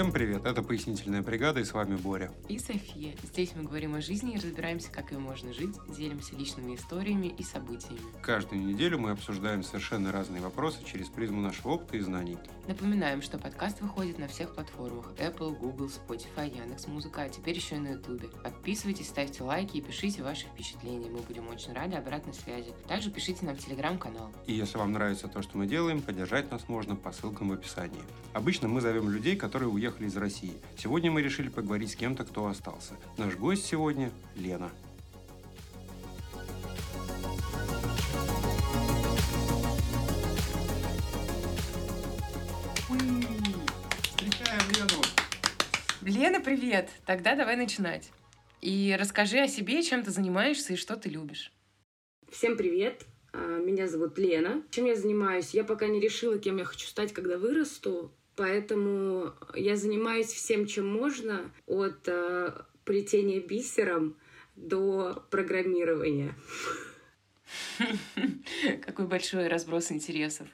Всем 0.00 0.12
привет, 0.12 0.46
это 0.46 0.62
«Пояснительная 0.62 1.20
бригада» 1.20 1.60
и 1.60 1.64
с 1.64 1.74
вами 1.74 1.94
Боря. 1.94 2.32
И 2.48 2.58
София. 2.58 3.14
Здесь 3.22 3.52
мы 3.54 3.64
говорим 3.64 3.96
о 3.96 4.00
жизни 4.00 4.32
и 4.32 4.36
разбираемся, 4.36 4.90
как 4.90 5.12
ее 5.12 5.18
можно 5.18 5.52
жить, 5.52 5.76
делимся 5.94 6.34
личными 6.36 6.74
историями 6.74 7.26
и 7.26 7.42
событиями. 7.42 8.00
Каждую 8.22 8.64
неделю 8.64 8.98
мы 8.98 9.10
обсуждаем 9.10 9.62
совершенно 9.62 10.10
разные 10.10 10.40
вопросы 10.40 10.78
через 10.90 11.10
призму 11.10 11.42
нашего 11.42 11.72
опыта 11.72 11.98
и 11.98 12.00
знаний. 12.00 12.38
Напоминаем, 12.70 13.20
что 13.20 13.36
подкаст 13.36 13.80
выходит 13.80 14.20
на 14.20 14.28
всех 14.28 14.54
платформах 14.54 15.12
Apple, 15.18 15.58
Google, 15.58 15.88
Spotify, 15.88 16.56
Яндекс.Музыка, 16.56 17.22
а 17.22 17.28
теперь 17.28 17.56
еще 17.56 17.74
и 17.74 17.78
на 17.80 17.94
YouTube. 17.94 18.30
Подписывайтесь, 18.44 19.08
ставьте 19.08 19.42
лайки 19.42 19.78
и 19.78 19.80
пишите 19.80 20.22
ваши 20.22 20.46
впечатления. 20.46 21.10
Мы 21.10 21.18
будем 21.18 21.48
очень 21.48 21.72
рады 21.72 21.96
обратной 21.96 22.32
связи. 22.32 22.72
Также 22.86 23.10
пишите 23.10 23.44
нам 23.44 23.56
в 23.56 23.58
Телеграм-канал. 23.58 24.30
И 24.46 24.52
если 24.52 24.78
вам 24.78 24.92
нравится 24.92 25.26
то, 25.26 25.42
что 25.42 25.58
мы 25.58 25.66
делаем, 25.66 26.00
поддержать 26.00 26.52
нас 26.52 26.68
можно 26.68 26.94
по 26.94 27.10
ссылкам 27.10 27.48
в 27.48 27.54
описании. 27.54 28.02
Обычно 28.34 28.68
мы 28.68 28.80
зовем 28.80 29.10
людей, 29.10 29.34
которые 29.34 29.68
уехали 29.68 30.06
из 30.06 30.16
России. 30.16 30.54
Сегодня 30.78 31.10
мы 31.10 31.22
решили 31.22 31.48
поговорить 31.48 31.90
с 31.90 31.96
кем-то, 31.96 32.24
кто 32.24 32.46
остался. 32.46 32.94
Наш 33.16 33.34
гость 33.34 33.66
сегодня– 33.66 34.12
Лена. 34.36 34.70
Лена, 46.02 46.40
привет! 46.40 46.88
Тогда 47.04 47.36
давай 47.36 47.56
начинать. 47.56 48.10
И 48.62 48.96
расскажи 48.98 49.38
о 49.38 49.48
себе, 49.48 49.82
чем 49.82 50.02
ты 50.02 50.10
занимаешься 50.10 50.72
и 50.72 50.76
что 50.76 50.96
ты 50.96 51.10
любишь. 51.10 51.52
Всем 52.30 52.56
привет! 52.56 53.04
А, 53.34 53.58
Меня 53.58 53.86
зовут 53.86 54.16
Лена. 54.16 54.62
Чем 54.70 54.86
я 54.86 54.96
занимаюсь? 54.96 55.50
Я 55.52 55.62
пока 55.62 55.88
не 55.88 56.00
решила, 56.00 56.38
кем 56.38 56.56
я 56.56 56.64
хочу 56.64 56.86
стать, 56.86 57.12
когда 57.12 57.36
вырасту. 57.36 58.14
Поэтому 58.34 59.34
я 59.54 59.76
занимаюсь 59.76 60.28
всем, 60.28 60.66
чем 60.66 60.86
можно, 60.90 61.52
от 61.66 62.08
э, 62.08 62.62
плетения 62.84 63.40
бисером 63.40 64.16
до 64.56 65.22
программирования. 65.30 66.34
Какой 68.82 69.06
большой 69.06 69.48
разброс 69.48 69.92
интересов. 69.92 70.48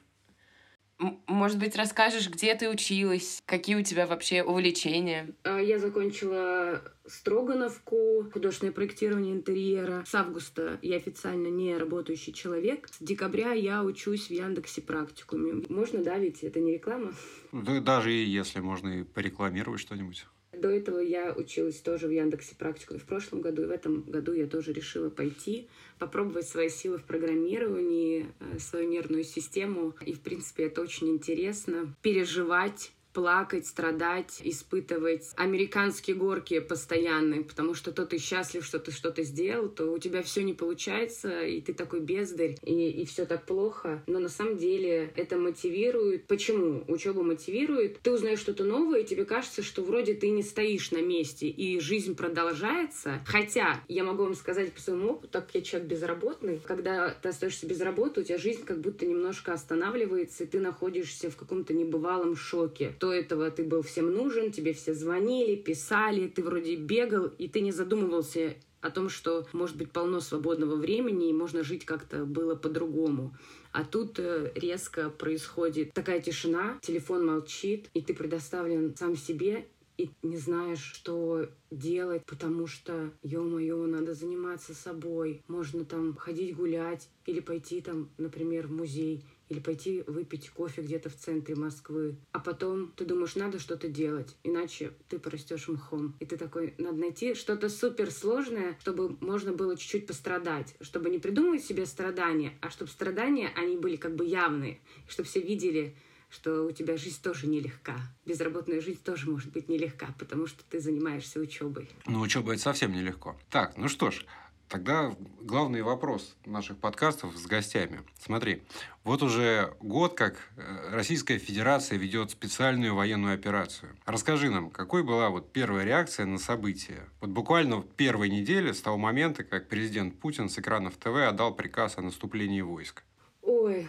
М- 0.99 1.21
Может 1.27 1.59
быть, 1.59 1.75
расскажешь, 1.75 2.29
где 2.29 2.55
ты 2.55 2.69
училась, 2.69 3.39
какие 3.45 3.75
у 3.75 3.83
тебя 3.83 4.07
вообще 4.07 4.41
увлечения? 4.43 5.29
А, 5.43 5.59
Я 5.59 5.77
закончила 5.79 6.81
Строгановку, 7.05 8.29
художественное 8.33 8.73
проектирование 8.73 9.33
интерьера. 9.35 10.03
С 10.07 10.15
августа 10.15 10.79
я 10.81 10.97
официально 10.97 11.47
не 11.47 11.77
работающий 11.77 12.33
человек. 12.33 12.87
С 12.89 12.97
декабря 12.99 13.53
я 13.53 13.83
учусь 13.83 14.27
в 14.27 14.31
Яндексе 14.31 14.81
практикуме. 14.81 15.63
Можно, 15.69 16.03
да, 16.03 16.17
ведь 16.17 16.43
это 16.43 16.59
не 16.59 16.73
реклама? 16.73 17.13
Да, 17.51 17.79
даже 17.79 18.11
и 18.11 18.23
если 18.25 18.59
можно 18.59 19.01
и 19.01 19.03
порекламировать 19.03 19.79
что-нибудь. 19.79 20.25
До 20.59 20.69
этого 20.69 20.99
я 20.99 21.33
училась 21.33 21.79
тоже 21.79 22.07
в 22.07 22.11
Яндексе 22.11 22.55
практику 22.55 22.97
в 22.97 23.03
прошлом 23.03 23.41
году, 23.41 23.63
и 23.63 23.65
в 23.65 23.71
этом 23.71 24.01
году 24.01 24.33
я 24.33 24.47
тоже 24.47 24.73
решила 24.73 25.09
пойти, 25.09 25.67
попробовать 25.99 26.47
свои 26.47 26.69
силы 26.69 26.97
в 26.97 27.03
программировании, 27.03 28.27
э, 28.39 28.59
свою 28.59 28.87
нервную 28.87 29.23
систему. 29.23 29.93
И, 30.05 30.13
в 30.13 30.21
принципе, 30.21 30.65
это 30.65 30.81
очень 30.81 31.09
интересно. 31.09 31.95
Переживать 32.01 32.91
плакать, 33.17 33.65
страдать, 33.65 34.41
испытывать 34.43 35.31
американские 35.37 36.15
горки 36.15 36.59
постоянные, 36.59 37.43
потому 37.43 37.73
что 37.73 37.91
то 37.91 38.05
ты 38.05 38.19
счастлив, 38.19 38.63
что 38.63 38.77
ты 38.77 38.91
что-то 38.91 39.23
сделал, 39.23 39.69
то 39.69 39.91
у 39.91 39.97
тебя 39.97 40.21
все 40.21 40.43
не 40.43 40.53
получается, 40.53 41.41
и 41.41 41.59
ты 41.59 41.73
такой 41.73 42.01
бездарь, 42.01 42.57
и, 42.61 42.91
и 42.91 43.05
все 43.05 43.25
так 43.25 43.47
плохо. 43.47 44.03
Но 44.05 44.19
на 44.19 44.29
самом 44.29 44.57
деле 44.57 45.11
это 45.15 45.39
мотивирует. 45.39 46.27
Почему? 46.27 46.83
Учеба 46.87 47.23
мотивирует. 47.23 47.97
Ты 48.03 48.11
узнаешь 48.11 48.37
что-то 48.37 48.65
новое, 48.65 48.99
и 48.99 49.03
тебе 49.03 49.25
кажется, 49.25 49.63
что 49.63 49.81
вроде 49.81 50.13
ты 50.13 50.29
не 50.29 50.43
стоишь 50.43 50.91
на 50.91 51.01
месте, 51.01 51.47
и 51.47 51.79
жизнь 51.79 52.15
продолжается. 52.15 53.23
Хотя, 53.25 53.81
я 53.87 54.03
могу 54.03 54.25
вам 54.25 54.35
сказать 54.35 54.71
по 54.73 54.79
своему 54.79 55.13
опыту, 55.13 55.29
так 55.31 55.47
как 55.47 55.55
я 55.55 55.61
человек 55.63 55.89
безработный, 55.89 56.61
когда 56.63 57.09
ты 57.09 57.29
остаешься 57.29 57.65
без 57.65 57.81
работы, 57.81 58.21
у 58.21 58.23
тебя 58.23 58.37
жизнь 58.37 58.63
как 58.63 58.79
будто 58.79 59.07
немножко 59.07 59.53
останавливается, 59.53 60.43
и 60.43 60.47
ты 60.47 60.59
находишься 60.59 61.31
в 61.31 61.35
каком-то 61.35 61.73
небывалом 61.73 62.35
шоке. 62.35 62.93
До 63.07 63.13
этого 63.13 63.49
ты 63.49 63.63
был 63.63 63.83
всем 63.83 64.13
нужен, 64.13 64.51
тебе 64.51 64.73
все 64.73 64.93
звонили, 64.93 65.55
писали, 65.55 66.27
ты 66.27 66.43
вроде 66.43 66.75
бегал, 66.75 67.27
и 67.27 67.47
ты 67.47 67.61
не 67.61 67.71
задумывался 67.71 68.55
о 68.81 68.91
том, 68.91 69.07
что 69.07 69.47
может 69.53 69.77
быть 69.77 69.91
полно 69.93 70.19
свободного 70.19 70.75
времени, 70.75 71.29
и 71.29 71.33
можно 71.33 71.63
жить 71.63 71.85
как-то 71.85 72.25
было 72.25 72.55
по-другому. 72.55 73.33
А 73.71 73.85
тут 73.85 74.19
э, 74.19 74.51
резко 74.55 75.09
происходит 75.09 75.93
такая 75.93 76.19
тишина, 76.19 76.79
телефон 76.81 77.25
молчит, 77.25 77.89
и 77.93 78.01
ты 78.01 78.13
предоставлен 78.13 78.93
сам 78.97 79.15
себе, 79.15 79.67
и 79.97 80.11
не 80.21 80.37
знаешь, 80.37 80.83
что 80.83 81.47
делать, 81.71 82.23
потому 82.25 82.67
что, 82.67 83.11
ё-моё, 83.23 83.87
надо 83.87 84.13
заниматься 84.15 84.73
собой. 84.73 85.41
Можно 85.47 85.85
там 85.85 86.13
ходить 86.15 86.55
гулять 86.55 87.09
или 87.25 87.39
пойти 87.39 87.79
там, 87.79 88.09
например, 88.17 88.67
в 88.67 88.71
музей 88.73 89.23
или 89.49 89.59
пойти 89.59 90.03
выпить 90.07 90.49
кофе 90.49 90.81
где-то 90.81 91.09
в 91.09 91.15
центре 91.15 91.55
Москвы. 91.55 92.17
А 92.31 92.39
потом 92.39 92.91
ты 92.95 93.05
думаешь, 93.05 93.35
надо 93.35 93.59
что-то 93.59 93.87
делать, 93.87 94.35
иначе 94.43 94.93
ты 95.09 95.19
порастешь 95.19 95.67
мхом. 95.67 96.15
И 96.19 96.25
ты 96.25 96.37
такой, 96.37 96.73
надо 96.77 96.97
найти 96.97 97.33
что-то 97.33 97.69
суперсложное, 97.69 98.77
чтобы 98.81 99.17
можно 99.21 99.53
было 99.53 99.77
чуть-чуть 99.77 100.07
пострадать, 100.07 100.75
чтобы 100.81 101.09
не 101.09 101.19
придумывать 101.19 101.63
себе 101.63 101.85
страдания, 101.85 102.57
а 102.61 102.69
чтобы 102.69 102.91
страдания, 102.91 103.51
они 103.55 103.77
были 103.77 103.95
как 103.95 104.15
бы 104.15 104.25
явные, 104.25 104.79
чтобы 105.07 105.27
все 105.27 105.41
видели, 105.41 105.95
что 106.29 106.65
у 106.65 106.71
тебя 106.71 106.97
жизнь 106.97 107.21
тоже 107.23 107.47
нелегка. 107.47 107.95
Безработная 108.25 108.81
жизнь 108.81 109.01
тоже 109.03 109.29
может 109.29 109.51
быть 109.51 109.69
нелегка, 109.69 110.13
потому 110.19 110.47
что 110.47 110.63
ты 110.69 110.79
занимаешься 110.79 111.39
учебой. 111.39 111.89
Ну, 112.05 112.19
учеба 112.19 112.53
это 112.53 112.61
совсем 112.61 112.91
нелегко. 112.91 113.39
Так, 113.49 113.77
ну 113.77 113.87
что 113.87 114.11
ж, 114.11 114.25
тогда 114.69 115.15
главный 115.41 115.81
вопрос 115.81 116.35
наших 116.45 116.77
подкастов 116.77 117.35
с 117.35 117.45
гостями. 117.45 118.01
Смотри, 118.19 118.63
вот 119.03 119.23
уже 119.23 119.73
год, 119.79 120.13
как 120.15 120.37
э, 120.55 120.89
Российская 120.91 121.37
Федерация 121.37 121.97
ведет 121.97 122.31
специальную 122.31 122.95
военную 122.95 123.33
операцию. 123.33 123.95
Расскажи 124.05 124.49
нам, 124.49 124.69
какой 124.69 125.03
была 125.03 125.29
вот 125.29 125.51
первая 125.51 125.85
реакция 125.85 126.25
на 126.25 126.37
события? 126.37 127.07
Вот 127.21 127.29
буквально 127.29 127.77
в 127.77 127.87
первой 127.87 128.29
неделе 128.29 128.73
с 128.73 128.81
того 128.81 128.97
момента, 128.97 129.43
как 129.43 129.69
президент 129.69 130.19
Путин 130.19 130.49
с 130.49 130.59
экранов 130.59 130.97
ТВ 130.97 131.15
отдал 131.27 131.55
приказ 131.55 131.97
о 131.97 132.01
наступлении 132.01 132.61
войск. 132.61 133.03
Ой, 133.41 133.87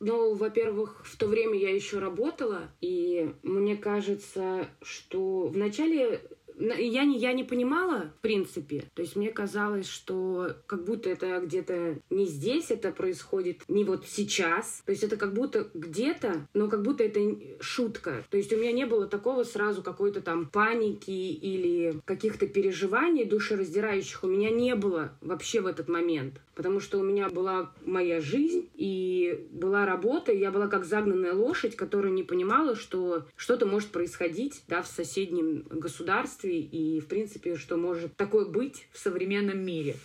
ну, 0.00 0.34
во-первых, 0.34 1.04
в 1.04 1.16
то 1.16 1.26
время 1.26 1.58
я 1.58 1.74
еще 1.74 1.98
работала, 1.98 2.70
и 2.80 3.34
мне 3.42 3.76
кажется, 3.76 4.68
что 4.80 5.48
вначале 5.48 6.10
на- 6.10 6.20
я 6.58 7.04
не, 7.04 7.18
я 7.18 7.32
не 7.32 7.44
понимала, 7.44 8.12
в 8.18 8.20
принципе. 8.20 8.84
То 8.94 9.02
есть 9.02 9.16
мне 9.16 9.30
казалось, 9.30 9.88
что 9.88 10.56
как 10.66 10.84
будто 10.84 11.10
это 11.10 11.40
где-то 11.40 11.98
не 12.10 12.26
здесь 12.26 12.70
это 12.70 12.90
происходит, 12.92 13.62
не 13.68 13.84
вот 13.84 14.06
сейчас. 14.06 14.82
То 14.84 14.92
есть 14.92 15.02
это 15.02 15.16
как 15.16 15.34
будто 15.34 15.68
где-то, 15.74 16.46
но 16.54 16.68
как 16.68 16.82
будто 16.82 17.04
это 17.04 17.20
шутка. 17.60 18.24
То 18.30 18.36
есть 18.36 18.52
у 18.52 18.56
меня 18.56 18.72
не 18.72 18.86
было 18.86 19.06
такого 19.06 19.44
сразу 19.44 19.82
какой-то 19.82 20.20
там 20.20 20.46
паники 20.46 21.10
или 21.10 22.00
каких-то 22.04 22.46
переживаний 22.46 23.24
душераздирающих. 23.24 24.24
У 24.24 24.28
меня 24.28 24.50
не 24.50 24.74
было 24.74 25.12
вообще 25.20 25.60
в 25.60 25.66
этот 25.66 25.88
момент. 25.88 26.40
Потому 26.54 26.80
что 26.80 26.98
у 26.98 27.04
меня 27.04 27.28
была 27.28 27.72
моя 27.84 28.20
жизнь 28.20 28.68
и 28.74 29.46
была 29.52 29.86
работа, 29.86 30.32
и 30.32 30.40
я 30.40 30.50
была 30.50 30.66
как 30.66 30.84
загнанная 30.84 31.32
лошадь, 31.32 31.76
которая 31.76 32.10
не 32.10 32.24
понимала, 32.24 32.74
что 32.74 33.26
что-то 33.36 33.64
может 33.64 33.90
происходить 33.90 34.62
да, 34.66 34.82
в 34.82 34.88
соседнем 34.88 35.64
государстве 35.70 36.47
и, 36.56 37.00
в 37.00 37.06
принципе, 37.06 37.56
что 37.56 37.76
может 37.76 38.16
такое 38.16 38.46
быть 38.46 38.86
в 38.92 38.98
современном 38.98 39.58
мире. 39.58 39.96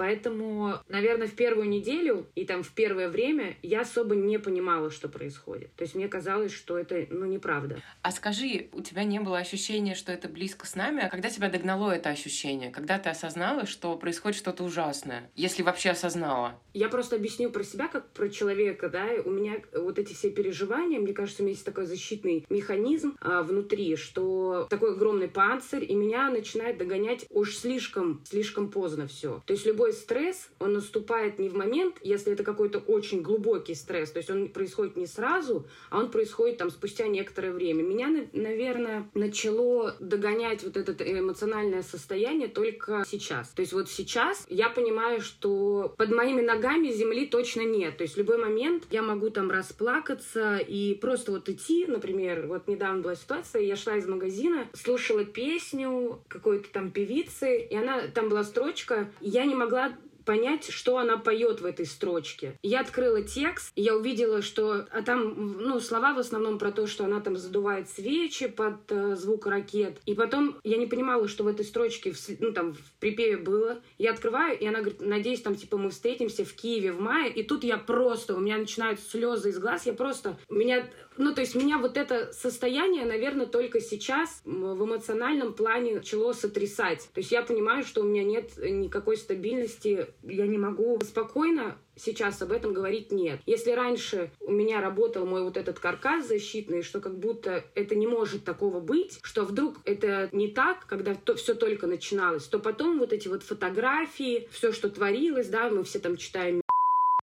Поэтому, 0.00 0.78
наверное, 0.88 1.26
в 1.26 1.34
первую 1.34 1.68
неделю 1.68 2.26
и 2.34 2.46
там 2.46 2.62
в 2.62 2.72
первое 2.72 3.10
время 3.10 3.58
я 3.60 3.82
особо 3.82 4.14
не 4.14 4.38
понимала, 4.38 4.90
что 4.90 5.10
происходит. 5.10 5.74
То 5.74 5.84
есть 5.84 5.94
мне 5.94 6.08
казалось, 6.08 6.52
что 6.52 6.78
это, 6.78 7.06
ну, 7.10 7.26
неправда. 7.26 7.82
А 8.00 8.10
скажи, 8.10 8.70
у 8.72 8.80
тебя 8.80 9.04
не 9.04 9.20
было 9.20 9.36
ощущения, 9.36 9.94
что 9.94 10.10
это 10.10 10.26
близко 10.26 10.66
с 10.66 10.74
нами? 10.74 11.02
А 11.04 11.10
когда 11.10 11.28
тебя 11.28 11.50
догнало 11.50 11.90
это 11.90 12.08
ощущение? 12.08 12.70
Когда 12.70 12.98
ты 12.98 13.10
осознала, 13.10 13.66
что 13.66 13.94
происходит 13.98 14.38
что-то 14.38 14.64
ужасное? 14.64 15.30
Если 15.36 15.62
вообще 15.62 15.90
осознала? 15.90 16.58
Я 16.72 16.88
просто 16.88 17.16
объясню 17.16 17.50
про 17.50 17.62
себя, 17.62 17.86
как 17.88 18.10
про 18.12 18.30
человека, 18.30 18.88
да, 18.88 19.06
у 19.26 19.30
меня 19.30 19.60
вот 19.74 19.98
эти 19.98 20.14
все 20.14 20.30
переживания, 20.30 20.98
мне 20.98 21.12
кажется, 21.12 21.42
у 21.42 21.44
меня 21.44 21.52
есть 21.52 21.66
такой 21.66 21.84
защитный 21.84 22.46
механизм 22.48 23.18
а, 23.20 23.42
внутри, 23.42 23.96
что 23.96 24.66
такой 24.70 24.92
огромный 24.92 25.28
панцирь, 25.28 25.84
и 25.84 25.94
меня 25.94 26.30
начинает 26.30 26.78
догонять 26.78 27.26
уж 27.28 27.54
слишком, 27.54 28.22
слишком 28.24 28.70
поздно 28.70 29.06
все. 29.06 29.42
То 29.44 29.52
есть 29.52 29.66
любое 29.66 29.89
любой 29.90 29.92
стресс, 29.92 30.48
он 30.58 30.72
наступает 30.74 31.38
не 31.38 31.48
в 31.48 31.54
момент, 31.54 31.96
если 32.02 32.32
это 32.32 32.44
какой-то 32.44 32.78
очень 32.78 33.22
глубокий 33.22 33.74
стресс, 33.74 34.10
то 34.10 34.18
есть 34.18 34.30
он 34.30 34.48
происходит 34.48 34.96
не 34.96 35.06
сразу, 35.06 35.66
а 35.90 35.98
он 35.98 36.10
происходит 36.10 36.58
там 36.58 36.70
спустя 36.70 37.06
некоторое 37.06 37.52
время. 37.52 37.82
Меня, 37.82 38.08
наверное, 38.32 39.08
начало 39.14 39.96
догонять 40.00 40.62
вот 40.62 40.76
это 40.76 40.92
эмоциональное 41.04 41.82
состояние 41.82 42.48
только 42.48 43.04
сейчас. 43.06 43.48
То 43.48 43.60
есть 43.60 43.72
вот 43.72 43.88
сейчас 43.88 44.46
я 44.48 44.68
понимаю, 44.68 45.20
что 45.20 45.94
под 45.96 46.10
моими 46.10 46.40
ногами 46.40 46.92
земли 46.92 47.26
точно 47.26 47.62
нет. 47.62 47.96
То 47.96 48.04
есть 48.04 48.14
в 48.14 48.18
любой 48.18 48.38
момент 48.38 48.84
я 48.90 49.02
могу 49.02 49.30
там 49.30 49.50
расплакаться 49.50 50.58
и 50.58 50.94
просто 50.94 51.32
вот 51.32 51.48
идти, 51.48 51.86
например, 51.86 52.46
вот 52.46 52.68
недавно 52.68 53.02
была 53.02 53.14
ситуация, 53.14 53.62
я 53.62 53.76
шла 53.76 53.96
из 53.96 54.06
магазина, 54.06 54.68
слушала 54.74 55.24
песню 55.24 56.20
какой-то 56.28 56.68
там 56.72 56.90
певицы, 56.90 57.58
и 57.58 57.74
она 57.74 58.02
там 58.14 58.28
была 58.28 58.44
строчка, 58.44 59.08
я 59.20 59.44
не 59.44 59.54
могла 59.70 59.96
понять, 60.24 60.70
что 60.70 60.98
она 60.98 61.16
поет 61.16 61.60
в 61.60 61.66
этой 61.66 61.86
строчке. 61.86 62.58
Я 62.62 62.80
открыла 62.80 63.22
текст, 63.22 63.72
и 63.74 63.82
я 63.82 63.96
увидела, 63.96 64.42
что 64.42 64.86
а 64.90 65.02
там, 65.02 65.58
ну, 65.58 65.80
слова 65.80 66.14
в 66.14 66.18
основном 66.18 66.58
про 66.58 66.72
то, 66.72 66.86
что 66.86 67.04
она 67.04 67.20
там 67.20 67.36
задувает 67.36 67.88
свечи 67.88 68.48
под 68.48 68.90
э, 68.90 69.16
звук 69.16 69.46
ракет. 69.46 70.00
И 70.06 70.14
потом 70.14 70.58
я 70.64 70.76
не 70.76 70.86
понимала, 70.86 71.28
что 71.28 71.44
в 71.44 71.48
этой 71.48 71.64
строчке, 71.64 72.12
в, 72.12 72.18
ну, 72.40 72.52
там, 72.52 72.74
в 72.74 72.92
припеве 73.00 73.36
было. 73.36 73.80
Я 73.98 74.12
открываю, 74.12 74.58
и 74.58 74.66
она 74.66 74.80
говорит, 74.80 75.00
надеюсь, 75.00 75.42
там, 75.42 75.54
типа, 75.54 75.76
мы 75.78 75.90
встретимся 75.90 76.44
в 76.44 76.52
Киеве 76.52 76.92
в 76.92 77.00
мае. 77.00 77.32
И 77.32 77.42
тут 77.42 77.64
я 77.64 77.76
просто, 77.76 78.34
у 78.34 78.40
меня 78.40 78.58
начинают 78.58 79.00
слезы 79.00 79.50
из 79.50 79.58
глаз, 79.58 79.86
я 79.86 79.92
просто, 79.92 80.38
меня 80.48 80.88
ну, 81.20 81.34
то 81.34 81.42
есть 81.42 81.54
меня 81.54 81.76
вот 81.76 81.98
это 81.98 82.32
состояние, 82.32 83.04
наверное, 83.04 83.44
только 83.44 83.80
сейчас 83.80 84.40
в 84.44 84.84
эмоциональном 84.84 85.52
плане 85.52 85.96
начало 85.96 86.32
сотрясать. 86.32 87.10
То 87.12 87.20
есть 87.20 87.30
я 87.30 87.42
понимаю, 87.42 87.84
что 87.84 88.00
у 88.00 88.04
меня 88.04 88.24
нет 88.24 88.56
никакой 88.56 89.18
стабильности, 89.18 90.08
я 90.22 90.46
не 90.46 90.58
могу 90.58 90.98
спокойно 91.02 91.76
сейчас 91.96 92.40
об 92.42 92.52
этом 92.52 92.72
говорить 92.72 93.12
нет. 93.12 93.40
Если 93.46 93.72
раньше 93.72 94.30
у 94.40 94.52
меня 94.52 94.80
работал 94.80 95.26
мой 95.26 95.42
вот 95.42 95.56
этот 95.56 95.78
каркас 95.78 96.26
защитный, 96.26 96.82
что 96.82 97.00
как 97.00 97.18
будто 97.18 97.64
это 97.74 97.94
не 97.94 98.06
может 98.06 98.44
такого 98.44 98.80
быть, 98.80 99.18
что 99.22 99.44
вдруг 99.44 99.76
это 99.84 100.28
не 100.32 100.48
так, 100.48 100.86
когда 100.86 101.14
то, 101.14 101.34
все 101.34 101.54
только 101.54 101.86
начиналось, 101.86 102.44
то 102.46 102.58
потом 102.58 102.98
вот 102.98 103.12
эти 103.12 103.28
вот 103.28 103.42
фотографии, 103.42 104.48
все, 104.50 104.72
что 104.72 104.88
творилось, 104.88 105.48
да, 105.48 105.68
мы 105.68 105.84
все 105.84 105.98
там 105.98 106.16
читаем 106.16 106.62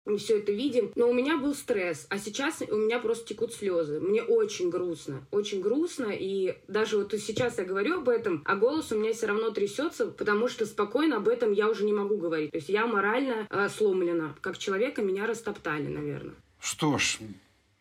мы 0.07 0.19
все 0.19 0.39
это 0.39 0.53
видим. 0.53 0.93
Но 0.95 1.11
у 1.11 1.13
меня 1.13 1.37
был 1.37 1.55
стресс, 1.55 2.07
а 2.09 2.19
сейчас 2.19 2.63
у 2.69 2.77
меня 2.77 2.99
просто 2.99 3.29
текут 3.29 3.53
слезы. 3.53 4.01
Мне 4.01 4.23
очень 4.23 4.71
грустно, 4.71 5.27
очень 5.31 5.61
грустно. 5.61 6.09
И 6.11 6.57
даже 6.69 6.99
вот 6.99 7.13
сейчас 7.13 7.59
я 7.59 7.65
говорю 7.65 7.99
об 7.99 8.09
этом, 8.09 8.43
а 8.47 8.57
голос 8.57 8.93
у 8.93 8.99
меня 8.99 9.13
все 9.13 9.27
равно 9.27 9.51
трясется, 9.51 10.07
потому 10.07 10.49
что 10.49 10.65
спокойно 10.65 11.17
об 11.17 11.29
этом 11.29 11.53
я 11.53 11.69
уже 11.69 11.85
не 11.85 11.93
могу 11.93 12.17
говорить. 12.17 12.53
То 12.53 12.59
есть 12.59 12.69
я 12.69 12.87
морально 12.87 13.47
э, 13.51 13.69
сломлена. 13.69 14.35
Как 14.41 14.57
человека 14.59 15.03
меня 15.03 15.27
растоптали, 15.27 15.89
наверное. 15.89 16.35
Что 16.61 16.99
ж, 16.99 17.19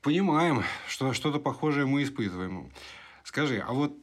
понимаем, 0.01 0.63
что 0.87 1.13
что-то 1.13 1.39
похожее 1.39 1.85
мы 1.85 2.03
испытываем. 2.03 2.71
Скажи, 3.23 3.63
а 3.65 3.73
вот 3.73 3.93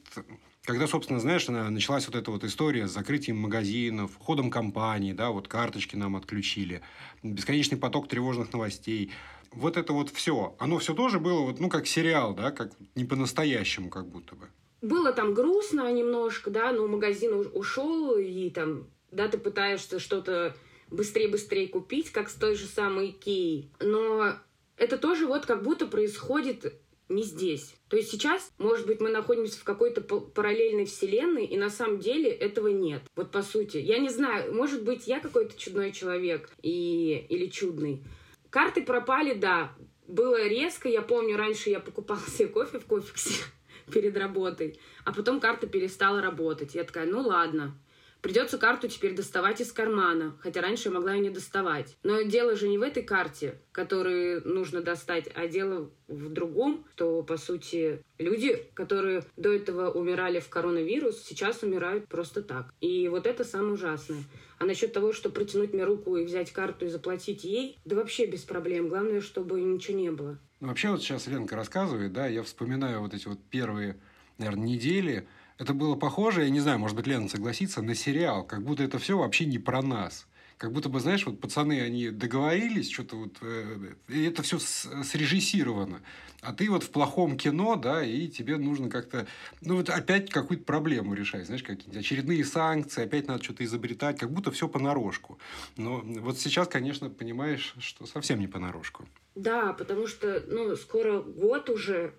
когда, 0.65 0.87
собственно, 0.87 1.19
знаешь, 1.19 1.49
началась 1.49 2.07
вот 2.07 2.15
эта 2.15 2.31
вот 2.31 2.45
история 2.45 2.87
с 2.87 2.93
закрытием 2.93 3.37
магазинов, 3.37 4.13
ходом 4.19 4.51
компаний, 4.51 5.13
да, 5.13 5.31
вот 5.31 5.49
карточки 5.49 5.97
нам 5.97 6.15
отключили, 6.15 6.83
бесконечный 7.23 7.79
поток 7.79 8.09
тревожных 8.09 8.53
новостей. 8.53 9.13
Вот 9.51 9.77
это 9.77 9.93
вот 9.93 10.11
все, 10.11 10.55
оно 10.59 10.79
все 10.79 10.95
тоже 10.95 11.19
было 11.19 11.41
вот, 11.41 11.61
ну, 11.61 11.69
как 11.69 11.87
сериал, 11.87 12.35
да, 12.35 12.53
как 12.53 12.73
не 12.95 13.05
по-настоящему 13.05 13.91
как 13.91 14.07
будто 14.07 14.35
бы. 14.37 14.49
Было 14.81 15.13
там 15.13 15.35
грустно 15.35 15.93
немножко, 15.93 16.51
да, 16.51 16.73
но 16.73 16.87
магазин 16.87 17.47
ушел, 17.53 18.17
и 18.17 18.49
там, 18.51 18.87
да, 19.11 19.29
ты 19.29 19.39
пытаешься 19.39 19.99
что-то 19.99 20.57
быстрее-быстрее 20.91 21.69
купить, 21.69 22.11
как 22.11 22.31
с 22.31 22.35
той 22.35 22.55
же 22.55 22.67
самой 22.67 23.11
Икеей. 23.11 23.71
Но 23.81 24.35
это 24.77 24.97
тоже 24.97 25.27
вот 25.27 25.45
как 25.45 25.63
будто 25.63 25.87
происходит 25.87 26.81
не 27.09 27.23
здесь. 27.23 27.75
То 27.89 27.97
есть 27.97 28.11
сейчас, 28.11 28.53
может 28.59 28.87
быть, 28.87 29.01
мы 29.01 29.11
находимся 29.11 29.59
в 29.59 29.65
какой-то 29.65 30.01
параллельной 30.01 30.87
вселенной, 30.87 31.45
и 31.45 31.57
на 31.57 31.71
самом 31.71 31.99
деле 31.99 32.31
этого 32.31 32.69
нет. 32.69 33.03
Вот 33.17 33.31
по 33.31 33.43
сути. 33.43 33.79
Я 33.79 33.99
не 33.99 34.09
знаю, 34.09 34.55
может 34.55 34.83
быть, 34.83 35.07
я 35.07 35.21
какой-то 35.21 35.59
чудной 35.59 35.93
человек 35.93 36.51
и... 36.63 37.27
или 37.29 37.47
чудный. 37.47 38.03
Карты 38.51 38.83
пропали, 38.83 39.35
да. 39.35 39.75
Было 40.07 40.47
резко. 40.47 40.89
Я 40.89 41.03
помню, 41.03 41.37
раньше 41.37 41.71
я 41.71 41.81
покупала 41.81 42.21
себе 42.21 42.49
кофе 42.49 42.79
в 42.79 42.87
кофексе 42.87 43.45
перед 43.93 44.17
работой, 44.17 44.79
а 45.05 45.13
потом 45.13 45.41
карта 45.41 45.67
перестала 45.67 46.21
работать. 46.21 46.75
Я 46.75 46.85
такая, 46.85 47.07
ну 47.07 47.21
ладно. 47.21 47.79
Придется 48.23 48.57
карту 48.57 48.87
теперь 48.87 49.17
доставать 49.17 49.61
из 49.61 49.73
кармана, 49.73 50.39
хотя 50.41 50.61
раньше 50.61 50.89
я 50.89 50.95
могла 50.95 51.15
ее 51.15 51.23
не 51.23 51.31
доставать. 51.31 51.97
Но 52.05 52.23
дело 52.23 52.55
же 52.55 52.69
не 52.69 52.79
в 52.79 52.83
этой 52.83 53.03
карте, 53.03 53.59
которую 53.73 54.47
нужно 54.47 54.81
достать, 54.81 55.29
а 55.35 55.49
дело 55.49 55.91
в 56.07 56.29
другом, 56.29 56.87
что, 56.95 57.25
по 57.25 57.37
сути, 57.37 58.01
люди, 58.19 58.65
которые 58.75 59.25
до 59.37 59.53
этого 59.53 59.91
умирали 59.91 60.39
в 60.39 60.49
коронавирус, 60.49 61.21
сейчас 61.21 61.65
умирают 61.65 62.07
просто 62.07 62.43
так. 62.43 62.73
И 62.81 63.09
вот 63.09 63.27
это 63.27 63.43
самое 63.43 63.73
ужасное. 63.73 64.23
А 64.61 64.67
насчет 64.67 64.93
того, 64.93 65.13
что 65.13 65.29
протянуть 65.29 65.73
мне 65.73 65.83
руку 65.83 66.17
и 66.17 66.25
взять 66.25 66.53
карту 66.53 66.87
и 66.87 66.89
заплатить 66.89 67.43
ей, 67.43 67.77
да 67.85 67.97
вообще 67.97 68.27
без 68.27 68.43
проблем. 68.43 68.89
Главное, 68.89 69.21
чтобы 69.21 69.61
ничего 69.61 69.99
не 69.99 70.13
было. 70.13 70.39
Ну, 70.61 70.69
вообще, 70.69 70.91
вот 70.91 71.03
сейчас 71.03 71.27
Ленка 71.27 71.57
рассказывает, 71.57 72.13
да, 72.13 72.29
я 72.29 72.45
вспоминаю 72.45 73.01
вот 73.01 73.15
эти 73.15 73.27
вот 73.27 73.41
первые, 73.51 73.99
наверное, 74.39 74.69
недели, 74.69 75.27
это 75.63 75.75
было 75.75 75.95
похоже, 75.95 76.43
я 76.43 76.51
не 76.51 76.61
знаю, 76.61 76.79
может 76.79 76.97
быть, 76.97 77.07
Лена 77.07 77.29
согласится, 77.29 77.83
на 77.83 77.95
сериал, 77.95 78.45
как 78.45 78.63
будто 78.63 78.83
это 78.83 78.99
все 78.99 79.17
вообще 79.17 79.45
не 79.45 79.59
про 79.59 79.81
нас. 79.81 80.27
Как 80.59 80.73
будто 80.73 80.89
бы, 80.89 81.01
знаешь, 81.01 81.27
вот 81.27 81.41
пацаны, 81.41 81.81
они 81.81 82.11
договорились, 82.11 82.91
что-то 82.91 83.17
вот, 83.17 83.37
э, 83.41 83.95
и 84.09 84.25
это 84.25 84.43
все 84.43 84.59
срежиссировано. 84.59 86.03
А 86.41 86.53
ты 86.53 86.71
вот 86.71 86.83
в 86.83 86.91
плохом 86.91 87.37
кино, 87.37 87.77
да, 87.77 88.05
и 88.05 88.29
тебе 88.29 88.57
нужно 88.57 88.89
как-то, 88.89 89.27
ну 89.61 89.77
вот 89.77 89.89
опять 89.89 90.31
какую-то 90.31 90.65
проблему 90.65 91.15
решать, 91.15 91.47
знаешь, 91.47 91.63
какие-нибудь 91.63 92.01
очередные 92.01 92.45
санкции, 92.45 93.05
опять 93.05 93.29
надо 93.29 93.43
что-то 93.43 93.65
изобретать, 93.65 94.19
как 94.19 94.31
будто 94.33 94.51
все 94.51 94.69
понарошку. 94.69 95.39
Но 95.77 96.01
вот 96.01 96.39
сейчас, 96.39 96.69
конечно, 96.69 97.11
понимаешь, 97.11 97.75
что 97.81 98.07
совсем 98.07 98.41
не 98.41 98.49
понарошку. 98.49 99.07
Да, 99.35 99.73
потому 99.73 100.07
что, 100.07 100.45
ну, 100.49 100.77
скоро 100.77 101.23
год 101.23 101.71
уже, 101.71 102.15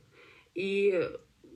и 0.53 1.09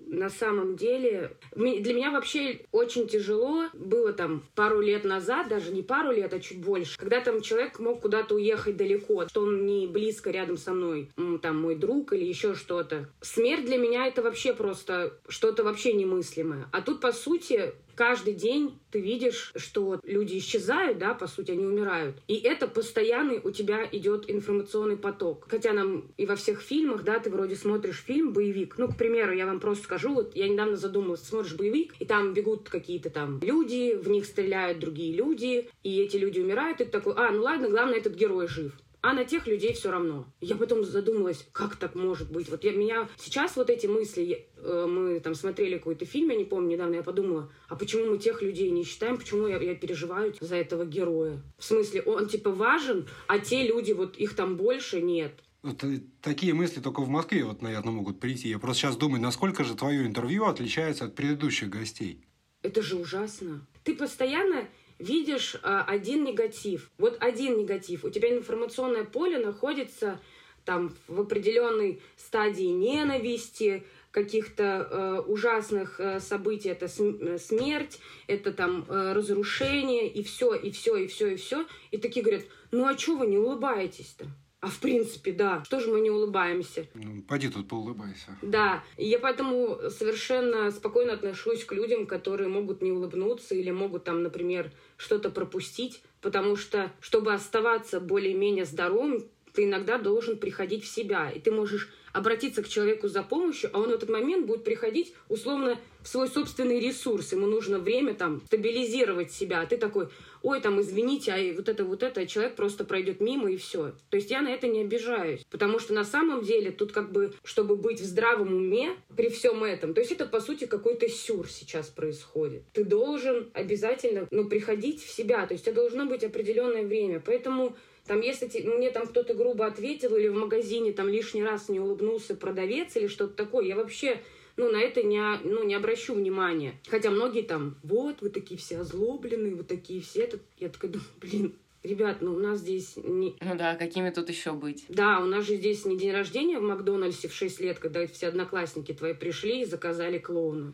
на 0.10 0.30
самом 0.30 0.76
деле 0.76 1.38
для 1.56 1.94
меня 1.94 2.12
вообще 2.12 2.62
очень 2.72 3.08
тяжело 3.08 3.66
было 3.74 4.14
там 4.14 4.44
пару 4.56 4.82
лет 4.82 5.04
назад, 5.04 5.48
даже 5.50 5.72
не 5.72 5.84
пару 5.84 6.12
лет, 6.12 6.34
а 6.34 6.40
чуть 6.40 6.60
больше, 6.64 6.98
когда 6.98 7.22
там 7.22 7.42
человек 7.42 7.80
мог 7.80 8.02
куда-то 8.02 8.36
уехать 8.36 8.78
далеко, 8.78 9.28
что 9.28 9.42
он 9.42 9.66
не 9.66 9.88
близко 9.88 10.32
рядом 10.32 10.58
со 10.58 10.74
мной, 10.74 11.10
там 11.42 11.62
мой 11.62 11.76
друг 11.76 12.14
или 12.14 12.26
еще 12.26 12.56
что-то. 12.56 13.10
Смерть 13.22 13.66
для 13.66 13.78
меня 13.78 14.08
это 14.08 14.22
вообще 14.22 14.54
просто 14.54 15.14
что-то 15.28 15.64
вообще 15.64 15.94
немыслимое. 15.94 16.68
А 16.72 16.82
тут, 16.82 17.02
по 17.02 17.12
сути, 17.12 17.74
каждый 17.98 18.34
день 18.34 18.80
ты 18.92 19.02
видишь, 19.02 19.52
что 19.56 20.00
люди 20.04 20.38
исчезают, 20.38 21.00
да, 21.00 21.14
по 21.14 21.28
сути, 21.28 21.52
они 21.52 21.66
умирают. 21.66 22.16
И 22.28 22.36
это 22.36 22.68
постоянный 22.68 23.42
у 23.44 23.52
тебя 23.52 23.88
идет 23.92 24.30
информационный 24.30 24.96
поток. 24.96 25.48
Хотя 25.50 25.74
нам 25.74 26.06
и 26.16 26.26
во 26.26 26.36
всех 26.36 26.62
фильмах, 26.62 27.04
да, 27.04 27.20
ты 27.20 27.30
вроде 27.30 27.56
смотришь 27.56 28.04
фильм, 28.06 28.32
боевик. 28.32 28.78
Ну, 28.78 28.88
к 28.88 28.96
примеру, 28.96 29.34
я 29.34 29.46
вам 29.46 29.60
просто 29.60 29.84
скажу, 29.84 30.14
вот 30.14 30.36
я 30.36 30.48
недавно 30.48 30.78
задумалась, 30.78 31.24
смотришь 31.24 31.56
боевик, 31.56 31.96
и 32.00 32.06
там 32.06 32.34
бегут 32.34 32.70
какие-то 32.70 33.10
там 33.10 33.40
люди, 33.42 33.96
в 33.96 34.08
них 34.10 34.26
стреляют 34.26 34.80
другие 34.80 35.14
люди, 35.14 35.70
и 35.84 36.00
эти 36.00 36.18
люди 36.18 36.40
умирают, 36.40 36.80
и 36.80 36.86
ты 36.86 36.92
такой, 36.92 37.14
а, 37.16 37.32
ну 37.32 37.42
ладно, 37.42 37.70
главное, 37.70 37.98
этот 37.98 38.14
герой 38.14 38.48
жив 38.48 38.74
а 39.08 39.14
на 39.14 39.24
тех 39.24 39.48
людей 39.48 39.72
все 39.72 39.90
равно. 39.90 40.26
Я 40.42 40.58
потом 40.58 40.84
задумалась, 40.84 41.48
как 41.54 41.78
так 41.78 41.96
может 41.96 42.30
быть. 42.30 42.50
Вот 42.50 42.66
я, 42.66 42.74
меня 42.74 43.08
сейчас 43.16 43.56
вот 43.56 43.70
эти 43.70 43.88
мысли, 43.88 44.50
э, 44.58 44.86
мы 44.86 45.22
там 45.22 45.34
смотрели 45.34 45.78
какой-то 45.78 46.04
фильм, 46.04 46.30
я 46.32 46.36
не 46.36 46.44
помню, 46.44 46.72
недавно 46.72 46.96
я 46.96 47.04
подумала, 47.04 47.50
а 47.70 47.78
почему 47.78 48.12
мы 48.12 48.18
тех 48.18 48.42
людей 48.42 48.70
не 48.70 48.84
считаем, 48.84 49.18
почему 49.18 49.48
я, 49.48 49.60
я 49.60 49.76
переживаю 49.76 50.36
за 50.42 50.58
этого 50.58 50.84
героя? 50.86 51.42
В 51.58 51.64
смысле, 51.64 52.02
он 52.02 52.28
типа 52.28 52.52
важен, 52.52 53.08
а 53.28 53.40
те 53.40 53.66
люди, 53.66 53.94
вот 53.94 54.18
их 54.18 54.36
там 54.36 54.58
больше 54.58 55.02
нет. 55.02 55.42
Вот 55.62 55.82
такие 56.22 56.54
мысли 56.54 56.82
только 56.82 57.00
в 57.00 57.08
Москве, 57.08 57.46
вот, 57.46 57.62
наверное, 57.62 57.94
могут 57.94 58.20
прийти. 58.20 58.50
Я 58.50 58.60
просто 58.60 58.82
сейчас 58.82 58.98
думаю, 58.98 59.22
насколько 59.22 59.64
же 59.64 59.76
твое 59.76 60.06
интервью 60.06 60.48
отличается 60.48 61.06
от 61.06 61.16
предыдущих 61.16 61.70
гостей. 61.70 62.28
Это 62.62 62.82
же 62.82 62.98
ужасно. 62.98 63.66
Ты 63.86 63.96
постоянно 63.96 64.68
видишь 65.00 65.56
а, 65.64 65.84
один 65.84 66.24
негатив. 66.24 66.90
Вот 66.98 67.18
один 67.20 67.58
негатив. 67.58 68.04
У 68.04 68.10
тебя 68.10 68.36
информационное 68.36 69.04
поле 69.04 69.38
находится 69.38 70.20
там 70.66 70.94
в 71.08 71.22
определенной 71.22 72.02
стадии 72.18 72.66
ненависти, 72.66 73.86
каких-то 74.12 74.64
э, 74.64 75.20
ужасных 75.28 76.00
э, 76.00 76.20
событий, 76.20 76.70
это 76.70 76.88
э, 76.88 77.38
смерть, 77.38 78.00
это 78.26 78.52
там 78.52 78.84
э, 78.90 79.14
разрушение, 79.14 80.08
и 80.08 80.24
все, 80.24 80.56
и 80.56 80.72
все, 80.72 80.96
и 80.96 81.08
все, 81.08 81.28
и 81.28 81.36
все. 81.36 81.68
И 81.92 81.98
такие 81.98 82.24
говорят, 82.26 82.46
ну 82.72 82.88
а 82.88 82.98
что 82.98 83.18
вы 83.18 83.28
не 83.28 83.38
улыбаетесь-то? 83.38 84.26
А 84.68 84.70
в 84.70 84.80
принципе, 84.80 85.32
да. 85.32 85.64
Что 85.64 85.80
же 85.80 85.90
мы 85.90 86.02
не 86.02 86.12
улыбаемся? 86.12 86.88
Ну, 86.94 87.22
поди 87.22 87.48
тут 87.48 87.70
поулыбайся. 87.70 88.38
Да. 88.42 88.84
И 88.98 89.08
я 89.08 89.18
поэтому 89.18 89.80
совершенно 89.90 90.70
спокойно 90.72 91.14
отношусь 91.14 91.64
к 91.64 91.72
людям, 91.72 92.06
которые 92.06 92.50
могут 92.50 92.82
не 92.82 92.92
улыбнуться 92.92 93.56
или 93.56 93.72
могут 93.72 94.04
там, 94.04 94.24
например, 94.24 94.74
что-то 94.98 95.30
пропустить, 95.30 96.02
потому 96.20 96.58
что, 96.58 96.92
чтобы 97.00 97.34
оставаться 97.34 98.02
более-менее 98.02 98.66
здоровым, 98.66 99.24
ты 99.54 99.64
иногда 99.64 99.98
должен 99.98 100.38
приходить 100.38 100.84
в 100.84 100.88
себя, 100.88 101.32
и 101.32 101.40
ты 101.40 101.50
можешь 101.50 101.90
обратиться 102.12 102.62
к 102.62 102.68
человеку 102.68 103.08
за 103.08 103.24
помощью, 103.24 103.70
а 103.74 103.80
он 103.80 103.90
в 103.90 103.94
этот 103.94 104.10
момент 104.10 104.48
будет 104.48 104.64
приходить 104.66 105.14
условно 105.30 105.80
в 106.02 106.08
свой 106.08 106.28
собственный 106.28 106.80
ресурс. 106.80 107.32
Ему 107.32 107.48
нужно 107.48 107.80
время 107.80 108.14
там 108.14 108.42
стабилизировать 108.48 109.32
себя. 109.32 109.62
А 109.62 109.66
ты 109.66 109.78
такой, 109.78 110.10
ой, 110.48 110.62
там, 110.62 110.80
извините, 110.80 111.34
а 111.34 111.54
вот 111.56 111.68
это, 111.68 111.84
вот 111.84 112.04
это, 112.04 112.26
человек 112.26 112.56
просто 112.56 112.86
пройдет 112.86 113.20
мимо 113.20 113.52
и 113.52 113.58
все. 113.58 113.94
То 114.10 114.16
есть 114.16 114.32
я 114.32 114.42
на 114.42 114.48
это 114.48 114.68
не 114.68 114.82
обижаюсь. 114.82 115.46
Потому 115.52 115.78
что 115.78 115.94
на 115.94 116.06
самом 116.06 116.42
деле 116.42 116.72
тут 116.72 116.94
как 116.94 117.12
бы, 117.12 117.34
чтобы 117.44 117.76
быть 117.76 118.00
в 118.00 118.06
здравом 118.06 118.56
уме 118.56 118.96
при 119.18 119.30
всем 119.30 119.64
этом, 119.66 119.94
то 119.94 120.00
есть 120.00 120.14
это 120.14 120.26
по 120.26 120.40
сути 120.40 120.66
какой-то 120.66 121.10
сюр 121.10 121.50
сейчас 121.50 121.88
происходит. 121.88 122.64
Ты 122.72 122.86
должен 122.86 123.50
обязательно, 123.54 124.26
ну, 124.32 124.48
приходить 124.48 125.04
в 125.04 125.10
себя. 125.10 125.46
То 125.46 125.54
есть 125.54 125.68
это 125.68 125.82
должно 125.82 126.06
быть 126.06 126.24
определенное 126.24 126.84
время. 126.84 127.22
Поэтому 127.24 127.76
там, 128.06 128.22
если 128.22 128.48
мне 128.62 128.90
там 128.90 129.06
кто-то 129.06 129.34
грубо 129.34 129.66
ответил 129.66 130.16
или 130.16 130.30
в 130.30 130.36
магазине 130.36 130.94
там 130.94 131.10
лишний 131.10 131.44
раз 131.44 131.68
не 131.68 131.82
улыбнулся 131.82 132.36
продавец 132.36 132.96
или 132.96 133.08
что-то 133.08 133.34
такое, 133.34 133.66
я 133.66 133.76
вообще 133.76 134.22
ну, 134.58 134.72
на 134.72 134.78
это 134.78 135.04
не, 135.04 135.22
ну, 135.44 135.64
не 135.64 135.76
обращу 135.76 136.14
внимания. 136.14 136.80
Хотя 136.90 137.12
многие 137.12 137.44
там, 137.44 137.78
вот, 137.84 138.22
вы 138.22 138.30
такие 138.30 138.60
все 138.60 138.80
озлобленные, 138.80 139.56
вы 139.56 139.64
такие 139.64 140.02
все. 140.02 140.24
Это... 140.24 140.40
Я 140.58 140.70
такая 140.70 140.92
думаю, 140.92 141.10
блин, 141.22 141.56
Ребят, 141.84 142.18
ну 142.22 142.34
у 142.34 142.40
нас 142.40 142.60
здесь 142.60 142.98
не... 142.98 143.38
Ну 143.40 143.56
да, 143.56 143.76
какими 143.76 144.10
тут 144.10 144.28
еще 144.30 144.52
быть? 144.52 144.86
Да, 144.90 145.20
у 145.20 145.26
нас 145.26 145.46
же 145.46 145.56
здесь 145.56 145.86
не 145.86 145.98
день 145.98 146.12
рождения 146.12 146.60
в 146.60 146.64
Макдональдсе 146.64 147.30
в 147.30 147.34
6 147.34 147.62
лет, 147.62 147.80
когда 147.80 148.06
все 148.08 148.28
одноклассники 148.28 148.94
твои 148.94 149.14
пришли 149.14 149.62
и 149.62 149.66
заказали 149.66 150.18
клоуна. 150.18 150.74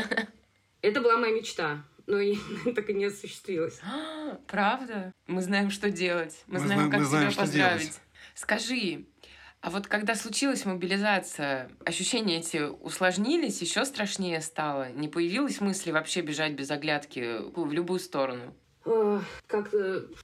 Это 0.82 1.02
была 1.02 1.18
моя 1.18 1.34
мечта 1.34 1.84
но 2.10 2.18
так 2.74 2.90
и 2.90 2.92
не 2.94 3.06
осуществилось. 3.06 3.80
Правда? 4.46 5.12
Мы 5.26 5.42
знаем, 5.42 5.70
что 5.70 5.90
делать. 5.90 6.42
Мы, 6.46 6.58
мы 6.58 6.66
знаем, 6.66 6.90
как 6.90 7.00
мы 7.00 7.06
знаем, 7.06 7.30
тебя 7.30 7.40
поздравить. 7.42 8.00
Скажи, 8.34 9.04
а 9.62 9.70
вот 9.70 9.86
когда 9.86 10.14
случилась 10.14 10.64
мобилизация, 10.64 11.70
ощущения 11.84 12.38
эти 12.38 12.68
усложнились, 12.82 13.60
еще 13.60 13.84
страшнее 13.84 14.40
стало? 14.40 14.90
Не 14.92 15.08
появилось 15.08 15.60
мысли 15.60 15.90
вообще 15.90 16.22
бежать 16.22 16.52
без 16.52 16.70
оглядки 16.70 17.38
в 17.54 17.72
любую 17.72 18.00
сторону? 18.00 18.54
Как 19.46 19.74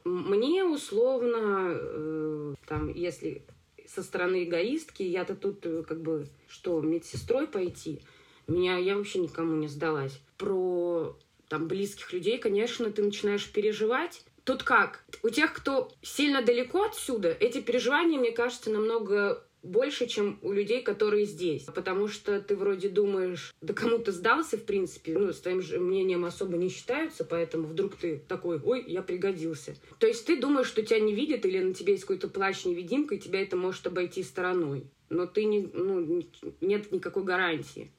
мне 0.04 0.64
условно, 0.64 1.68
э, 1.70 2.54
там, 2.66 2.88
если 2.92 3.44
со 3.86 4.02
стороны 4.02 4.44
эгоистки, 4.44 5.02
я-то 5.02 5.36
тут 5.36 5.66
э, 5.66 5.82
как 5.82 6.00
бы 6.00 6.26
что, 6.48 6.80
медсестрой 6.80 7.46
пойти? 7.46 8.00
Меня 8.46 8.78
я 8.78 8.96
вообще 8.96 9.18
никому 9.18 9.56
не 9.56 9.68
сдалась. 9.68 10.20
Про 10.38 11.18
там 11.48 11.68
близких 11.68 12.12
людей, 12.12 12.38
конечно, 12.38 12.90
ты 12.90 13.02
начинаешь 13.02 13.50
переживать. 13.50 14.24
Тут 14.46 14.62
как? 14.62 15.04
У 15.24 15.28
тех, 15.28 15.52
кто 15.52 15.90
сильно 16.02 16.40
далеко 16.40 16.84
отсюда, 16.84 17.36
эти 17.40 17.60
переживания, 17.60 18.16
мне 18.16 18.30
кажется, 18.30 18.70
намного 18.70 19.44
больше, 19.64 20.06
чем 20.06 20.38
у 20.40 20.52
людей, 20.52 20.82
которые 20.82 21.26
здесь. 21.26 21.64
Потому 21.64 22.06
что 22.06 22.40
ты 22.40 22.54
вроде 22.54 22.88
думаешь, 22.88 23.52
да 23.60 23.74
кому 23.74 23.98
то 23.98 24.12
сдался, 24.12 24.56
в 24.56 24.64
принципе, 24.64 25.18
ну, 25.18 25.32
с 25.32 25.40
твоим 25.40 25.60
же 25.62 25.80
мнением 25.80 26.24
особо 26.24 26.56
не 26.56 26.68
считаются, 26.68 27.24
поэтому 27.24 27.66
вдруг 27.66 27.96
ты 27.96 28.22
такой, 28.28 28.60
ой, 28.62 28.84
я 28.86 29.02
пригодился. 29.02 29.74
То 29.98 30.06
есть 30.06 30.24
ты 30.26 30.36
думаешь, 30.36 30.68
что 30.68 30.82
тебя 30.82 31.00
не 31.00 31.12
видят 31.12 31.44
или 31.44 31.58
на 31.58 31.74
тебе 31.74 31.94
есть 31.94 32.04
какой-то 32.04 32.28
плащ-невидимка, 32.28 33.16
и 33.16 33.18
тебя 33.18 33.42
это 33.42 33.56
может 33.56 33.84
обойти 33.88 34.22
стороной. 34.22 34.86
Но 35.08 35.26
ты 35.26 35.44
не, 35.44 35.68
ну, 35.72 36.22
нет 36.60 36.92
никакой 36.92 37.24
гарантии. 37.24 37.90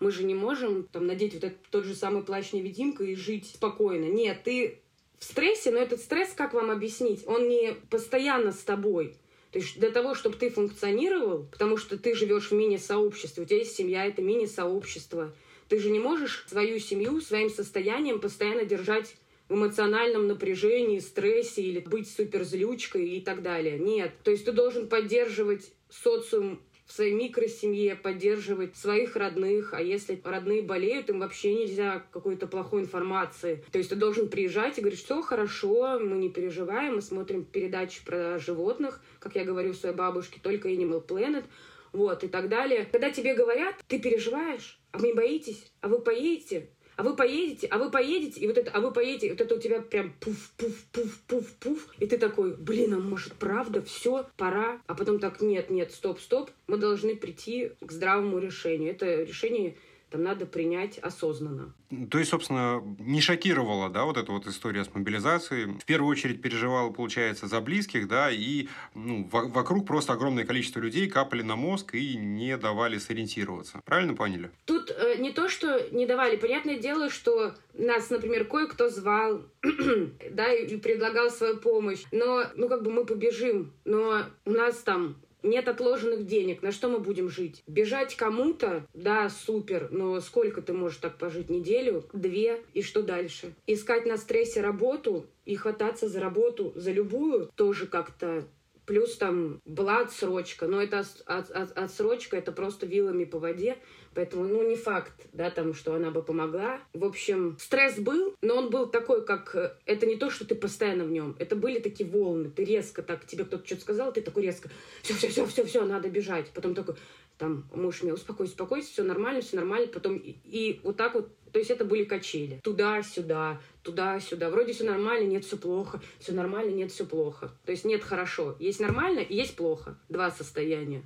Мы 0.00 0.10
же 0.10 0.24
не 0.24 0.34
можем 0.34 0.82
там 0.84 1.06
надеть 1.06 1.32
вот 1.32 1.44
этот 1.44 1.58
тот 1.70 1.84
же 1.86 1.94
самый 1.94 2.22
плащ-невидимка 2.22 3.04
и 3.04 3.14
жить 3.14 3.46
спокойно. 3.46 4.04
Нет, 4.04 4.42
ты 4.44 4.82
в 5.18 5.24
стрессе, 5.24 5.70
но 5.70 5.78
этот 5.78 6.00
стресс, 6.00 6.32
как 6.36 6.54
вам 6.54 6.70
объяснить, 6.70 7.26
он 7.26 7.48
не 7.48 7.74
постоянно 7.90 8.52
с 8.52 8.58
тобой. 8.58 9.16
То 9.52 9.60
есть 9.60 9.78
для 9.78 9.90
того, 9.90 10.14
чтобы 10.14 10.36
ты 10.36 10.50
функционировал, 10.50 11.46
потому 11.50 11.76
что 11.76 11.96
ты 11.96 12.14
живешь 12.14 12.50
в 12.50 12.54
мини-сообществе, 12.54 13.44
у 13.44 13.46
тебя 13.46 13.58
есть 13.58 13.76
семья, 13.76 14.04
это 14.04 14.20
мини-сообщество, 14.20 15.34
ты 15.68 15.78
же 15.78 15.90
не 15.90 16.00
можешь 16.00 16.44
свою 16.48 16.78
семью 16.78 17.20
своим 17.20 17.50
состоянием 17.50 18.20
постоянно 18.20 18.64
держать 18.64 19.16
в 19.48 19.54
эмоциональном 19.54 20.26
напряжении, 20.26 20.98
стрессе 20.98 21.62
или 21.62 21.80
быть 21.80 22.10
суперзлючкой 22.10 23.08
и 23.10 23.20
так 23.20 23.42
далее. 23.42 23.78
Нет. 23.78 24.12
То 24.22 24.30
есть 24.30 24.44
ты 24.44 24.52
должен 24.52 24.88
поддерживать 24.88 25.72
социум 25.90 26.60
в 26.86 26.92
своей 26.92 27.14
микросемье, 27.14 27.94
поддерживать 27.94 28.76
своих 28.76 29.16
родных, 29.16 29.72
а 29.72 29.80
если 29.80 30.20
родные 30.22 30.62
болеют, 30.62 31.08
им 31.08 31.20
вообще 31.20 31.54
нельзя 31.54 32.04
какой-то 32.10 32.46
плохой 32.46 32.82
информации. 32.82 33.64
То 33.72 33.78
есть 33.78 33.90
ты 33.90 33.96
должен 33.96 34.28
приезжать 34.28 34.78
и 34.78 34.80
говорить, 34.80 35.00
что 35.00 35.22
хорошо, 35.22 35.98
мы 35.98 36.16
не 36.16 36.28
переживаем, 36.28 36.96
мы 36.96 37.02
смотрим 37.02 37.44
передачи 37.44 38.04
про 38.04 38.38
животных, 38.38 39.00
как 39.18 39.34
я 39.34 39.44
говорю 39.44 39.72
своей 39.72 39.94
бабушке, 39.94 40.40
только 40.42 40.68
Animal 40.68 41.06
Planet, 41.06 41.44
вот, 41.92 42.24
и 42.24 42.28
так 42.28 42.48
далее. 42.48 42.86
Когда 42.90 43.10
тебе 43.10 43.34
говорят, 43.34 43.76
ты 43.86 43.98
переживаешь, 43.98 44.78
а 44.90 44.98
вы 44.98 45.08
не 45.08 45.12
боитесь, 45.14 45.72
а 45.80 45.88
вы 45.88 46.00
поедете, 46.00 46.68
а 46.96 47.02
вы 47.02 47.16
поедете, 47.16 47.66
а 47.68 47.78
вы 47.78 47.90
поедете, 47.90 48.40
и 48.40 48.46
вот 48.46 48.58
это, 48.58 48.70
а 48.70 48.80
вы 48.80 48.92
поедете, 48.92 49.28
и 49.28 49.30
вот 49.30 49.40
это 49.40 49.54
у 49.54 49.58
тебя 49.58 49.80
прям 49.80 50.12
пуф, 50.20 50.52
пуф, 50.56 50.84
пуф, 50.92 51.20
пуф, 51.26 51.52
пуф, 51.54 51.88
и 51.98 52.06
ты 52.06 52.18
такой, 52.18 52.54
блин, 52.56 52.94
а 52.94 52.98
может 52.98 53.34
правда, 53.34 53.82
все, 53.82 54.26
пора, 54.36 54.80
а 54.86 54.94
потом 54.94 55.18
так, 55.18 55.40
нет, 55.40 55.70
нет, 55.70 55.92
стоп, 55.92 56.20
стоп, 56.20 56.50
мы 56.66 56.76
должны 56.76 57.16
прийти 57.16 57.72
к 57.80 57.90
здравому 57.90 58.38
решению. 58.38 58.92
Это 58.92 59.22
решение 59.22 59.76
там 60.14 60.22
надо 60.22 60.46
принять 60.46 60.98
осознанно. 60.98 61.74
То 62.08 62.18
есть, 62.18 62.30
собственно, 62.30 62.80
не 63.00 63.20
шокировала, 63.20 63.90
да, 63.90 64.04
вот 64.04 64.16
эта 64.16 64.30
вот 64.30 64.46
история 64.46 64.84
с 64.84 64.94
мобилизацией. 64.94 65.76
В 65.76 65.84
первую 65.84 66.08
очередь 66.08 66.40
переживала, 66.40 66.92
получается, 66.92 67.48
за 67.48 67.60
близких, 67.60 68.06
да, 68.06 68.30
и 68.30 68.68
ну, 68.94 69.28
вокруг 69.32 69.88
просто 69.88 70.12
огромное 70.12 70.44
количество 70.44 70.78
людей 70.78 71.08
капали 71.10 71.42
на 71.42 71.56
мозг 71.56 71.96
и 71.96 72.16
не 72.16 72.56
давали 72.56 72.98
сориентироваться. 72.98 73.80
Правильно 73.84 74.14
поняли? 74.14 74.52
Тут 74.66 74.92
э, 74.92 75.16
не 75.18 75.32
то, 75.32 75.48
что 75.48 75.84
не 75.90 76.06
давали. 76.06 76.36
Понятное 76.36 76.78
дело, 76.78 77.10
что 77.10 77.54
нас, 77.72 78.08
например, 78.08 78.44
кое-кто 78.44 78.90
звал, 78.90 79.42
да, 80.30 80.52
и 80.52 80.76
предлагал 80.76 81.28
свою 81.28 81.56
помощь. 81.56 82.04
Но, 82.12 82.44
ну, 82.54 82.68
как 82.68 82.84
бы 82.84 82.92
мы 82.92 83.04
побежим. 83.04 83.72
Но 83.84 84.26
у 84.44 84.50
нас 84.52 84.76
там 84.76 85.16
нет 85.44 85.68
отложенных 85.68 86.26
денег, 86.26 86.62
на 86.62 86.72
что 86.72 86.88
мы 86.88 86.98
будем 86.98 87.28
жить? 87.28 87.62
Бежать 87.66 88.16
кому-то, 88.16 88.86
да, 88.94 89.28
супер, 89.28 89.88
но 89.90 90.20
сколько 90.20 90.62
ты 90.62 90.72
можешь 90.72 90.98
так 90.98 91.18
пожить? 91.18 91.50
Неделю, 91.50 92.04
две, 92.12 92.60
и 92.72 92.82
что 92.82 93.02
дальше? 93.02 93.54
Искать 93.66 94.06
на 94.06 94.16
стрессе 94.16 94.60
работу 94.60 95.26
и 95.44 95.54
хвататься 95.56 96.08
за 96.08 96.20
работу, 96.20 96.72
за 96.74 96.90
любую, 96.90 97.50
тоже 97.54 97.86
как-то 97.86 98.44
Плюс 98.86 99.16
там 99.16 99.60
была 99.64 100.00
отсрочка, 100.00 100.66
но 100.66 100.82
это 100.82 101.04
от, 101.26 101.50
от, 101.50 101.78
отсрочка, 101.78 102.36
это 102.36 102.52
просто 102.52 102.86
вилами 102.86 103.24
по 103.24 103.38
воде. 103.38 103.78
Поэтому, 104.14 104.44
ну, 104.44 104.62
не 104.68 104.76
факт, 104.76 105.26
да, 105.32 105.50
там, 105.50 105.74
что 105.74 105.94
она 105.94 106.10
бы 106.10 106.22
помогла. 106.22 106.80
В 106.92 107.04
общем, 107.04 107.56
стресс 107.58 107.98
был, 107.98 108.34
но 108.42 108.56
он 108.56 108.70
был 108.70 108.86
такой, 108.86 109.24
как... 109.24 109.56
Э, 109.56 109.76
это 109.86 110.06
не 110.06 110.16
то, 110.16 110.30
что 110.30 110.46
ты 110.46 110.54
постоянно 110.54 111.04
в 111.04 111.10
нем. 111.10 111.34
Это 111.40 111.56
были 111.56 111.80
такие 111.80 112.08
волны. 112.08 112.50
Ты 112.50 112.64
резко 112.64 113.02
так, 113.02 113.26
тебе 113.26 113.44
кто-то 113.44 113.66
что-то 113.66 113.82
сказал, 113.82 114.12
ты 114.12 114.20
такой 114.20 114.44
резко, 114.44 114.70
все, 115.02 115.14
все, 115.14 115.44
все, 115.46 115.64
все, 115.64 115.84
надо 115.84 116.08
бежать. 116.10 116.50
Потом 116.54 116.74
такой, 116.74 116.94
там, 117.38 117.68
муж 117.74 118.02
мне, 118.02 118.12
успокойся, 118.12 118.52
успокойся, 118.52 118.92
все 118.92 119.02
нормально, 119.02 119.40
все 119.40 119.56
нормально. 119.56 119.88
Потом 119.88 120.16
и, 120.16 120.36
и 120.44 120.80
вот 120.84 120.96
так 120.96 121.14
вот, 121.14 121.32
то 121.54 121.60
есть 121.60 121.70
это 121.70 121.84
были 121.84 122.02
качели. 122.02 122.58
Туда-сюда, 122.64 123.60
туда-сюда. 123.84 124.50
Вроде 124.50 124.72
все 124.72 124.82
нормально, 124.82 125.28
нет, 125.28 125.44
все 125.44 125.56
плохо. 125.56 126.00
Все 126.18 126.32
нормально, 126.32 126.72
нет, 126.72 126.90
все 126.90 127.06
плохо. 127.06 127.52
То 127.64 127.70
есть 127.70 127.84
нет 127.84 128.02
хорошо. 128.02 128.56
Есть 128.58 128.80
нормально 128.80 129.20
и 129.20 129.36
есть 129.36 129.54
плохо. 129.54 129.96
Два 130.08 130.32
состояния. 130.32 131.04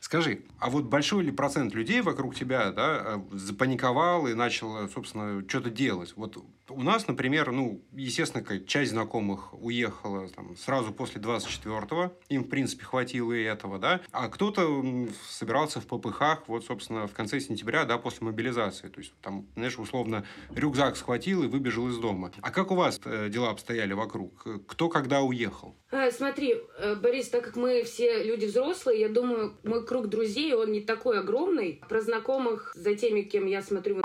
Скажи, 0.00 0.40
а 0.58 0.70
вот 0.70 0.84
большой 0.84 1.22
ли 1.22 1.32
процент 1.32 1.74
людей 1.74 2.00
вокруг 2.00 2.34
тебя 2.34 2.72
да, 2.72 3.22
запаниковал 3.30 4.26
и 4.26 4.32
начал, 4.32 4.88
собственно, 4.88 5.44
что-то 5.46 5.68
делать? 5.68 6.14
Вот 6.16 6.38
у 6.70 6.82
нас, 6.82 7.06
например, 7.06 7.52
ну, 7.52 7.82
естественно, 7.92 8.44
часть 8.60 8.90
знакомых 8.90 9.54
уехала 9.54 10.28
там, 10.28 10.56
сразу 10.56 10.92
после 10.92 11.20
24-го, 11.20 12.12
им, 12.28 12.44
в 12.44 12.48
принципе, 12.48 12.84
хватило 12.84 13.32
и 13.32 13.42
этого, 13.42 13.78
да, 13.78 14.00
а 14.12 14.28
кто-то 14.28 14.84
собирался 15.28 15.80
в 15.80 15.86
ППХ, 15.86 16.46
вот, 16.46 16.64
собственно, 16.64 17.06
в 17.06 17.12
конце 17.12 17.40
сентября, 17.40 17.84
да, 17.84 17.98
после 17.98 18.26
мобилизации, 18.26 18.88
то 18.88 19.00
есть, 19.00 19.14
там, 19.22 19.46
знаешь, 19.58 19.78
условно, 19.78 20.24
рюкзак 20.54 20.96
схватил 20.96 21.42
и 21.42 21.48
выбежал 21.48 21.88
из 21.88 21.98
дома. 21.98 22.32
А 22.40 22.50
как 22.50 22.70
у 22.70 22.74
вас 22.74 23.00
э, 23.04 23.28
дела 23.28 23.50
обстояли 23.50 23.92
вокруг? 23.92 24.46
Кто 24.66 24.88
когда 24.88 25.20
уехал? 25.20 25.74
А, 25.90 26.10
смотри, 26.10 26.56
э, 26.78 26.94
Борис, 26.94 27.28
так 27.28 27.44
как 27.44 27.56
мы 27.56 27.82
все 27.84 28.24
люди 28.24 28.46
взрослые, 28.46 29.00
я 29.00 29.08
думаю, 29.08 29.54
мой 29.64 29.84
круг 29.84 30.08
друзей, 30.08 30.54
он 30.54 30.72
не 30.72 30.80
такой 30.80 31.20
огромный. 31.20 31.80
Про 31.88 32.00
знакомых, 32.00 32.72
за 32.74 32.94
теми, 32.94 33.22
кем 33.22 33.46
я 33.46 33.62
смотрю 33.62 34.02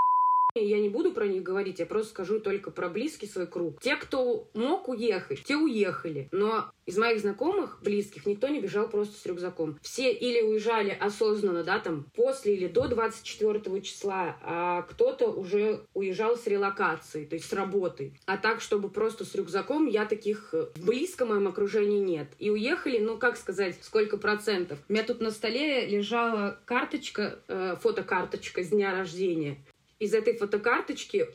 я 0.60 0.78
не 0.78 0.88
буду 0.88 1.12
про 1.12 1.26
них 1.26 1.42
говорить, 1.42 1.80
я 1.80 1.86
просто 1.86 2.10
скажу 2.10 2.38
только 2.38 2.70
про 2.70 2.88
близкий 2.88 3.26
свой 3.26 3.46
круг. 3.46 3.80
Те, 3.80 3.96
кто 3.96 4.48
мог 4.54 4.88
уехать, 4.88 5.42
те 5.42 5.56
уехали. 5.56 6.28
Но 6.30 6.70
из 6.86 6.96
моих 6.96 7.20
знакомых, 7.20 7.80
близких, 7.82 8.26
никто 8.26 8.48
не 8.48 8.60
бежал 8.60 8.88
просто 8.88 9.18
с 9.18 9.26
рюкзаком. 9.26 9.78
Все 9.82 10.12
или 10.12 10.42
уезжали 10.42 10.90
осознанно, 10.90 11.64
да, 11.64 11.80
там, 11.80 12.06
после 12.14 12.54
или 12.54 12.68
до 12.68 12.86
24 12.86 13.80
числа, 13.82 14.36
а 14.42 14.82
кто-то 14.82 15.28
уже 15.28 15.86
уезжал 15.92 16.36
с 16.36 16.46
релокацией, 16.46 17.26
то 17.26 17.34
есть 17.34 17.48
с 17.48 17.52
работы. 17.52 18.14
А 18.26 18.36
так, 18.36 18.60
чтобы 18.60 18.90
просто 18.90 19.24
с 19.24 19.34
рюкзаком, 19.34 19.86
я 19.86 20.04
таких 20.04 20.50
э, 20.52 20.68
в 20.76 20.86
близком 20.86 21.28
моем 21.28 21.48
окружении 21.48 21.98
нет. 21.98 22.28
И 22.38 22.50
уехали, 22.50 22.98
ну, 22.98 23.18
как 23.18 23.36
сказать, 23.36 23.76
сколько 23.82 24.18
процентов? 24.18 24.78
У 24.88 24.92
меня 24.92 25.02
тут 25.02 25.20
на 25.20 25.30
столе 25.30 25.86
лежала 25.86 26.60
карточка, 26.64 27.40
э, 27.48 27.76
фотокарточка 27.80 28.62
с 28.62 28.68
дня 28.68 28.92
рождения 28.92 29.58
из 29.98 30.14
этой 30.14 30.36
фотокарточки 30.36 31.26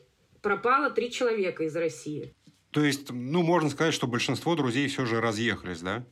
пропало 0.41 0.89
три 0.89 1.11
человека 1.11 1.63
из 1.63 1.75
России. 1.75 2.33
То 2.71 2.83
есть, 2.83 3.11
ну, 3.11 3.41
можно 3.41 3.69
сказать, 3.69 3.93
что 3.93 4.07
большинство 4.07 4.55
друзей 4.55 4.87
все 4.87 5.05
же 5.05 5.19
разъехались, 5.21 5.81
да? 5.81 6.05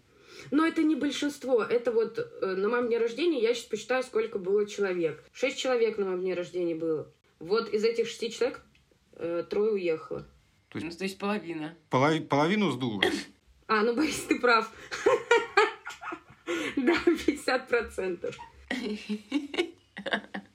Но 0.51 0.65
это 0.65 0.83
не 0.83 0.95
большинство. 0.95 1.63
Это 1.63 1.91
вот 1.91 2.19
э, 2.19 2.55
на 2.55 2.69
моем 2.69 2.87
дне 2.87 2.97
рождения 2.97 3.41
я 3.41 3.53
сейчас 3.53 3.65
посчитаю, 3.65 4.03
сколько 4.03 4.39
было 4.39 4.65
человек. 4.67 5.23
Шесть 5.33 5.57
человек 5.57 5.97
на 5.97 6.05
моем 6.05 6.21
дне 6.21 6.33
рождения 6.33 6.75
было. 6.75 7.11
Вот 7.39 7.69
из 7.69 7.83
этих 7.83 8.07
шести 8.07 8.31
человек 8.31 8.61
э, 9.13 9.43
трое 9.49 9.73
уехало. 9.73 10.27
То 10.69 10.79
есть, 10.79 10.85
ну, 10.85 10.97
то 10.97 11.03
есть 11.03 11.17
половина. 11.17 11.75
Полов... 11.89 12.27
Половину 12.27 12.71
сдуло. 12.71 13.03
А, 13.67 13.83
ну, 13.83 13.95
Борис, 13.95 14.21
ты 14.27 14.39
прав. 14.39 14.71
Да, 16.77 16.95
50 17.25 17.67
процентов. 17.67 18.37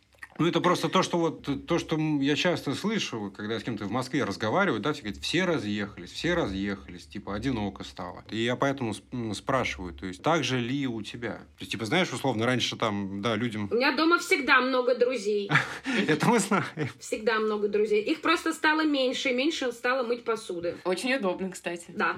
Ну, 0.42 0.48
это 0.48 0.60
просто 0.60 0.88
то, 0.88 1.04
что 1.04 1.18
вот 1.18 1.66
то, 1.68 1.78
что 1.78 1.96
я 2.20 2.34
часто 2.34 2.74
слышу, 2.74 3.32
когда 3.36 3.60
с 3.60 3.62
кем-то 3.62 3.84
в 3.84 3.92
Москве 3.92 4.24
разговариваю, 4.24 4.80
да, 4.80 4.92
все 4.92 5.02
говорят, 5.02 5.22
все 5.22 5.44
разъехались, 5.44 6.10
все 6.10 6.34
разъехались, 6.34 7.06
типа, 7.06 7.36
одиноко 7.36 7.84
стало. 7.84 8.24
И 8.28 8.38
я 8.38 8.56
поэтому 8.56 8.92
спрашиваю, 9.34 9.94
то 9.94 10.04
есть, 10.04 10.20
так 10.20 10.42
же 10.42 10.58
ли 10.58 10.88
у 10.88 11.00
тебя? 11.02 11.34
То 11.34 11.60
есть, 11.60 11.70
типа, 11.70 11.84
знаешь, 11.84 12.12
условно, 12.12 12.44
раньше 12.44 12.74
там, 12.74 13.22
да, 13.22 13.36
людям... 13.36 13.68
У 13.70 13.76
меня 13.76 13.94
дома 13.96 14.18
всегда 14.18 14.60
много 14.60 14.96
друзей. 14.96 15.48
Это 16.08 16.26
мы 16.26 16.40
знаем. 16.40 16.64
Всегда 16.98 17.38
много 17.38 17.68
друзей. 17.68 18.02
Их 18.02 18.20
просто 18.20 18.52
стало 18.52 18.84
меньше, 18.84 19.28
и 19.28 19.34
меньше 19.34 19.70
стало 19.70 20.04
мыть 20.04 20.24
посуды. 20.24 20.76
Очень 20.84 21.14
удобно, 21.14 21.52
кстати. 21.52 21.84
Да. 21.90 22.16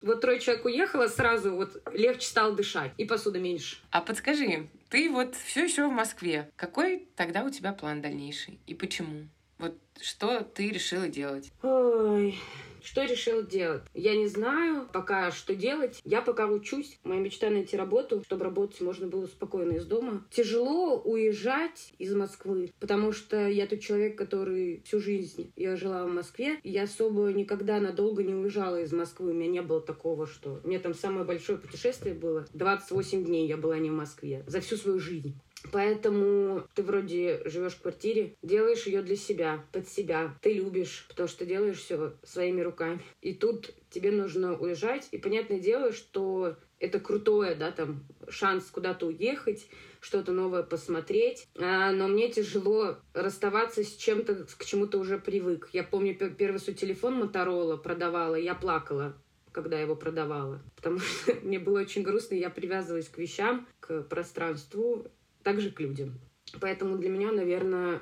Вот 0.00 0.20
трое 0.20 0.38
человек 0.38 0.64
уехало, 0.64 1.08
сразу 1.08 1.54
вот 1.54 1.82
легче 1.92 2.28
стало 2.28 2.54
дышать, 2.54 2.92
и 2.98 3.04
посуда 3.04 3.40
меньше. 3.40 3.78
А 3.90 4.00
подскажи, 4.00 4.68
ты 4.90 5.10
вот 5.10 5.34
все 5.34 5.64
еще 5.64 5.88
в 5.88 5.92
Москве. 5.92 6.50
Какой 6.54 7.08
тогда 7.16 7.42
у 7.42 7.50
тебя 7.50 7.72
план 7.72 8.00
дальнейший? 8.00 8.60
И 8.66 8.74
почему? 8.74 9.28
Вот 9.58 9.76
что 10.00 10.42
ты 10.42 10.70
решила 10.70 11.08
делать? 11.08 11.50
Ой, 11.62 12.38
что 12.82 13.04
решил 13.04 13.46
делать? 13.46 13.82
Я 13.94 14.16
не 14.16 14.26
знаю 14.26 14.88
пока, 14.92 15.30
что 15.30 15.54
делать. 15.54 16.00
Я 16.04 16.22
пока 16.22 16.46
учусь. 16.46 16.98
Моя 17.04 17.20
мечта 17.20 17.50
найти 17.50 17.76
работу, 17.76 18.22
чтобы 18.24 18.44
работать 18.44 18.80
можно 18.80 19.06
было 19.06 19.26
спокойно 19.26 19.72
из 19.72 19.86
дома. 19.86 20.26
Тяжело 20.30 21.00
уезжать 21.00 21.92
из 21.98 22.14
Москвы, 22.14 22.72
потому 22.80 23.12
что 23.12 23.48
я 23.48 23.66
тот 23.66 23.80
человек, 23.80 24.16
который 24.16 24.82
всю 24.84 25.00
жизнь 25.00 25.52
я 25.56 25.76
жила 25.76 26.04
в 26.04 26.10
Москве. 26.10 26.58
Я 26.62 26.84
особо 26.84 27.32
никогда 27.32 27.80
надолго 27.80 28.22
не 28.22 28.34
уезжала 28.34 28.80
из 28.80 28.92
Москвы. 28.92 29.30
У 29.30 29.34
меня 29.34 29.50
не 29.50 29.62
было 29.62 29.80
такого, 29.80 30.26
что... 30.26 30.60
У 30.64 30.68
меня 30.68 30.78
там 30.78 30.94
самое 30.94 31.24
большое 31.24 31.58
путешествие 31.58 32.14
было. 32.14 32.46
28 32.54 33.24
дней 33.24 33.46
я 33.46 33.56
была 33.56 33.78
не 33.78 33.90
в 33.90 33.94
Москве. 33.94 34.44
За 34.46 34.60
всю 34.60 34.76
свою 34.76 34.98
жизнь. 34.98 35.34
Поэтому 35.72 36.64
ты 36.74 36.82
вроде 36.82 37.42
живешь 37.44 37.74
в 37.74 37.82
квартире, 37.82 38.34
делаешь 38.42 38.86
ее 38.86 39.02
для 39.02 39.16
себя, 39.16 39.64
под 39.72 39.88
себя. 39.88 40.34
Ты 40.42 40.52
любишь, 40.52 41.06
потому 41.08 41.28
что 41.28 41.46
делаешь 41.46 41.78
все 41.78 42.12
своими 42.22 42.60
руками. 42.60 43.00
И 43.20 43.34
тут 43.34 43.70
тебе 43.90 44.10
нужно 44.10 44.56
уезжать. 44.56 45.08
И 45.10 45.18
понятное 45.18 45.60
дело, 45.60 45.92
что 45.92 46.56
это 46.78 47.00
крутое, 47.00 47.54
да, 47.54 47.72
там, 47.72 48.04
шанс 48.28 48.66
куда-то 48.66 49.06
уехать, 49.06 49.66
что-то 50.00 50.32
новое 50.32 50.62
посмотреть. 50.62 51.48
А, 51.58 51.92
но 51.92 52.08
мне 52.08 52.30
тяжело 52.30 52.96
расставаться 53.14 53.82
с 53.82 53.96
чем-то, 53.96 54.46
к 54.56 54.64
чему 54.64 54.86
то 54.86 54.98
уже 54.98 55.18
привык. 55.18 55.70
Я 55.72 55.82
помню, 55.82 56.16
первый 56.16 56.58
свой 56.58 56.76
телефон 56.76 57.14
Моторола 57.14 57.76
продавала, 57.76 58.36
я 58.36 58.54
плакала 58.54 59.16
когда 59.50 59.80
его 59.80 59.96
продавала. 59.96 60.62
Потому 60.76 60.98
что 61.00 61.34
мне 61.42 61.58
было 61.58 61.80
очень 61.80 62.02
грустно, 62.02 62.34
я 62.34 62.48
привязывалась 62.48 63.08
к 63.08 63.18
вещам, 63.18 63.66
к 63.80 64.02
пространству, 64.02 65.04
также 65.42 65.70
к 65.70 65.80
людям. 65.80 66.20
Поэтому 66.60 66.96
для 66.96 67.10
меня, 67.10 67.32
наверное, 67.32 68.00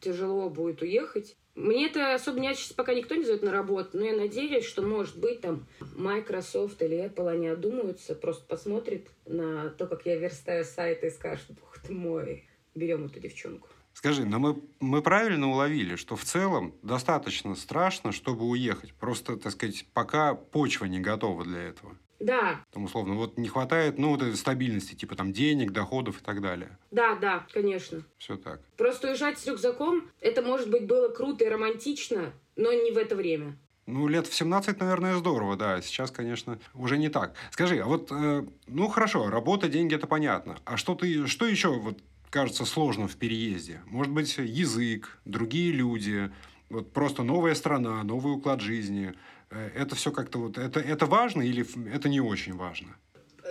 тяжело 0.00 0.50
будет 0.50 0.82
уехать. 0.82 1.36
Мне 1.54 1.86
это 1.86 2.14
особо 2.14 2.38
меня 2.38 2.54
сейчас 2.54 2.72
пока 2.72 2.94
никто 2.94 3.16
не 3.16 3.24
зовет 3.24 3.42
на 3.42 3.50
работу, 3.50 3.98
но 3.98 4.04
я 4.04 4.16
надеюсь, 4.16 4.64
что, 4.64 4.82
может 4.82 5.18
быть, 5.18 5.40
там 5.40 5.66
Microsoft 5.96 6.80
или 6.82 7.04
Apple, 7.04 7.28
они 7.28 7.48
одумаются, 7.48 8.14
просто 8.14 8.46
посмотрят 8.46 9.08
на 9.26 9.70
то, 9.70 9.88
как 9.88 10.06
я 10.06 10.16
верстаю 10.16 10.64
сайты 10.64 11.08
и 11.08 11.10
скажут, 11.10 11.50
бог 11.60 11.78
ты 11.80 11.92
мой, 11.92 12.48
берем 12.76 13.06
эту 13.06 13.18
девчонку. 13.18 13.68
Скажи, 13.92 14.24
но 14.24 14.38
мы, 14.38 14.62
мы 14.78 15.02
правильно 15.02 15.50
уловили, 15.50 15.96
что 15.96 16.14
в 16.14 16.22
целом 16.22 16.72
достаточно 16.82 17.56
страшно, 17.56 18.12
чтобы 18.12 18.44
уехать. 18.44 18.94
Просто, 18.94 19.36
так 19.36 19.50
сказать, 19.50 19.84
пока 19.92 20.34
почва 20.34 20.84
не 20.84 21.00
готова 21.00 21.42
для 21.42 21.62
этого. 21.62 21.98
Да. 22.20 22.64
Там, 22.72 22.84
условно, 22.84 23.14
вот 23.14 23.38
не 23.38 23.48
хватает, 23.48 23.98
ну, 23.98 24.10
вот 24.10 24.22
этой 24.22 24.36
стабильности, 24.36 24.94
типа 24.94 25.14
там 25.14 25.32
денег, 25.32 25.70
доходов 25.72 26.20
и 26.20 26.24
так 26.24 26.40
далее. 26.40 26.76
Да, 26.90 27.14
да, 27.16 27.46
конечно. 27.52 28.02
Все 28.18 28.36
так. 28.36 28.60
Просто 28.76 29.08
уезжать 29.08 29.38
с 29.38 29.46
рюкзаком, 29.46 30.08
это, 30.20 30.42
может 30.42 30.70
быть, 30.70 30.86
было 30.86 31.08
круто 31.08 31.44
и 31.44 31.48
романтично, 31.48 32.32
но 32.56 32.72
не 32.72 32.90
в 32.90 32.96
это 32.96 33.14
время. 33.14 33.56
Ну, 33.86 34.06
лет 34.08 34.26
в 34.26 34.34
17, 34.34 34.80
наверное, 34.80 35.16
здорово, 35.16 35.56
да. 35.56 35.80
Сейчас, 35.80 36.10
конечно, 36.10 36.58
уже 36.74 36.98
не 36.98 37.08
так. 37.08 37.34
Скажи, 37.52 37.78
а 37.78 37.86
вот, 37.86 38.08
э, 38.10 38.44
ну, 38.66 38.88
хорошо, 38.88 39.30
работа, 39.30 39.68
деньги, 39.68 39.94
это 39.94 40.06
понятно. 40.06 40.58
А 40.64 40.76
что 40.76 40.94
ты, 40.94 41.26
что 41.26 41.46
еще 41.46 41.68
вот 41.68 41.98
кажется 42.30 42.64
сложным 42.64 43.08
в 43.08 43.16
переезде? 43.16 43.80
Может 43.86 44.12
быть, 44.12 44.36
язык, 44.36 45.18
другие 45.24 45.72
люди, 45.72 46.30
вот 46.68 46.92
просто 46.92 47.22
новая 47.22 47.54
страна, 47.54 48.02
новый 48.02 48.34
уклад 48.34 48.60
жизни– 48.60 49.14
это 49.50 49.94
все 49.94 50.12
как-то 50.12 50.38
вот... 50.38 50.58
Это, 50.58 50.80
это 50.80 51.06
важно 51.06 51.42
или 51.42 51.66
это 51.94 52.08
не 52.08 52.20
очень 52.20 52.54
важно? 52.54 52.96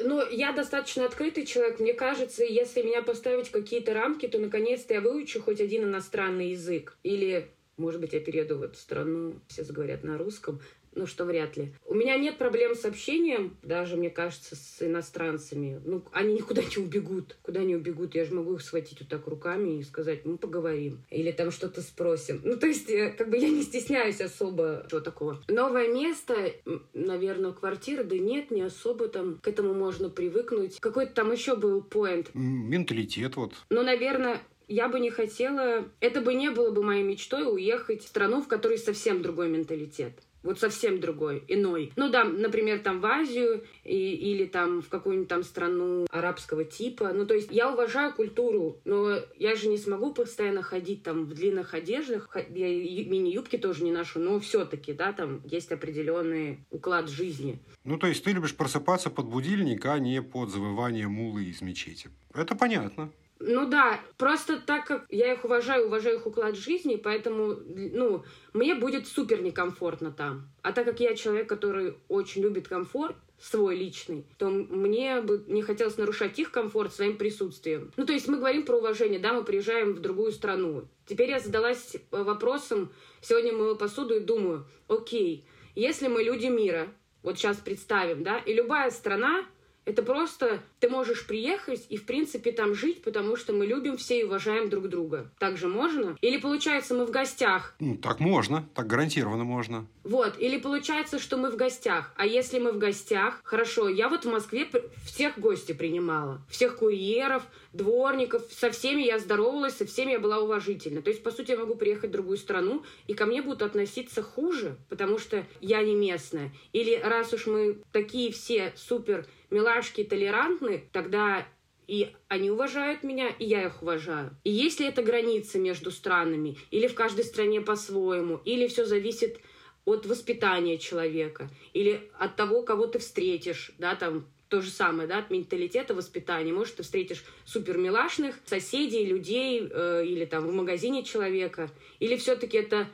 Ну, 0.03 0.27
я 0.29 0.51
достаточно 0.51 1.05
открытый 1.05 1.45
человек. 1.45 1.79
Мне 1.79 1.93
кажется, 1.93 2.43
если 2.43 2.81
меня 2.81 3.01
поставить 3.01 3.49
какие-то 3.49 3.93
рамки, 3.93 4.27
то 4.27 4.38
наконец-то 4.38 4.93
я 4.93 5.01
выучу 5.01 5.41
хоть 5.41 5.60
один 5.60 5.83
иностранный 5.83 6.51
язык. 6.51 6.97
Или, 7.03 7.49
может 7.77 7.99
быть, 7.99 8.13
я 8.13 8.19
перееду 8.19 8.57
в 8.57 8.63
эту 8.63 8.77
страну, 8.77 9.39
все 9.47 9.63
заговорят 9.63 10.03
на 10.03 10.17
русском 10.17 10.62
ну 10.97 11.05
что 11.05 11.25
вряд 11.25 11.55
ли. 11.55 11.73
У 11.86 11.93
меня 11.93 12.17
нет 12.17 12.38
проблем 12.38 12.75
с 12.75 12.83
общением, 12.83 13.55
даже, 13.62 13.95
мне 13.95 14.10
кажется, 14.10 14.55
с 14.55 14.81
иностранцами. 14.81 15.79
Ну, 15.86 16.03
они 16.12 16.33
никуда 16.33 16.63
не 16.63 16.83
убегут. 16.83 17.38
Куда 17.43 17.63
не 17.63 17.75
убегут? 17.75 18.15
Я 18.15 18.25
же 18.25 18.33
могу 18.33 18.55
их 18.55 18.62
схватить 18.62 18.99
вот 18.99 19.10
так 19.10 19.27
руками 19.27 19.79
и 19.79 19.83
сказать, 19.83 20.25
ну, 20.25 20.38
поговорим. 20.38 21.03
Или 21.10 21.31
там 21.31 21.51
что-то 21.51 21.81
спросим. 21.81 22.41
Ну, 22.43 22.57
то 22.57 22.67
есть, 22.67 22.89
э, 22.89 23.12
как 23.12 23.29
бы 23.29 23.38
я 23.38 23.49
не 23.49 23.62
стесняюсь 23.62 24.19
особо 24.21 24.86
чего 24.89 24.99
такого. 24.99 25.41
Новое 25.47 25.88
место, 25.88 26.51
наверное, 26.93 27.51
квартира, 27.51 28.03
да 28.03 28.17
нет, 28.17 28.51
не 28.51 28.63
особо 28.63 29.07
там 29.07 29.38
к 29.38 29.47
этому 29.47 29.73
можно 29.73 30.10
привыкнуть. 30.10 30.79
Какой-то 30.79 31.13
там 31.13 31.31
еще 31.31 31.55
был 31.55 31.81
поинт. 31.81 32.31
Менталитет 32.33 33.36
вот. 33.36 33.53
Ну, 33.69 33.83
наверное, 33.83 34.41
я 34.67 34.89
бы 34.89 34.99
не 34.99 35.10
хотела, 35.10 35.88
это 35.99 36.21
бы 36.21 36.33
не 36.33 36.49
было 36.49 36.71
бы 36.71 36.83
моей 36.83 37.03
мечтой 37.03 37.51
уехать 37.51 38.03
в 38.03 38.07
страну, 38.07 38.41
в 38.41 38.47
которой 38.47 38.77
совсем 38.77 39.21
другой 39.21 39.49
менталитет 39.49 40.13
вот 40.47 40.60
совсем 40.60 41.01
другой, 41.01 41.43
иной. 41.49 41.91
Ну 41.97 42.10
да, 42.10 42.23
например, 42.23 42.79
там 42.79 43.01
в 43.01 43.05
Азию 43.05 43.65
и, 43.83 44.13
или 44.13 44.45
там 44.45 44.81
в 44.81 44.88
какую-нибудь 44.88 45.27
там 45.27 45.43
страну 45.43 46.07
арабского 46.10 46.63
типа. 46.63 47.12
Ну 47.13 47.25
то 47.25 47.33
есть 47.33 47.49
я 47.51 47.71
уважаю 47.71 48.13
культуру, 48.13 48.79
но 48.86 49.17
я 49.38 49.55
же 49.55 49.67
не 49.67 49.77
смогу 49.77 50.13
постоянно 50.13 50.62
ходить 50.62 51.03
там 51.03 51.25
в 51.25 51.33
длинных 51.33 51.73
одеждах. 51.73 52.33
Я 52.49 52.67
мини-юбки 52.67 53.57
тоже 53.57 53.83
не 53.83 53.91
ношу, 53.91 54.19
но 54.19 54.39
все-таки, 54.39 54.93
да, 54.93 55.12
там 55.12 55.41
есть 55.43 55.71
определенный 55.71 56.60
уклад 56.69 57.10
жизни. 57.10 57.60
Ну 57.83 57.97
то 57.97 58.07
есть 58.07 58.23
ты 58.23 58.31
любишь 58.31 58.55
просыпаться 58.55 59.10
под 59.10 59.27
будильник, 59.27 59.86
а 59.86 59.99
не 59.99 60.21
под 60.21 60.49
завывание 60.49 61.10
мулы 61.10 61.43
из 61.43 61.62
мечети. 61.62 62.10
Это 62.33 62.55
понятно. 62.55 63.12
Ну 63.39 63.67
да, 63.67 64.00
просто 64.17 64.60
так 64.60 64.86
как 64.86 65.06
я 65.10 65.34
их 65.34 65.45
уважаю, 65.45 65.88
уважаю 65.88 66.17
их 66.17 66.26
уклад 66.26 66.56
жизни, 66.56 66.95
поэтому, 66.95 67.56
ну, 67.67 68.23
мне 68.54 68.76
будет 68.76 69.08
супер 69.08 69.41
некомфортно 69.41 70.12
там. 70.12 70.50
А 70.62 70.71
так 70.71 70.86
как 70.86 71.00
я 71.00 71.15
человек, 71.15 71.47
который 71.47 71.95
очень 72.08 72.41
любит 72.41 72.67
комфорт, 72.67 73.15
свой 73.39 73.76
личный, 73.76 74.26
то 74.38 74.50
мне 74.50 75.21
бы 75.21 75.43
не 75.47 75.62
хотелось 75.62 75.97
нарушать 75.97 76.39
их 76.39 76.52
комфорт 76.52 76.93
своим 76.93 77.17
присутствием. 77.17 77.91
Ну, 77.95 78.06
то 78.06 78.13
есть 78.13 78.28
мы 78.28 78.38
говорим 78.38 78.65
про 78.65 78.78
уважение, 78.78 79.19
да, 79.19 79.34
мы 79.34 79.43
приезжаем 79.43 79.93
в 79.93 80.00
другую 80.00 80.32
страну. 80.32 80.88
Теперь 81.06 81.30
я 81.30 81.39
задалась 81.39 81.95
вопросом, 82.10 82.91
сегодня 83.21 83.54
мыла 83.54 83.76
посуду 83.76 84.15
и 84.15 84.21
думаю, 84.21 84.65
окей, 84.88 85.45
если 85.76 86.08
мы 86.08 86.23
люди 86.23 86.47
мира, 86.47 86.88
вот 87.21 87.38
сейчас 87.38 87.58
представим, 87.58 88.23
да, 88.23 88.39
и 88.39 88.54
любая 88.54 88.89
страна 88.89 89.45
Это 89.88 90.04
просто 90.04 90.60
ты 90.82 90.89
можешь 90.89 91.26
приехать 91.26 91.86
и, 91.88 91.95
в 91.95 92.06
принципе, 92.06 92.52
там 92.52 92.76
жить, 92.76 93.04
потому 93.04 93.38
что 93.38 93.54
мы 93.54 93.65
любим 93.65 93.95
все 93.95 94.19
и 94.19 94.23
уважаем 94.26 94.69
друг 94.69 94.89
друга. 94.89 95.32
Так 95.39 95.58
же 95.58 95.69
можно? 95.69 96.17
Или 96.19 96.38
получается, 96.38 96.93
мы 96.93 97.06
в 97.06 97.12
гостях? 97.12 97.73
Ну, 97.80 97.95
так 97.95 98.19
можно, 98.19 98.67
так 98.76 98.86
гарантированно 98.86 99.45
можно. 99.45 99.88
Вот, 100.04 100.36
или 100.39 100.58
получается, 100.58 101.19
что 101.19 101.38
мы 101.38 101.52
в 101.52 101.56
гостях. 101.56 102.13
А 102.17 102.26
если 102.26 102.60
мы 102.60 102.73
в 102.73 102.78
гостях, 102.78 103.39
хорошо, 103.45 103.88
я 103.88 104.10
вот 104.10 104.26
в 104.26 104.30
Москве 104.30 104.69
всех 105.06 105.39
гостей 105.39 105.73
принимала. 105.73 106.41
Всех 106.50 106.80
курьеров, 106.80 107.43
дворников, 107.71 108.43
со 108.52 108.71
всеми 108.71 109.04
я 109.04 109.19
здоровалась, 109.19 109.78
со 109.78 109.86
всеми 109.86 110.12
я 110.12 110.19
была 110.19 110.39
уважительна. 110.39 111.02
То 111.02 111.12
есть, 111.12 111.23
по 111.23 111.32
сути, 111.32 111.52
я 111.52 111.58
могу 111.58 111.76
приехать 111.76 112.10
в 112.10 112.13
другую 112.13 112.38
страну, 112.38 112.84
и 113.08 113.13
ко 113.13 113.26
мне 113.26 113.41
будут 113.41 113.62
относиться 113.62 114.21
хуже, 114.21 114.76
потому 114.89 115.17
что 115.17 115.45
я 115.62 115.82
не 115.82 115.95
местная. 115.95 116.52
Или 116.73 116.95
раз 116.95 117.32
уж 117.32 117.47
мы 117.47 117.78
такие 117.93 118.34
все 118.34 118.73
супер 118.76 119.26
милашки 119.49 120.03
толерантны, 120.03 120.89
тогда 120.91 121.47
и 121.88 122.13
они 122.27 122.51
уважают 122.51 123.03
меня, 123.03 123.29
и 123.29 123.45
я 123.45 123.65
их 123.65 123.81
уважаю. 123.81 124.36
И 124.43 124.51
если 124.51 124.88
это 124.88 125.01
граница 125.01 125.57
между 125.57 125.89
странами, 125.89 126.57
или 126.69 126.88
в 126.88 126.93
каждой 126.93 127.23
стране 127.23 127.62
по-своему, 127.62 128.41
или 128.43 128.67
все 128.67 128.86
зависит 128.86 129.39
от 129.86 130.05
воспитания 130.05 130.77
человека, 130.77 131.49
или 131.73 132.12
от 132.19 132.36
того, 132.36 132.62
кого 132.63 132.88
ты 132.88 132.99
встретишь, 132.99 133.71
да, 133.77 133.95
там 133.95 134.27
то 134.49 134.62
же 134.62 134.69
самое, 134.69 135.07
да, 135.07 135.19
от 135.19 135.29
менталитета, 135.29 135.93
воспитания. 135.93 136.53
Может, 136.53 136.77
ты 136.77 136.83
встретишь 136.83 137.23
супер 137.45 137.77
милашных 137.77 138.36
соседей, 138.45 139.05
людей, 139.05 139.67
э, 139.69 140.05
или 140.05 140.25
там 140.25 140.45
в 140.47 140.53
магазине 140.53 141.03
человека, 141.03 141.69
или 141.99 142.15
все-таки 142.17 142.57
это 142.57 142.88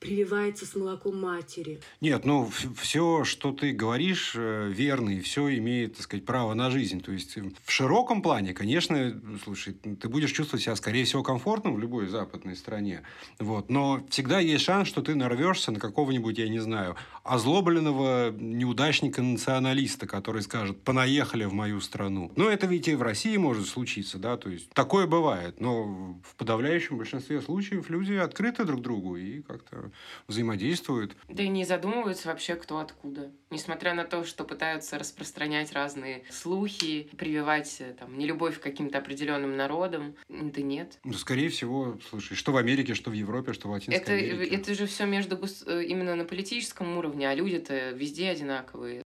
прививается 0.00 0.64
с 0.64 0.74
молоком 0.74 1.20
матери. 1.20 1.80
Нет, 2.00 2.24
ну, 2.24 2.50
все, 2.76 3.24
что 3.24 3.52
ты 3.52 3.72
говоришь, 3.72 4.34
э, 4.36 4.70
верно, 4.72 5.10
и 5.10 5.20
все 5.20 5.56
имеет, 5.58 5.94
так 5.94 6.02
сказать, 6.02 6.24
право 6.24 6.54
на 6.54 6.70
жизнь. 6.70 7.00
То 7.00 7.12
есть, 7.12 7.36
э, 7.36 7.42
в 7.64 7.70
широком 7.70 8.22
плане, 8.22 8.54
конечно, 8.54 9.20
слушай, 9.42 9.72
ты 9.74 10.08
будешь 10.08 10.32
чувствовать 10.32 10.64
себя, 10.64 10.76
скорее 10.76 11.04
всего, 11.04 11.22
комфортно 11.22 11.72
в 11.72 11.78
любой 11.78 12.06
западной 12.06 12.56
стране. 12.56 13.02
Вот. 13.38 13.70
Но 13.70 14.04
всегда 14.08 14.38
есть 14.38 14.64
шанс, 14.64 14.88
что 14.88 15.02
ты 15.02 15.14
нарвешься 15.14 15.72
на 15.72 15.80
какого-нибудь, 15.80 16.38
я 16.38 16.48
не 16.48 16.60
знаю, 16.60 16.96
озлобленного 17.24 18.30
неудачника-националиста, 18.30 20.06
который 20.06 20.42
скажет, 20.42 20.80
понаехали 20.82 21.44
в 21.44 21.52
мою 21.52 21.80
страну. 21.80 22.30
Но 22.36 22.48
это 22.48 22.66
ведь 22.66 22.88
и 22.88 22.94
в 22.94 23.02
России 23.02 23.36
может 23.36 23.66
случиться, 23.66 24.18
да, 24.18 24.36
то 24.36 24.48
есть, 24.48 24.70
такое 24.70 25.06
бывает. 25.06 25.60
Но 25.60 26.18
в 26.22 26.36
подавляющем 26.36 26.98
большинстве 26.98 27.40
случаев 27.40 27.90
люди 27.90 28.14
открыты 28.14 28.64
друг 28.64 28.80
другу 28.80 29.16
и 29.16 29.42
как-то 29.42 29.87
взаимодействуют. 30.26 31.16
Да 31.28 31.42
и 31.42 31.48
не 31.48 31.64
задумываются 31.64 32.28
вообще, 32.28 32.54
кто 32.54 32.78
откуда. 32.78 33.30
Несмотря 33.50 33.94
на 33.94 34.04
то, 34.04 34.24
что 34.24 34.44
пытаются 34.44 34.98
распространять 34.98 35.72
разные 35.72 36.24
слухи, 36.30 37.08
прививать 37.16 37.76
э, 37.80 37.94
там, 37.98 38.18
нелюбовь 38.18 38.58
к 38.58 38.62
каким-то 38.62 38.98
определенным 38.98 39.56
народам, 39.56 40.14
да 40.28 40.62
нет. 40.62 40.98
Ну, 41.04 41.14
скорее 41.14 41.48
всего, 41.48 41.98
слушай, 42.08 42.34
что 42.34 42.52
в 42.52 42.56
Америке, 42.56 42.94
что 42.94 43.10
в 43.10 43.14
Европе, 43.14 43.52
что 43.52 43.68
в 43.68 43.70
Латинской 43.72 44.02
это, 44.02 44.12
Америке. 44.12 44.54
Это 44.54 44.74
же 44.74 44.86
все 44.86 45.06
между 45.06 45.38
э, 45.66 45.84
именно 45.84 46.14
на 46.14 46.24
политическом 46.24 46.96
уровне, 46.98 47.28
а 47.28 47.34
люди-то 47.34 47.90
везде 47.90 48.30
одинаковые. 48.30 49.02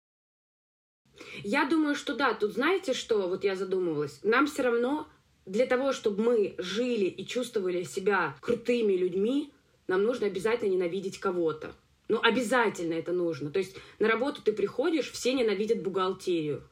Я 1.44 1.64
думаю, 1.66 1.94
что 1.94 2.14
да, 2.14 2.34
тут 2.34 2.52
знаете 2.52 2.94
что, 2.94 3.28
вот 3.28 3.44
я 3.44 3.56
задумывалась, 3.56 4.20
нам 4.22 4.46
все 4.46 4.62
равно 4.62 5.08
для 5.46 5.66
того, 5.66 5.92
чтобы 5.92 6.22
мы 6.22 6.54
жили 6.58 7.06
и 7.06 7.26
чувствовали 7.26 7.82
себя 7.82 8.36
крутыми 8.40 8.92
людьми, 8.92 9.52
нам 9.88 10.04
нужно 10.04 10.26
обязательно 10.26 10.70
ненавидеть 10.70 11.18
кого-то. 11.18 11.74
Ну, 12.08 12.20
обязательно 12.22 12.94
это 12.94 13.12
нужно. 13.12 13.50
То 13.50 13.58
есть 13.58 13.76
на 13.98 14.08
работу 14.08 14.42
ты 14.42 14.52
приходишь, 14.52 15.10
все 15.10 15.32
ненавидят 15.32 15.82
бухгалтерию. 15.82 16.62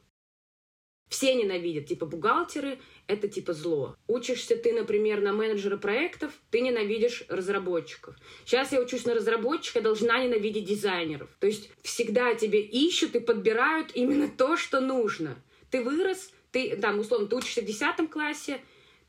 Все 1.09 1.35
ненавидят, 1.35 1.85
типа 1.85 2.05
бухгалтеры— 2.05 2.79
это 3.07 3.29
типа 3.29 3.53
зло. 3.53 3.95
Учишься 4.07 4.57
ты, 4.57 4.73
например, 4.73 5.21
на 5.21 5.31
менеджера 5.31 5.77
проектов, 5.77 6.33
ты 6.51 6.59
ненавидишь 6.59 7.23
разработчиков. 7.29 8.15
Сейчас 8.43 8.73
я 8.73 8.81
учусь 8.81 9.05
на 9.05 9.13
разработчика, 9.13 9.79
должна 9.79 10.21
ненавидеть 10.21 10.65
дизайнеров. 10.65 11.29
То 11.39 11.47
есть 11.47 11.69
всегда 11.81 12.35
тебе 12.35 12.61
ищут 12.61 13.15
и 13.15 13.21
подбирают 13.21 13.91
именно 13.93 14.27
то, 14.27 14.57
что 14.57 14.81
нужно. 14.81 15.41
Ты 15.71 15.81
вырос, 15.81 16.31
ты, 16.51 16.75
там, 16.75 16.99
условно, 16.99 17.27
ты 17.27 17.37
учишься 17.37 17.61
в 17.61 17.65
10 17.65 18.09
классе, 18.11 18.59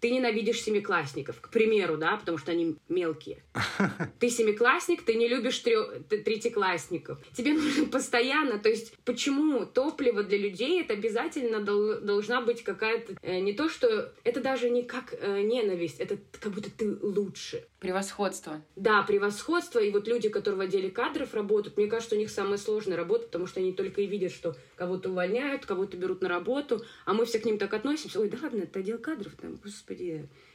ты 0.01 0.11
ненавидишь 0.11 0.63
семиклассников, 0.63 1.41
к 1.41 1.51
примеру, 1.51 1.97
да, 1.97 2.17
потому 2.17 2.39
что 2.39 2.53
они 2.53 2.77
мелкие. 2.89 3.43
Ты 4.21 4.31
семиклассник, 4.31 5.03
ты 5.03 5.15
не 5.15 5.29
любишь 5.29 5.59
трё... 5.61 6.01
третьеклассников. 6.09 7.19
Тебе 7.37 7.53
нужно 7.55 7.87
постоянно, 7.87 8.59
то 8.59 8.69
есть 8.69 8.95
почему 9.05 9.65
топливо 9.67 10.23
для 10.23 10.39
людей 10.39 10.81
это 10.81 10.95
обязательно 10.95 11.61
дол... 11.61 12.01
должна 12.01 12.41
быть 12.41 12.63
какая-то 12.63 13.15
э, 13.23 13.39
не 13.41 13.53
то, 13.53 13.69
что 13.69 14.13
это 14.25 14.41
даже 14.41 14.71
не 14.71 14.83
как 14.83 15.15
э, 15.19 15.43
ненависть, 15.43 16.01
это 16.01 16.19
как 16.41 16.53
будто 16.53 16.71
ты 16.71 16.97
лучше. 17.01 17.65
Превосходство. 17.81 18.61
Да, 18.75 19.03
превосходство. 19.03 19.79
И 19.79 19.93
вот 19.93 20.09
люди, 20.09 20.29
которые 20.29 20.59
в 20.59 20.61
отделе 20.63 20.91
кадров 20.91 21.33
работают, 21.33 21.77
мне 21.77 21.87
кажется, 21.87 22.17
у 22.17 22.19
них 22.19 22.29
самая 22.29 22.59
сложная 22.59 22.97
работа, 22.97 23.27
потому 23.27 23.47
что 23.47 23.61
они 23.61 23.73
только 23.73 24.01
и 24.01 24.07
видят, 24.07 24.33
что 24.33 24.57
кого-то 24.75 25.11
увольняют, 25.11 25.65
кого-то 25.65 25.97
берут 25.97 26.21
на 26.21 26.29
работу, 26.29 26.85
а 27.05 27.15
мы 27.15 27.25
все 27.25 27.39
к 27.39 27.45
ним 27.45 27.57
так 27.57 27.73
относимся. 27.73 28.21
Ой, 28.21 28.29
да 28.29 28.39
ладно, 28.43 28.63
это 28.63 28.81
отдел 28.81 28.99
кадров, 28.99 29.33
там, 29.41 29.61
господи, 29.63 29.88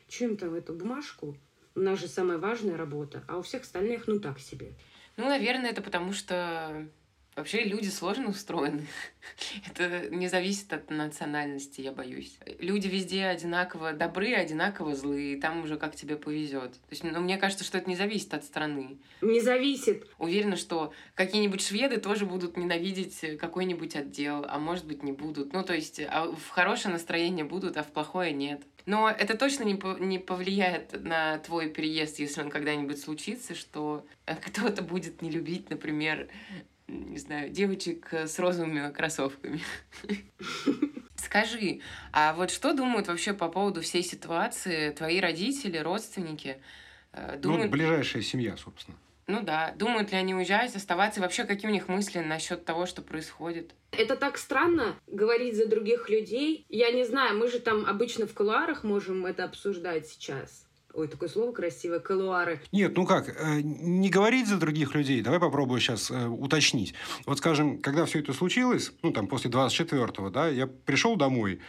что 0.07 0.25
им 0.25 0.37
там 0.37 0.53
эту 0.53 0.73
бумажку? 0.73 1.37
У 1.75 1.79
нас 1.79 1.99
же 1.99 2.07
самая 2.07 2.37
важная 2.37 2.77
работа, 2.77 3.23
а 3.27 3.37
у 3.37 3.41
всех 3.41 3.63
остальных, 3.63 4.07
ну, 4.07 4.19
так 4.19 4.39
себе. 4.39 4.73
Ну, 5.17 5.25
наверное, 5.25 5.71
это 5.71 5.81
потому 5.81 6.13
что 6.13 6.87
Вообще 7.35 7.63
люди 7.63 7.87
сложно 7.87 8.29
устроены. 8.29 8.85
Это 9.67 10.07
не 10.09 10.27
зависит 10.27 10.71
от 10.71 10.91
национальности, 10.91 11.81
я 11.81 11.91
боюсь. 11.91 12.37
Люди 12.59 12.87
везде 12.87 13.25
одинаково 13.25 13.93
добры, 13.93 14.33
одинаково 14.33 14.95
злые, 14.95 15.41
там 15.41 15.63
уже 15.63 15.77
как 15.77 15.95
тебе 15.95 16.15
повезет. 16.15 16.73
То 16.73 16.91
есть, 16.91 17.03
ну, 17.03 17.19
мне 17.21 17.37
кажется, 17.37 17.63
что 17.63 17.79
это 17.79 17.89
не 17.89 17.95
зависит 17.95 18.35
от 18.35 18.43
страны. 18.43 18.99
Не 19.21 19.41
зависит. 19.41 20.07
Уверена, 20.19 20.55
что 20.55 20.93
какие-нибудь 21.15 21.65
шведы 21.65 21.97
тоже 21.97 22.27
будут 22.27 22.55
ненавидеть 22.55 23.39
какой-нибудь 23.39 23.95
отдел, 23.95 24.45
а 24.47 24.59
может 24.59 24.85
быть 24.85 25.01
не 25.01 25.11
будут. 25.11 25.53
Ну, 25.53 25.63
то 25.63 25.73
есть, 25.73 25.99
а 26.01 26.27
в 26.27 26.49
хорошее 26.49 26.93
настроение 26.93 27.45
будут, 27.45 27.77
а 27.77 27.83
в 27.83 27.91
плохое 27.91 28.31
нет. 28.31 28.61
Но 28.85 29.09
это 29.09 29.37
точно 29.37 29.63
не, 29.63 29.79
не 29.99 30.19
повлияет 30.19 31.01
на 31.03 31.37
твой 31.39 31.69
переезд, 31.69 32.19
если 32.19 32.41
он 32.41 32.49
когда-нибудь 32.49 32.99
случится, 32.99 33.55
что 33.55 34.05
кто-то 34.45 34.81
будет 34.81 35.21
не 35.21 35.29
любить, 35.29 35.69
например, 35.69 36.27
не 36.87 37.17
знаю, 37.17 37.49
девочек 37.49 38.13
э, 38.13 38.27
с 38.27 38.37
розовыми 38.39 38.91
кроссовками. 38.91 39.61
Скажи, 41.15 41.79
а 42.11 42.33
вот 42.33 42.51
что 42.51 42.73
думают 42.73 43.07
вообще 43.07 43.33
по 43.33 43.47
поводу 43.47 43.81
всей 43.81 44.03
ситуации 44.03 44.91
твои 44.91 45.19
родители, 45.19 45.77
родственники? 45.77 46.57
Э, 47.13 47.33
ну, 47.35 47.41
думают... 47.41 47.65
Ну, 47.65 47.71
ближайшая 47.71 48.21
семья, 48.21 48.57
собственно. 48.57 48.97
Ну 49.27 49.41
да. 49.41 49.73
Думают 49.77 50.12
ли 50.12 50.17
они 50.17 50.36
уезжать, 50.36 50.75
оставаться? 50.75 51.19
И 51.19 51.23
вообще, 51.23 51.45
какие 51.45 51.69
у 51.69 51.73
них 51.73 51.88
мысли 51.88 52.19
насчет 52.19 52.65
того, 52.65 52.86
что 52.86 53.01
происходит? 53.01 53.73
Это 53.91 54.15
так 54.15 54.38
странно 54.38 54.95
говорить 55.07 55.55
за 55.55 55.67
других 55.67 56.09
людей. 56.09 56.65
Я 56.69 56.91
не 56.91 57.05
знаю, 57.05 57.38
мы 57.38 57.47
же 57.47 57.59
там 57.59 57.86
обычно 57.86 58.27
в 58.27 58.33
кулуарах 58.33 58.83
можем 58.83 59.25
это 59.25 59.45
обсуждать 59.45 60.07
сейчас. 60.07 60.67
Ой, 60.93 61.07
такое 61.07 61.27
слово 61.27 61.51
красивое, 61.51 61.99
колуары. 61.99 62.62
Нет, 62.71 62.95
ну 62.95 63.07
как, 63.07 63.27
э, 63.27 63.62
не 63.62 64.12
говорить 64.12 64.47
за 64.47 64.57
других 64.57 64.93
людей. 64.93 65.21
Давай 65.21 65.39
попробую 65.39 65.79
сейчас 65.79 66.12
э, 66.12 66.27
уточнить. 66.27 66.93
Вот, 67.25 67.39
скажем, 67.39 67.81
когда 67.81 68.05
все 68.05 68.19
это 68.19 68.31
случилось, 68.31 68.91
ну, 69.01 69.12
там, 69.12 69.27
после 69.27 69.49
24-го, 69.49 70.29
да, 70.29 70.49
я 70.49 70.67
пришел 70.67 71.15
домой, 71.15 71.62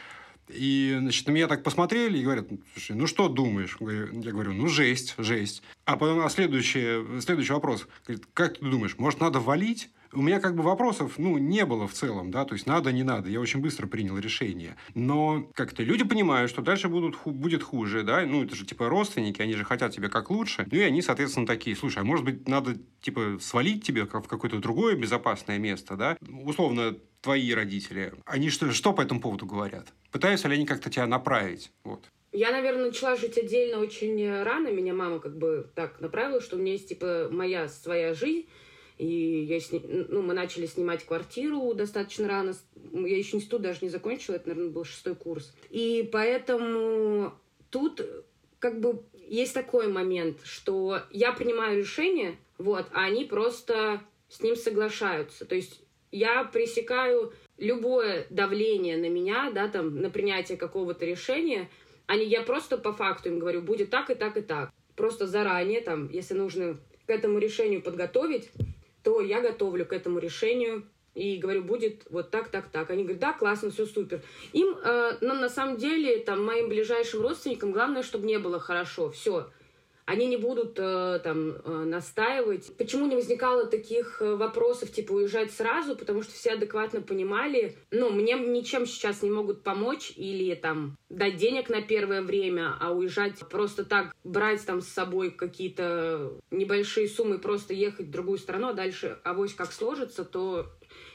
и, 0.54 0.96
значит, 0.98 1.26
на 1.26 1.32
меня 1.32 1.48
так 1.48 1.62
посмотрели 1.62 2.18
и 2.18 2.22
говорят, 2.22 2.48
слушай, 2.72 2.96
ну 2.96 3.06
что 3.06 3.28
думаешь? 3.28 3.76
Я 3.80 4.32
говорю, 4.32 4.52
ну 4.52 4.68
жесть, 4.68 5.14
жесть. 5.18 5.62
А 5.84 5.96
потом 5.96 6.20
а 6.20 6.30
следующий, 6.30 7.20
следующий 7.20 7.52
вопрос. 7.52 7.86
Говорит, 8.06 8.26
как 8.32 8.58
ты 8.58 8.64
думаешь, 8.64 8.96
может, 8.98 9.20
надо 9.20 9.40
валить? 9.40 9.90
у 10.14 10.22
меня 10.22 10.40
как 10.40 10.54
бы 10.54 10.62
вопросов, 10.62 11.14
ну, 11.18 11.38
не 11.38 11.64
было 11.64 11.86
в 11.86 11.92
целом, 11.92 12.30
да, 12.30 12.44
то 12.44 12.54
есть 12.54 12.66
надо, 12.66 12.92
не 12.92 13.02
надо, 13.02 13.28
я 13.28 13.40
очень 13.40 13.60
быстро 13.60 13.86
принял 13.86 14.16
решение. 14.18 14.76
Но 14.94 15.50
как-то 15.54 15.82
люди 15.82 16.04
понимают, 16.04 16.50
что 16.50 16.62
дальше 16.62 16.88
будут, 16.88 17.16
ху- 17.16 17.32
будет 17.32 17.62
хуже, 17.62 18.02
да, 18.02 18.24
ну, 18.24 18.44
это 18.44 18.54
же 18.54 18.64
типа 18.64 18.88
родственники, 18.88 19.42
они 19.42 19.54
же 19.54 19.64
хотят 19.64 19.92
тебе 19.92 20.08
как 20.08 20.30
лучше, 20.30 20.66
ну, 20.70 20.78
и 20.78 20.82
они, 20.82 21.02
соответственно, 21.02 21.46
такие, 21.46 21.76
слушай, 21.76 21.98
а 21.98 22.04
может 22.04 22.24
быть, 22.24 22.48
надо, 22.48 22.76
типа, 23.00 23.38
свалить 23.40 23.84
тебе 23.84 24.04
в 24.04 24.08
какое-то 24.08 24.58
другое 24.58 24.96
безопасное 24.96 25.58
место, 25.58 25.96
да, 25.96 26.16
условно, 26.28 26.96
твои 27.20 27.52
родители, 27.52 28.12
они 28.26 28.50
что, 28.50 28.70
что 28.72 28.92
по 28.92 29.00
этому 29.00 29.20
поводу 29.20 29.46
говорят? 29.46 29.92
Пытаются 30.14 30.46
ли 30.46 30.54
они 30.54 30.64
как-то 30.64 30.90
тебя 30.90 31.08
направить? 31.08 31.72
Вот. 31.82 32.04
Я, 32.30 32.52
наверное, 32.52 32.86
начала 32.86 33.16
жить 33.16 33.36
отдельно 33.36 33.80
очень 33.80 34.42
рано. 34.44 34.68
Меня 34.68 34.94
мама 34.94 35.18
как 35.18 35.36
бы 35.36 35.68
так 35.74 36.00
направила, 36.00 36.40
что 36.40 36.54
у 36.54 36.60
меня 36.60 36.74
есть, 36.74 36.88
типа, 36.88 37.26
моя 37.32 37.66
своя 37.66 38.14
жизнь, 38.14 38.46
и 38.96 39.42
я 39.42 39.58
сни... 39.58 39.82
ну, 39.84 40.22
мы 40.22 40.32
начали 40.32 40.66
снимать 40.66 41.04
квартиру 41.04 41.74
достаточно 41.74 42.28
рано. 42.28 42.54
Я 42.92 43.18
еще 43.18 43.38
институт 43.38 43.62
даже 43.62 43.80
не 43.82 43.88
закончила, 43.88 44.36
это, 44.36 44.50
наверное, 44.50 44.70
был 44.70 44.84
шестой 44.84 45.16
курс. 45.16 45.52
И 45.70 46.08
поэтому 46.12 47.34
тут 47.70 48.00
как 48.60 48.78
бы 48.78 49.02
есть 49.26 49.52
такой 49.52 49.88
момент, 49.88 50.38
что 50.44 51.00
я 51.10 51.32
принимаю 51.32 51.80
решение, 51.80 52.36
вот, 52.56 52.86
а 52.92 53.06
они 53.06 53.24
просто 53.24 54.00
с 54.28 54.40
ним 54.40 54.54
соглашаются. 54.54 55.44
То 55.44 55.56
есть 55.56 55.80
я 56.12 56.44
пресекаю 56.44 57.32
любое 57.58 58.26
давление 58.30 58.96
на 58.96 59.08
меня, 59.08 59.50
да, 59.54 59.68
там, 59.68 60.00
на 60.00 60.10
принятие 60.10 60.58
какого-то 60.58 61.04
решения, 61.04 61.70
они, 62.06 62.24
я 62.24 62.42
просто 62.42 62.78
по 62.78 62.92
факту 62.92 63.28
им 63.28 63.38
говорю, 63.38 63.62
будет 63.62 63.90
так 63.90 64.10
и 64.10 64.14
так 64.14 64.36
и 64.36 64.42
так. 64.42 64.72
Просто 64.96 65.26
заранее, 65.26 65.80
там, 65.80 66.08
если 66.10 66.34
нужно 66.34 66.78
к 67.06 67.10
этому 67.10 67.38
решению 67.38 67.82
подготовить, 67.82 68.50
то 69.02 69.20
я 69.20 69.40
готовлю 69.40 69.84
к 69.86 69.92
этому 69.92 70.18
решению 70.18 70.84
и 71.14 71.36
говорю, 71.36 71.62
будет 71.62 72.02
вот 72.10 72.30
так, 72.30 72.48
так, 72.48 72.68
так. 72.70 72.90
Они 72.90 73.02
говорят, 73.02 73.20
да, 73.20 73.32
классно, 73.32 73.70
все 73.70 73.86
супер. 73.86 74.22
Им, 74.52 74.76
э, 74.82 75.18
но 75.20 75.34
на 75.34 75.48
самом 75.48 75.76
деле, 75.76 76.18
там, 76.18 76.44
моим 76.44 76.68
ближайшим 76.68 77.22
родственникам 77.22 77.72
главное, 77.72 78.02
чтобы 78.02 78.26
не 78.26 78.38
было 78.38 78.58
хорошо, 78.58 79.10
все 79.10 79.48
они 80.06 80.26
не 80.26 80.36
будут 80.36 80.78
э, 80.78 81.20
там 81.24 81.52
э, 81.52 81.84
настаивать. 81.84 82.76
Почему 82.76 83.06
не 83.06 83.16
возникало 83.16 83.66
таких 83.66 84.20
э, 84.20 84.34
вопросов, 84.36 84.92
типа 84.92 85.12
уезжать 85.12 85.50
сразу? 85.50 85.96
Потому 85.96 86.22
что 86.22 86.32
все 86.32 86.52
адекватно 86.52 87.00
понимали, 87.00 87.76
ну, 87.90 88.10
мне 88.10 88.34
ничем 88.34 88.84
сейчас 88.84 89.22
не 89.22 89.30
могут 89.30 89.62
помочь 89.62 90.12
или 90.16 90.54
там 90.54 90.98
дать 91.08 91.36
денег 91.36 91.70
на 91.70 91.80
первое 91.80 92.20
время, 92.20 92.76
а 92.80 92.92
уезжать 92.92 93.38
просто 93.48 93.84
так, 93.84 94.14
брать 94.24 94.64
там 94.66 94.82
с 94.82 94.88
собой 94.88 95.30
какие-то 95.30 96.38
небольшие 96.50 97.08
суммы, 97.08 97.38
просто 97.38 97.72
ехать 97.72 98.06
в 98.06 98.10
другую 98.10 98.38
страну, 98.38 98.68
а 98.68 98.74
дальше 98.74 99.18
авось 99.24 99.54
как 99.54 99.72
сложится, 99.72 100.24
то 100.24 100.66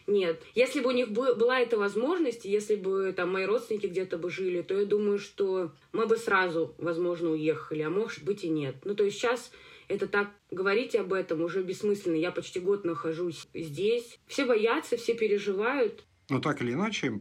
нет. 0.09 0.41
Если 0.55 0.81
бы 0.81 0.89
у 0.89 0.93
них 0.93 1.11
была 1.11 1.59
эта 1.59 1.77
возможность, 1.77 2.45
если 2.45 2.75
бы 2.75 3.13
там 3.15 3.31
мои 3.31 3.45
родственники 3.45 3.87
где-то 3.87 4.17
бы 4.17 4.29
жили, 4.29 4.61
то 4.61 4.77
я 4.77 4.85
думаю, 4.85 5.19
что 5.19 5.71
мы 5.93 6.05
бы 6.07 6.17
сразу, 6.17 6.73
возможно, 6.77 7.31
уехали, 7.31 7.81
а 7.81 7.89
может 7.89 8.23
быть 8.23 8.43
и 8.43 8.49
нет. 8.49 8.75
Ну, 8.83 8.95
то 8.95 9.03
есть 9.03 9.17
сейчас 9.17 9.51
это 9.87 10.07
так 10.07 10.29
говорить 10.51 10.95
об 10.95 11.13
этом 11.13 11.41
уже 11.41 11.63
бессмысленно. 11.63 12.15
Я 12.15 12.31
почти 12.31 12.59
год 12.59 12.85
нахожусь 12.85 13.47
здесь. 13.53 14.19
Все 14.27 14.45
боятся, 14.45 14.97
все 14.97 15.15
переживают. 15.15 16.03
Но 16.29 16.39
так 16.39 16.61
или 16.61 16.73
иначе, 16.73 17.19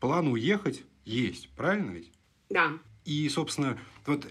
план 0.00 0.28
уехать 0.28 0.82
есть, 1.04 1.48
правильно 1.56 1.92
ведь? 1.92 2.10
Да. 2.50 2.78
И, 3.04 3.28
собственно, 3.28 3.80
вот 4.04 4.26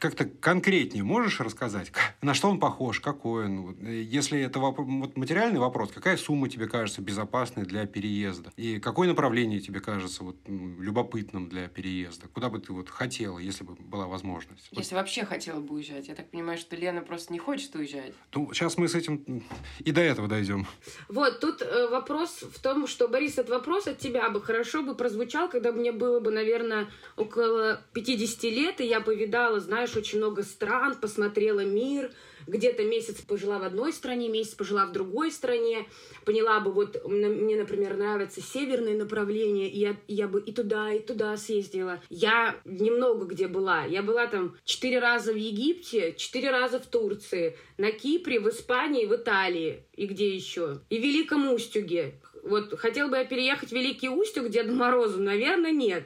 как-то 0.00 0.24
конкретнее 0.24 1.04
можешь 1.04 1.40
рассказать, 1.40 1.92
на 2.22 2.32
что 2.32 2.48
он 2.48 2.58
похож, 2.58 3.00
какой 3.00 3.44
он? 3.44 3.76
Если 3.84 4.40
это 4.40 4.58
воп- 4.58 4.76
вот 4.78 5.16
материальный 5.16 5.60
вопрос, 5.60 5.90
какая 5.92 6.16
сумма 6.16 6.48
тебе 6.48 6.66
кажется 6.66 7.02
безопасной 7.02 7.64
для 7.64 7.86
переезда? 7.86 8.50
И 8.56 8.80
какое 8.80 9.08
направление 9.08 9.60
тебе 9.60 9.80
кажется 9.80 10.24
вот, 10.24 10.36
любопытным 10.46 11.48
для 11.48 11.68
переезда? 11.68 12.28
Куда 12.28 12.48
бы 12.48 12.58
ты 12.60 12.72
вот 12.72 12.88
хотела, 12.88 13.38
если 13.38 13.62
бы 13.62 13.74
была 13.74 14.06
возможность? 14.06 14.68
Если 14.70 14.94
вот. 14.94 15.00
вообще 15.02 15.26
хотела 15.26 15.60
бы 15.60 15.74
уезжать. 15.74 16.08
Я 16.08 16.14
так 16.14 16.30
понимаю, 16.30 16.56
что 16.56 16.76
Лена 16.76 17.02
просто 17.02 17.32
не 17.32 17.38
хочет 17.38 17.74
уезжать. 17.74 18.14
Ну, 18.34 18.52
сейчас 18.54 18.78
мы 18.78 18.88
с 18.88 18.94
этим 18.94 19.44
и 19.80 19.92
до 19.92 20.00
этого 20.00 20.28
дойдем. 20.28 20.66
Вот, 21.08 21.40
тут 21.40 21.60
э, 21.60 21.88
вопрос 21.88 22.40
в 22.40 22.58
том, 22.60 22.86
что, 22.86 23.06
Борис, 23.06 23.32
этот 23.32 23.50
вопрос 23.50 23.86
от 23.86 23.98
тебя 23.98 24.30
бы 24.30 24.40
хорошо 24.40 24.82
бы 24.82 24.94
прозвучал, 24.94 25.50
когда 25.50 25.72
мне 25.72 25.92
было 25.92 26.20
бы, 26.20 26.30
наверное, 26.30 26.88
около 27.16 27.82
50 27.92 28.42
лет, 28.44 28.80
и 28.80 28.86
я 28.86 29.00
повидала, 29.00 29.60
знаешь, 29.60 29.89
знаешь, 29.90 29.96
очень 29.96 30.18
много 30.18 30.42
стран, 30.42 30.96
посмотрела 31.00 31.64
мир, 31.64 32.10
где-то 32.46 32.84
месяц 32.84 33.20
пожила 33.20 33.58
в 33.58 33.64
одной 33.64 33.92
стране, 33.92 34.28
месяц 34.28 34.54
пожила 34.54 34.86
в 34.86 34.92
другой 34.92 35.30
стране, 35.30 35.86
поняла 36.24 36.60
бы, 36.60 36.72
вот 36.72 37.04
мне, 37.06 37.56
например, 37.56 37.96
нравится 37.96 38.40
северное 38.40 38.96
направление, 38.96 39.68
и 39.68 39.78
я, 39.78 39.96
я 40.08 40.28
бы 40.28 40.40
и 40.40 40.52
туда, 40.52 40.92
и 40.92 41.00
туда 41.00 41.36
съездила. 41.36 42.00
Я 42.08 42.56
немного 42.64 43.26
где 43.26 43.48
была. 43.48 43.84
Я 43.84 44.02
была 44.02 44.26
там 44.26 44.56
четыре 44.64 44.98
раза 44.98 45.32
в 45.32 45.36
Египте, 45.36 46.14
четыре 46.16 46.50
раза 46.50 46.78
в 46.78 46.86
Турции, 46.86 47.56
на 47.78 47.92
Кипре, 47.92 48.40
в 48.40 48.48
Испании, 48.48 49.06
в 49.06 49.14
Италии, 49.14 49.84
и 49.94 50.06
где 50.06 50.34
еще? 50.34 50.80
И 50.88 50.98
в 50.98 51.02
Великом 51.02 51.52
Устюге. 51.52 52.14
Вот 52.42 52.78
хотел 52.78 53.08
бы 53.08 53.18
я 53.18 53.24
переехать 53.24 53.68
в 53.68 53.72
Великий 53.72 54.08
Устюг 54.08 54.48
Деду 54.48 54.72
Морозу? 54.72 55.20
Наверное, 55.20 55.72
нет. 55.72 56.04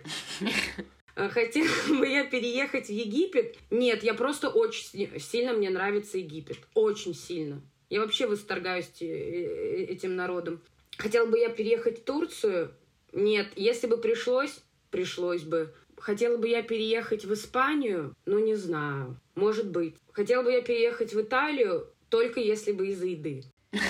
Э, 1.16 1.28
хотела 1.28 1.68
бы 1.98 2.06
я 2.06 2.24
переехать 2.24 2.86
в 2.86 2.92
Египет? 2.92 3.56
Нет, 3.70 4.02
я 4.02 4.14
просто 4.14 4.48
очень 4.48 5.20
сильно 5.20 5.52
мне 5.52 5.70
нравится 5.70 6.18
Египет. 6.18 6.58
Очень 6.74 7.14
сильно. 7.14 7.62
Я 7.90 8.00
вообще 8.00 8.26
восторгаюсь 8.26 8.90
э, 9.00 9.06
э, 9.06 9.84
этим 9.84 10.16
народом. 10.16 10.60
Хотела 10.96 11.26
бы 11.26 11.38
я 11.38 11.48
переехать 11.48 12.00
в 12.00 12.04
Турцию? 12.04 12.74
Нет. 13.12 13.48
Если 13.56 13.86
бы 13.86 13.98
пришлось, 13.98 14.60
пришлось 14.90 15.42
бы. 15.42 15.74
Хотела 15.96 16.36
бы 16.36 16.48
я 16.48 16.62
переехать 16.62 17.24
в 17.24 17.32
Испанию? 17.32 18.14
Ну, 18.26 18.38
не 18.38 18.54
знаю. 18.56 19.20
Может 19.34 19.70
быть. 19.70 19.94
Хотела 20.12 20.42
бы 20.42 20.52
я 20.52 20.60
переехать 20.62 21.14
в 21.14 21.20
Италию? 21.20 21.88
Только 22.08 22.40
если 22.40 22.72
бы 22.72 22.88
из-за 22.88 23.06
еды. 23.06 23.44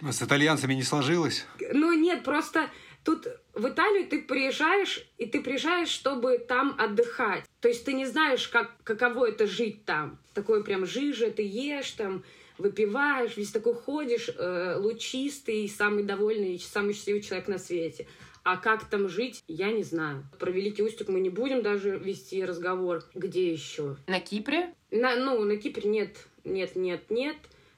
С 0.00 0.22
итальянцами 0.22 0.74
не 0.74 0.82
сложилось? 0.82 1.44
Ну, 1.72 1.92
нет, 1.92 2.22
просто 2.22 2.70
Тут 3.06 3.28
в 3.56 3.68
Италию 3.68 4.06
ты 4.06 4.20
приезжаешь, 4.20 5.04
и 5.16 5.26
ты 5.26 5.40
приезжаешь, 5.40 5.88
чтобы 5.88 6.38
там 6.38 6.76
отдыхать. 6.78 7.44
То 7.60 7.68
есть 7.68 7.84
ты 7.84 7.94
не 7.94 8.04
знаешь, 8.04 8.48
как, 8.48 8.70
каково 8.84 9.30
это 9.30 9.46
жить 9.46 9.84
там. 9.84 10.18
Такое 10.34 10.62
прям 10.62 10.84
жижа, 10.84 11.30
ты 11.30 11.42
ешь 11.42 11.92
там, 11.92 12.22
выпиваешь, 12.58 13.36
весь 13.36 13.50
такой 13.50 13.74
ходишь, 13.74 14.28
э, 14.28 14.76
лучистый, 14.78 15.68
самый 15.68 16.04
довольный, 16.04 16.58
самый 16.58 16.92
счастливый 16.92 17.22
человек 17.22 17.48
на 17.48 17.58
свете. 17.58 18.06
А 18.44 18.58
как 18.58 18.88
там 18.88 19.08
жить, 19.08 19.42
я 19.48 19.72
не 19.72 19.82
знаю. 19.82 20.24
Про 20.38 20.50
Великий 20.50 20.82
Устюг 20.82 21.08
мы 21.08 21.18
не 21.20 21.30
будем 21.30 21.62
даже 21.62 21.96
вести 21.96 22.44
разговор. 22.44 23.04
Где 23.14 23.50
еще? 23.50 23.96
На 24.06 24.20
Кипре? 24.20 24.74
На, 24.90 25.16
ну, 25.16 25.42
на 25.42 25.56
Кипре 25.56 25.88
нет, 25.88 26.14
нет, 26.44 26.76
нет, 26.76 27.10
нет 27.10 27.36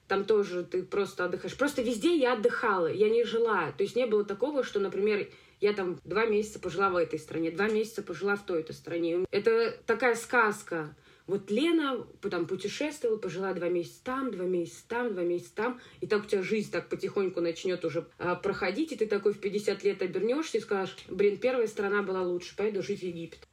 там 0.09 0.25
тоже 0.25 0.63
ты 0.63 0.83
просто 0.83 1.25
отдыхаешь. 1.25 1.55
Просто 1.55 1.83
везде 1.83 2.15
я 2.17 2.33
отдыхала, 2.33 2.91
я 2.91 3.09
не 3.09 3.23
жила. 3.23 3.71
То 3.77 3.83
есть 3.83 3.95
не 3.95 4.07
было 4.07 4.25
такого, 4.25 4.63
что, 4.63 4.79
например, 4.79 5.29
я 5.61 5.73
там 5.73 5.99
два 6.03 6.25
месяца 6.25 6.59
пожила 6.59 6.89
в 6.89 6.95
этой 6.95 7.19
стране, 7.19 7.51
два 7.51 7.67
месяца 7.67 8.01
пожила 8.01 8.35
в 8.35 8.45
той-то 8.45 8.73
стране. 8.73 9.25
Это 9.31 9.75
такая 9.85 10.15
сказка. 10.15 10.95
Вот 11.27 11.51
Лена 11.51 12.07
там 12.21 12.47
путешествовала, 12.47 13.17
пожила 13.17 13.53
два 13.53 13.69
месяца 13.69 14.03
там, 14.03 14.31
два 14.31 14.45
месяца 14.45 14.83
там, 14.87 15.13
два 15.13 15.21
месяца 15.21 15.53
там, 15.53 15.79
и 16.01 16.07
так 16.07 16.23
у 16.23 16.25
тебя 16.25 16.41
жизнь 16.41 16.71
так 16.71 16.89
потихоньку 16.89 17.39
начнет 17.39 17.85
уже 17.85 18.07
а, 18.17 18.33
проходить, 18.33 18.93
и 18.93 18.95
ты 18.95 19.05
такой 19.05 19.33
в 19.33 19.39
50 19.39 19.83
лет 19.83 20.01
обернешься 20.01 20.57
и 20.57 20.61
скажешь, 20.61 20.97
блин, 21.07 21.37
первая 21.37 21.67
страна 21.67 22.01
была 22.01 22.23
лучше, 22.23 22.55
поеду 22.55 22.81
жить 22.81 23.01
в 23.01 23.03
Египет. 23.03 23.47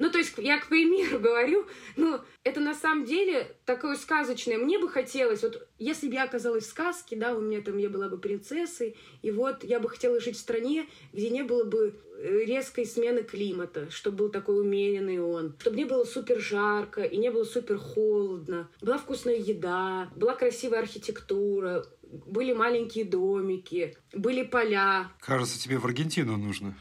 Ну, 0.00 0.10
то 0.10 0.16
есть, 0.16 0.32
я 0.38 0.58
к 0.58 0.68
примеру 0.68 1.18
говорю, 1.20 1.66
ну, 1.96 2.20
это 2.42 2.58
на 2.58 2.74
самом 2.74 3.04
деле 3.04 3.54
такое 3.66 3.96
сказочное. 3.96 4.56
Мне 4.56 4.78
бы 4.78 4.88
хотелось, 4.88 5.42
вот 5.42 5.68
если 5.78 6.08
бы 6.08 6.14
я 6.14 6.24
оказалась 6.24 6.64
в 6.64 6.70
сказке, 6.70 7.16
да, 7.16 7.34
у 7.34 7.40
меня 7.40 7.60
там, 7.60 7.76
я 7.76 7.90
была 7.90 8.08
бы 8.08 8.16
принцессой, 8.16 8.96
и 9.20 9.30
вот 9.30 9.62
я 9.62 9.78
бы 9.78 9.90
хотела 9.90 10.18
жить 10.18 10.36
в 10.36 10.40
стране, 10.40 10.88
где 11.12 11.28
не 11.28 11.42
было 11.42 11.64
бы 11.64 11.94
э, 12.16 12.44
резкой 12.46 12.86
смены 12.86 13.22
климата, 13.22 13.90
чтобы 13.90 14.16
был 14.16 14.28
такой 14.30 14.60
умеренный 14.60 15.20
он, 15.20 15.54
чтобы 15.60 15.76
не 15.76 15.84
было 15.84 16.04
супер 16.04 16.40
жарко 16.40 17.02
и 17.02 17.18
не 17.18 17.30
было 17.30 17.44
супер 17.44 17.76
холодно, 17.76 18.70
была 18.80 18.96
вкусная 18.96 19.36
еда, 19.36 20.10
была 20.16 20.34
красивая 20.34 20.78
архитектура, 20.78 21.84
были 22.10 22.52
маленькие 22.52 23.04
домики, 23.04 23.96
были 24.12 24.42
поля. 24.42 25.10
Кажется, 25.20 25.60
тебе 25.60 25.78
в 25.78 25.84
Аргентину 25.84 26.36
нужно. 26.36 26.74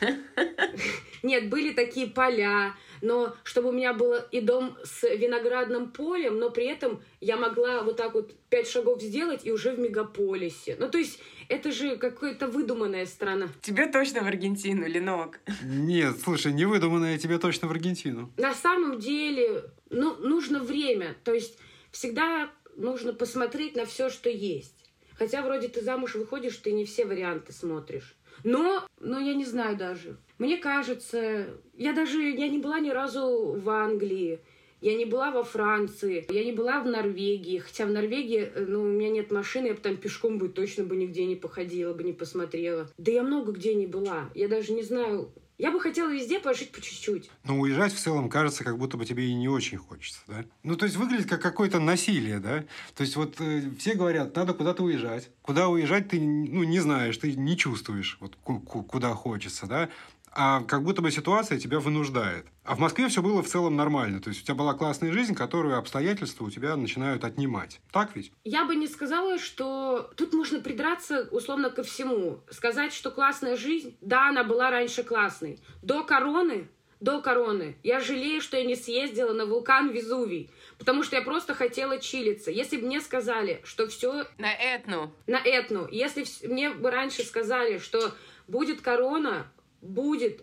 Нет, 1.22 1.48
были 1.48 1.72
такие 1.72 2.06
поля, 2.06 2.74
но 3.02 3.34
чтобы 3.42 3.70
у 3.70 3.72
меня 3.72 3.92
был 3.92 4.14
и 4.30 4.40
дом 4.40 4.76
с 4.84 5.02
виноградным 5.02 5.90
полем, 5.90 6.38
но 6.38 6.50
при 6.50 6.66
этом 6.66 7.02
я 7.20 7.36
могла 7.36 7.82
вот 7.82 7.96
так 7.96 8.14
вот 8.14 8.32
пять 8.48 8.68
шагов 8.68 9.02
сделать 9.02 9.44
и 9.44 9.50
уже 9.50 9.72
в 9.72 9.78
мегаполисе. 9.78 10.76
Ну, 10.78 10.88
то 10.88 10.98
есть 10.98 11.20
это 11.48 11.72
же 11.72 11.96
какая-то 11.96 12.48
выдуманная 12.48 13.06
страна. 13.06 13.48
Тебе 13.60 13.86
точно 13.86 14.22
в 14.22 14.26
Аргентину, 14.26 14.86
Ленок? 14.86 15.40
Нет, 15.62 16.16
слушай, 16.22 16.52
не 16.52 16.64
выдуманная, 16.64 17.18
тебе 17.18 17.38
точно 17.38 17.68
в 17.68 17.70
Аргентину. 17.72 18.32
На 18.36 18.54
самом 18.54 18.98
деле, 18.98 19.64
ну, 19.90 20.16
нужно 20.16 20.60
время. 20.60 21.16
То 21.24 21.34
есть 21.34 21.58
всегда 21.90 22.50
нужно 22.76 23.12
посмотреть 23.12 23.76
на 23.76 23.84
все, 23.84 24.08
что 24.08 24.30
есть. 24.30 24.74
Хотя 25.14 25.42
вроде 25.42 25.68
ты 25.68 25.82
замуж 25.82 26.14
выходишь, 26.14 26.56
ты 26.56 26.72
не 26.72 26.84
все 26.84 27.04
варианты 27.04 27.52
смотришь. 27.52 28.16
Но, 28.44 28.86
но 29.00 29.18
я 29.18 29.34
не 29.34 29.44
знаю 29.44 29.76
даже. 29.76 30.18
Мне 30.38 30.58
кажется, 30.58 31.48
я 31.74 31.92
даже 31.92 32.22
я 32.22 32.48
не 32.48 32.58
была 32.58 32.80
ни 32.80 32.90
разу 32.90 33.58
в 33.58 33.68
Англии. 33.70 34.40
Я 34.82 34.94
не 34.94 35.06
была 35.06 35.30
во 35.30 35.42
Франции, 35.42 36.26
я 36.28 36.44
не 36.44 36.52
была 36.52 36.80
в 36.80 36.86
Норвегии, 36.86 37.58
хотя 37.58 37.86
в 37.86 37.90
Норвегии, 37.90 38.52
э, 38.54 38.66
ну, 38.68 38.82
у 38.82 38.84
меня 38.84 39.08
нет 39.08 39.30
машины, 39.32 39.68
я 39.68 39.74
бы 39.74 39.80
там 39.80 39.96
пешком 39.96 40.36
бы 40.36 40.50
точно 40.50 40.84
бы 40.84 40.96
нигде 40.96 41.24
не 41.24 41.34
походила, 41.34 41.94
бы 41.94 42.04
не 42.04 42.12
посмотрела. 42.12 42.88
Да 42.98 43.10
я 43.10 43.22
много 43.22 43.52
где 43.52 43.74
не 43.74 43.86
была. 43.86 44.30
Я 44.34 44.48
даже 44.48 44.74
не 44.74 44.82
знаю, 44.82 45.32
я 45.58 45.70
бы 45.70 45.80
хотела 45.80 46.10
везде 46.10 46.38
пожить 46.38 46.72
по 46.72 46.80
чуть-чуть. 46.80 47.30
Но 47.44 47.58
уезжать 47.58 47.92
в 47.92 47.98
целом 47.98 48.28
кажется, 48.28 48.64
как 48.64 48.78
будто 48.78 48.96
бы 48.96 49.06
тебе 49.06 49.26
и 49.26 49.34
не 49.34 49.48
очень 49.48 49.78
хочется, 49.78 50.20
да? 50.26 50.44
Ну, 50.62 50.76
то 50.76 50.84
есть 50.84 50.96
выглядит 50.96 51.28
как 51.28 51.40
какое-то 51.40 51.80
насилие, 51.80 52.40
да? 52.40 52.64
То 52.94 53.02
есть 53.02 53.16
вот 53.16 53.40
э, 53.40 53.62
все 53.78 53.94
говорят, 53.94 54.34
надо 54.36 54.52
куда-то 54.52 54.82
уезжать. 54.82 55.30
Куда 55.42 55.68
уезжать 55.68 56.08
ты, 56.08 56.20
ну, 56.20 56.64
не 56.64 56.80
знаешь, 56.80 57.16
ты 57.16 57.34
не 57.34 57.56
чувствуешь, 57.56 58.18
вот 58.20 58.36
куда 58.36 59.14
хочется, 59.14 59.66
да? 59.66 59.88
А 60.36 60.62
как 60.64 60.82
будто 60.82 61.00
бы 61.00 61.10
ситуация 61.10 61.58
тебя 61.58 61.80
вынуждает. 61.80 62.46
А 62.62 62.74
в 62.74 62.78
Москве 62.78 63.08
все 63.08 63.22
было 63.22 63.42
в 63.42 63.48
целом 63.48 63.74
нормально. 63.74 64.20
То 64.20 64.28
есть 64.28 64.42
у 64.42 64.44
тебя 64.44 64.54
была 64.54 64.74
классная 64.74 65.10
жизнь, 65.10 65.34
которую 65.34 65.78
обстоятельства 65.78 66.44
у 66.44 66.50
тебя 66.50 66.76
начинают 66.76 67.24
отнимать. 67.24 67.80
Так 67.90 68.14
ведь? 68.14 68.30
Я 68.44 68.66
бы 68.66 68.76
не 68.76 68.86
сказала, 68.86 69.38
что 69.38 70.10
тут 70.14 70.34
можно 70.34 70.60
придраться 70.60 71.26
условно 71.30 71.70
ко 71.70 71.82
всему. 71.82 72.40
Сказать, 72.50 72.92
что 72.92 73.10
классная 73.10 73.56
жизнь, 73.56 73.96
да, 74.02 74.28
она 74.28 74.44
была 74.44 74.70
раньше 74.70 75.02
классной. 75.02 75.58
До 75.82 76.04
короны 76.04 76.68
до 76.98 77.20
короны. 77.20 77.76
Я 77.82 78.00
жалею, 78.00 78.40
что 78.40 78.56
я 78.56 78.64
не 78.64 78.74
съездила 78.74 79.34
на 79.34 79.44
вулкан 79.44 79.90
Везувий, 79.90 80.50
потому 80.78 81.02
что 81.02 81.16
я 81.16 81.22
просто 81.22 81.54
хотела 81.54 81.98
чилиться. 81.98 82.50
Если 82.50 82.78
бы 82.78 82.86
мне 82.86 83.02
сказали, 83.02 83.60
что 83.64 83.86
все... 83.86 84.24
На 84.38 84.52
Этну. 84.52 85.12
На 85.26 85.38
Этну. 85.38 85.86
Если 85.90 86.24
мне 86.46 86.70
бы 86.70 86.90
раньше 86.90 87.22
сказали, 87.22 87.78
что 87.78 88.12
будет 88.48 88.80
корона, 88.80 89.46
будет 89.82 90.42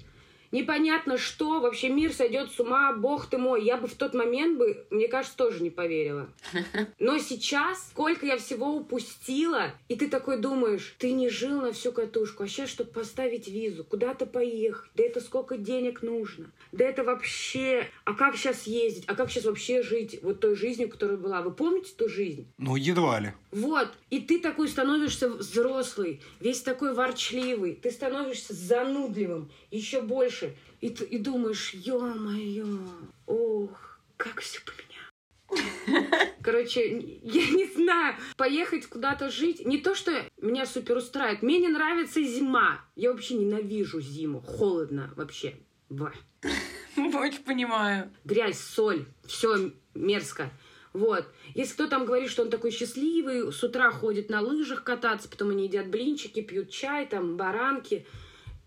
непонятно 0.54 1.18
что, 1.18 1.60
вообще 1.60 1.90
мир 1.90 2.14
сойдет 2.14 2.52
с 2.52 2.60
ума, 2.60 2.94
бог 2.94 3.26
ты 3.26 3.38
мой. 3.38 3.66
Я 3.66 3.76
бы 3.76 3.88
в 3.88 3.96
тот 3.96 4.14
момент 4.14 4.58
бы, 4.58 4.86
мне 4.90 5.10
кажется, 5.10 5.36
тоже 5.36 5.62
не 5.62 5.70
поверила. 5.70 6.30
Но 7.00 7.18
сейчас, 7.18 7.90
сколько 7.90 8.26
я 8.26 8.38
всего 8.38 8.74
упустила, 8.76 9.72
и 9.90 9.96
ты 9.96 10.08
такой 10.08 10.38
думаешь, 10.38 10.96
ты 11.00 11.12
не 11.12 11.28
жил 11.28 11.62
на 11.62 11.74
всю 11.74 11.92
катушку, 11.92 12.44
а 12.44 12.48
сейчас, 12.48 12.70
чтобы 12.70 12.92
поставить 12.92 13.48
визу, 13.48 13.84
куда-то 13.84 14.26
поехать, 14.26 14.90
да 14.96 15.04
это 15.04 15.20
сколько 15.20 15.58
денег 15.58 16.04
нужно, 16.04 16.52
да 16.72 16.86
это 16.86 17.04
вообще, 17.04 17.88
а 18.06 18.14
как 18.14 18.36
сейчас 18.38 18.68
ездить, 18.68 19.06
а 19.08 19.16
как 19.16 19.32
сейчас 19.32 19.46
вообще 19.46 19.82
жить 19.82 20.20
вот 20.22 20.40
той 20.40 20.56
жизнью, 20.56 20.90
которая 20.90 21.18
была. 21.18 21.42
Вы 21.42 21.52
помните 21.52 21.94
ту 21.98 22.08
жизнь? 22.08 22.48
Ну, 22.58 22.76
едва 22.76 23.20
ли. 23.20 23.34
Вот, 23.52 23.90
и 24.10 24.20
ты 24.20 24.40
такой 24.40 24.68
становишься 24.68 25.30
взрослый, 25.30 26.22
весь 26.40 26.62
такой 26.62 26.94
ворчливый, 26.94 27.76
ты 27.76 27.92
становишься 27.92 28.54
занудливым, 28.54 29.50
еще 29.72 30.02
больше. 30.02 30.43
И, 30.82 30.88
и 30.88 31.18
думаешь, 31.18 31.74
ё-моё, 31.74 32.80
ох, 33.26 34.00
как 34.18 34.42
все 34.42 34.60
поменялось. 34.62 34.94
Короче, 36.44 36.98
я 37.24 37.50
не 37.52 37.66
знаю, 37.74 38.16
поехать 38.36 38.88
куда-то 38.88 39.30
жить. 39.30 39.66
Не 39.66 39.78
то, 39.78 39.96
что 39.96 40.12
меня 40.42 40.66
супер 40.66 40.98
устраивает. 40.98 41.42
Мне 41.42 41.60
не 41.60 41.70
нравится 41.70 42.22
зима. 42.22 42.82
Я 42.96 43.12
вообще 43.12 43.36
ненавижу 43.36 44.02
зиму. 44.02 44.42
Холодно 44.42 45.14
вообще. 45.16 45.56
Б. 45.90 46.12
Очень 46.98 47.44
понимаю. 47.44 48.12
Грязь, 48.26 48.60
соль, 48.60 49.06
все 49.26 49.72
мерзко. 49.94 50.50
Вот. 50.94 51.26
Если 51.56 51.74
кто 51.74 51.88
там 51.88 52.06
говорит, 52.06 52.30
что 52.30 52.44
он 52.44 52.50
такой 52.50 52.72
счастливый, 52.72 53.52
с 53.52 53.64
утра 53.64 53.92
ходит 53.92 54.30
на 54.30 54.42
лыжах 54.42 54.84
кататься, 54.84 55.28
потом 55.28 55.50
они 55.50 55.66
едят 55.66 55.88
блинчики, 55.88 56.42
пьют 56.42 56.70
чай, 56.70 57.08
там, 57.08 57.36
баранки. 57.36 58.06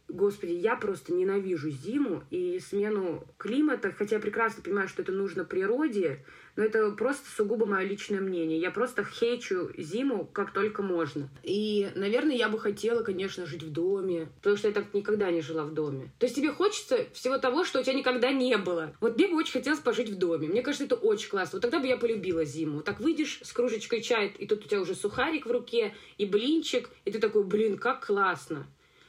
Господи, 0.09 0.53
я 0.53 0.77
просто 0.77 1.12
ненавижу 1.12 1.69
зиму 1.69 2.23
и 2.31 2.61
смену 2.61 3.27
климата, 3.38 3.92
хотя 3.97 4.16
я 4.16 4.23
прекрасно 4.23 4.62
понимаю, 4.62 4.88
что 4.88 5.03
это 5.03 5.11
нужно 5.11 5.45
природе, 5.45 6.25
но 6.55 6.62
это 6.62 6.90
просто 6.92 7.29
сугубо 7.29 7.66
мое 7.66 7.85
личное 7.85 8.21
мнение. 8.21 8.59
Я 8.59 8.71
просто 8.71 9.05
хейчу 9.05 9.71
зиму 9.77 10.25
как 10.33 10.53
только 10.53 10.83
можно. 10.83 11.29
И, 11.42 11.90
наверное, 11.97 12.37
я 12.37 12.49
бы 12.49 12.59
хотела, 12.59 13.03
конечно, 13.03 13.47
жить 13.47 13.64
в 13.64 13.73
доме, 13.73 14.29
потому 14.37 14.57
что 14.57 14.69
я 14.69 14.75
так 14.75 14.95
никогда 14.95 15.31
не 15.31 15.42
жила 15.42 15.64
в 15.64 15.75
доме. 15.75 16.12
То 16.19 16.27
есть 16.27 16.37
тебе 16.37 16.53
хочется 16.53 17.07
всего 17.12 17.38
того, 17.38 17.64
что 17.64 17.81
у 17.81 17.83
тебя 17.83 17.95
никогда 17.95 18.33
не 18.33 18.57
было. 18.57 18.95
Вот 19.01 19.16
мне 19.16 19.29
бы 19.29 19.37
очень 19.37 19.53
хотелось 19.53 19.81
пожить 19.81 20.09
в 20.09 20.16
доме. 20.16 20.49
Мне 20.49 20.62
кажется, 20.62 20.85
это 20.85 20.95
очень 20.95 21.31
классно. 21.31 21.57
Вот 21.57 21.62
тогда 21.62 21.81
бы 21.81 21.88
я 21.88 21.97
полюбила 21.97 22.45
зиму. 22.45 22.81
Так 22.81 23.01
выйдешь 23.01 23.40
с 23.42 23.53
кружечкой 23.53 24.03
чая, 24.03 24.29
и 24.29 24.47
тут 24.47 24.64
у 24.64 24.69
тебя 24.69 24.81
уже 24.81 24.95
сухарик 24.95 25.47
в 25.47 25.51
руке, 25.51 25.95
и 26.16 26.27
блинчик, 26.27 26.90
и 27.05 27.11
ты 27.11 27.19
такой, 27.19 27.45
блин, 27.45 27.77
как 27.77 28.07
классно 28.07 28.66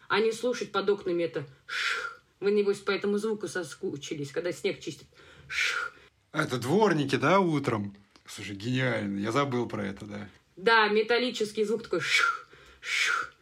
а 0.07 0.19
не 0.19 0.31
слушать 0.31 0.71
под 0.71 0.89
окнами 0.89 1.23
это 1.23 1.45
шх. 1.65 2.21
Вы, 2.39 2.51
небось, 2.51 2.79
по 2.79 2.91
этому 2.91 3.17
звуку 3.17 3.47
соскучились, 3.47 4.31
когда 4.31 4.51
снег 4.51 4.79
чистит. 4.79 5.07
Шх. 5.47 5.93
Это 6.31 6.57
дворники, 6.57 7.15
да, 7.15 7.39
утром? 7.39 7.95
Слушай, 8.25 8.55
гениально. 8.55 9.19
Я 9.19 9.31
забыл 9.31 9.67
про 9.67 9.85
это, 9.85 10.05
да. 10.05 10.29
Да, 10.55 10.87
металлический 10.89 11.63
звук 11.63 11.83
такой 11.83 12.01
шх, 12.01 12.47
шх. 12.79 13.33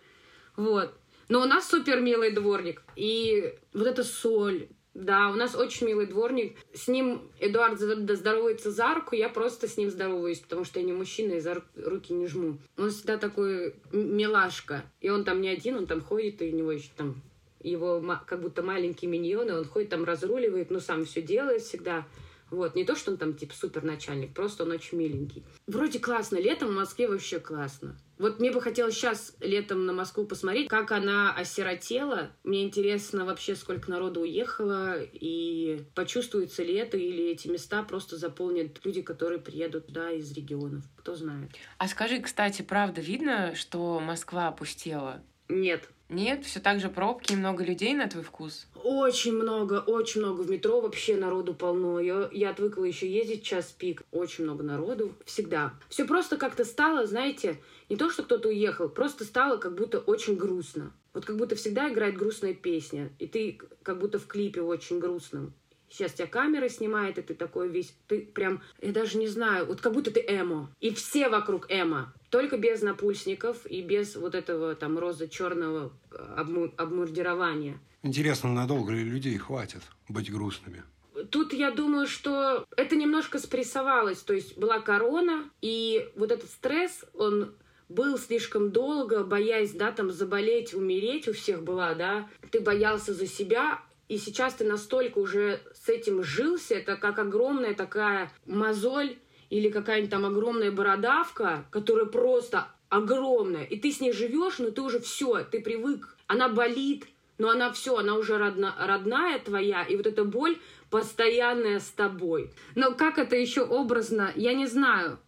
Вот. 0.55 0.97
Но 1.27 1.41
у 1.41 1.45
нас 1.45 1.67
супер 1.67 2.01
милый 2.01 2.31
дворник. 2.31 2.83
И 2.95 3.53
вот 3.73 3.87
эта 3.87 4.03
соль, 4.03 4.67
да, 4.95 5.29
у 5.29 5.35
нас 5.35 5.55
очень 5.55 5.87
милый 5.87 6.07
дворник. 6.07 6.57
С 6.73 6.87
ним 6.87 7.29
Эдуард 7.39 7.77
здоровается 7.77 8.71
за 8.71 8.95
руку, 8.95 9.13
я 9.13 9.27
просто 9.27 9.67
с 9.67 9.75
ним 9.75 9.91
здороваюсь, 9.91 10.39
потому 10.39 10.63
что 10.63 10.79
я 10.79 10.85
не 10.85 10.93
мужчина 10.93 11.33
и 11.33 11.41
за 11.41 11.61
руки 11.75 12.13
не 12.13 12.27
жму. 12.27 12.59
Он 12.77 12.89
всегда 12.89 13.17
такой 13.17 13.75
милашка. 13.91 14.83
И 15.01 15.09
он 15.09 15.25
там 15.25 15.41
не 15.41 15.49
один, 15.49 15.75
он 15.75 15.85
там 15.85 15.99
ходит, 15.99 16.41
и 16.41 16.49
у 16.49 16.55
него 16.55 16.71
еще 16.71 16.89
там 16.95 17.21
его 17.59 18.01
как 18.25 18.41
будто 18.41 18.63
маленький 18.63 19.07
миньон, 19.07 19.49
и 19.49 19.51
он 19.51 19.65
ходит 19.65 19.89
там 19.89 20.05
разруливает, 20.05 20.71
но 20.71 20.79
сам 20.79 21.03
все 21.03 21.21
делает 21.21 21.61
всегда. 21.61 22.07
Вот, 22.51 22.75
не 22.75 22.85
то, 22.85 22.95
что 22.95 23.11
он 23.11 23.17
там 23.17 23.33
типа 23.33 23.53
супер 23.53 23.83
начальник, 23.83 24.33
просто 24.33 24.63
он 24.63 24.71
очень 24.71 24.97
миленький. 24.97 25.43
Вроде 25.67 25.99
классно, 25.99 26.37
летом 26.37 26.69
в 26.69 26.75
Москве 26.75 27.07
вообще 27.07 27.39
классно. 27.39 27.97
Вот 28.17 28.39
мне 28.39 28.51
бы 28.51 28.61
хотелось 28.61 28.95
сейчас 28.95 29.35
летом 29.41 29.85
на 29.85 29.93
Москву 29.93 30.25
посмотреть, 30.25 30.69
как 30.69 30.91
она 30.91 31.33
осиротела. 31.33 32.31
Мне 32.43 32.63
интересно 32.63 33.25
вообще, 33.25 33.55
сколько 33.55 33.89
народу 33.91 34.21
уехало, 34.21 35.01
и 35.01 35.81
почувствуется 35.95 36.63
ли 36.63 36.75
это, 36.75 36.97
или 36.97 37.25
эти 37.25 37.47
места 37.47 37.83
просто 37.83 38.15
заполнят 38.17 38.83
люди, 38.85 39.01
которые 39.01 39.39
приедут 39.39 39.87
туда 39.87 40.11
из 40.11 40.31
регионов. 40.31 40.83
Кто 40.95 41.15
знает. 41.15 41.51
А 41.77 41.87
скажи, 41.87 42.21
кстати, 42.21 42.61
правда 42.61 43.01
видно, 43.01 43.53
что 43.55 43.99
Москва 43.99 44.47
опустела? 44.47 45.21
Нет. 45.49 45.89
Нет, 46.09 46.45
все 46.45 46.59
так 46.59 46.79
же 46.79 46.89
пробки 46.89 47.33
и 47.33 47.35
много 47.35 47.63
людей 47.63 47.93
на 47.93 48.07
твой 48.07 48.23
вкус? 48.23 48.67
Очень 48.83 49.33
много, 49.33 49.79
очень 49.79 50.21
много. 50.21 50.41
В 50.41 50.49
метро 50.49 50.79
вообще 50.79 51.15
народу 51.15 51.55
полно. 51.55 51.99
Я, 51.99 52.29
я 52.31 52.51
отвыкла 52.51 52.83
еще 52.83 53.11
ездить 53.11 53.43
час 53.43 53.75
пик. 53.77 54.03
Очень 54.11 54.43
много 54.43 54.63
народу. 54.63 55.15
Всегда. 55.25 55.73
Все 55.89 56.05
просто 56.05 56.37
как-то 56.37 56.63
стало, 56.63 57.07
знаете, 57.07 57.59
не 57.89 57.95
то, 57.95 58.11
что 58.11 58.23
кто-то 58.23 58.49
уехал, 58.49 58.87
просто 58.87 59.23
стало 59.23 59.57
как 59.57 59.75
будто 59.75 59.99
очень 59.99 60.35
грустно. 60.35 60.93
Вот 61.13 61.25
как 61.25 61.37
будто 61.37 61.55
всегда 61.55 61.89
играет 61.89 62.17
грустная 62.17 62.53
песня, 62.53 63.09
и 63.19 63.27
ты 63.27 63.57
как 63.83 63.99
будто 63.99 64.19
в 64.19 64.27
клипе 64.27 64.61
очень 64.61 64.99
грустном. 64.99 65.53
Сейчас 65.95 66.11
тебя 66.11 66.27
камера 66.27 66.67
снимает, 66.67 67.17
и 67.17 67.21
ты 67.21 67.33
такой 67.33 67.69
весь, 67.69 67.95
ты 68.07 68.19
прям, 68.19 68.61
я 68.81 68.91
даже 68.91 69.17
не 69.17 69.27
знаю, 69.27 69.65
вот 69.65 69.79
как 69.79 69.93
будто 69.93 70.11
ты 70.11 70.19
эмо. 70.27 70.69
И 70.81 70.93
все 70.93 71.29
вокруг 71.29 71.67
эмо. 71.69 72.13
Только 72.29 72.57
без 72.57 72.81
напульсников 72.81 73.65
и 73.65 73.81
без 73.81 74.17
вот 74.17 74.35
этого 74.35 74.75
там 74.75 74.99
роза-черного 74.99 75.93
обму- 76.11 76.73
обмурдирования. 76.75 77.79
Интересно, 78.03 78.51
надолго 78.51 78.91
ли 78.91 79.05
людей 79.05 79.37
хватит 79.37 79.83
быть 80.09 80.29
грустными? 80.29 80.83
Тут 81.31 81.53
я 81.53 81.71
думаю, 81.71 82.07
что 82.07 82.65
это 82.75 82.97
немножко 82.97 83.39
спрессовалось. 83.39 84.19
То 84.19 84.33
есть 84.33 84.57
была 84.57 84.79
корона, 84.79 85.49
и 85.61 86.09
вот 86.17 86.29
этот 86.29 86.49
стресс, 86.49 87.05
он 87.13 87.53
был 87.87 88.17
слишком 88.17 88.71
долго, 88.71 89.23
боясь, 89.23 89.71
да, 89.71 89.93
там 89.93 90.11
заболеть, 90.11 90.73
умереть 90.73 91.29
у 91.29 91.33
всех 91.33 91.63
была, 91.63 91.93
да. 91.93 92.27
Ты 92.51 92.59
боялся 92.59 93.13
за 93.13 93.27
себя, 93.27 93.81
и 94.07 94.17
сейчас 94.17 94.55
ты 94.55 94.65
настолько 94.65 95.19
уже 95.19 95.61
с 95.73 95.89
этим 95.89 96.23
жился, 96.23 96.75
это 96.75 96.95
как 96.95 97.19
огромная 97.19 97.73
такая 97.73 98.31
мозоль 98.45 99.17
или 99.49 99.69
какая-нибудь 99.69 100.11
там 100.11 100.25
огромная 100.25 100.71
бородавка, 100.71 101.65
которая 101.71 102.05
просто 102.05 102.67
огромная, 102.89 103.63
и 103.63 103.79
ты 103.79 103.91
с 103.91 103.99
ней 103.99 104.11
живешь, 104.11 104.59
но 104.59 104.71
ты 104.71 104.81
уже 104.81 104.99
все, 104.99 105.43
ты 105.43 105.59
привык, 105.59 106.17
она 106.27 106.49
болит, 106.49 107.05
но 107.37 107.49
она 107.49 107.71
все, 107.71 107.97
она 107.97 108.15
уже 108.15 108.37
родна, 108.37 108.75
родная 108.79 109.39
твоя, 109.39 109.83
и 109.83 109.95
вот 109.97 110.07
эта 110.07 110.23
боль 110.23 110.57
постоянная 110.89 111.79
с 111.79 111.89
тобой. 111.89 112.51
Но 112.75 112.93
как 112.93 113.17
это 113.17 113.35
еще 113.35 113.63
образно, 113.63 114.31
я 114.35 114.53
не 114.53 114.67
знаю. 114.67 115.19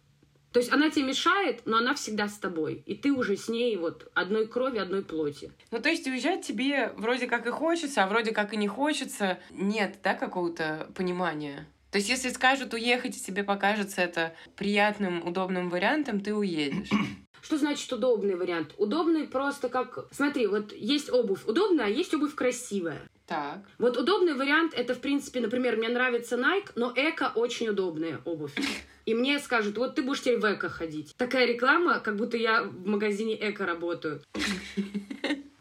То 0.52 0.60
есть 0.60 0.72
она 0.72 0.90
тебе 0.90 1.06
мешает, 1.06 1.62
но 1.66 1.78
она 1.78 1.94
всегда 1.94 2.28
с 2.28 2.38
тобой. 2.38 2.82
И 2.86 2.94
ты 2.94 3.12
уже 3.12 3.36
с 3.36 3.48
ней 3.48 3.76
вот 3.76 4.10
одной 4.14 4.46
крови, 4.46 4.78
одной 4.78 5.02
плоти. 5.02 5.52
Ну, 5.70 5.80
то 5.80 5.88
есть 5.88 6.06
уезжать 6.06 6.46
тебе 6.46 6.92
вроде 6.96 7.26
как 7.26 7.46
и 7.46 7.50
хочется, 7.50 8.04
а 8.04 8.06
вроде 8.06 8.32
как 8.32 8.54
и 8.54 8.56
не 8.56 8.68
хочется. 8.68 9.38
Нет, 9.50 9.98
да, 10.02 10.14
какого-то 10.14 10.90
понимания? 10.94 11.66
То 11.90 11.98
есть 11.98 12.08
если 12.08 12.28
скажут 12.28 12.74
уехать, 12.74 13.16
и 13.16 13.20
тебе 13.20 13.44
покажется 13.44 14.02
это 14.02 14.34
приятным, 14.56 15.26
удобным 15.26 15.70
вариантом, 15.70 16.20
ты 16.20 16.34
уедешь. 16.34 16.90
Что 17.40 17.56
значит 17.56 17.90
удобный 17.92 18.34
вариант? 18.34 18.74
Удобный 18.78 19.26
просто 19.26 19.68
как... 19.68 20.08
Смотри, 20.10 20.46
вот 20.46 20.72
есть 20.72 21.10
обувь 21.10 21.46
удобная, 21.46 21.86
а 21.86 21.88
есть 21.88 22.12
обувь 22.12 22.34
красивая. 22.34 23.00
Так. 23.26 23.60
Вот 23.78 23.96
удобный 23.96 24.34
вариант 24.34 24.74
это, 24.74 24.94
в 24.94 25.00
принципе, 25.00 25.40
например, 25.40 25.76
мне 25.76 25.88
нравится 25.88 26.36
Nike, 26.36 26.72
но 26.74 26.92
эко 26.94 27.32
очень 27.34 27.68
удобная 27.68 28.20
обувь. 28.24 28.54
И 29.08 29.14
мне 29.14 29.38
скажут, 29.38 29.78
вот 29.78 29.94
ты 29.94 30.02
будешь 30.02 30.20
теперь 30.20 30.38
в 30.38 30.44
эко 30.44 30.68
ходить. 30.68 31.14
Такая 31.16 31.46
реклама, 31.46 31.98
как 31.98 32.16
будто 32.16 32.36
я 32.36 32.64
в 32.64 32.86
магазине 32.86 33.38
эко 33.40 33.64
работаю. 33.64 34.20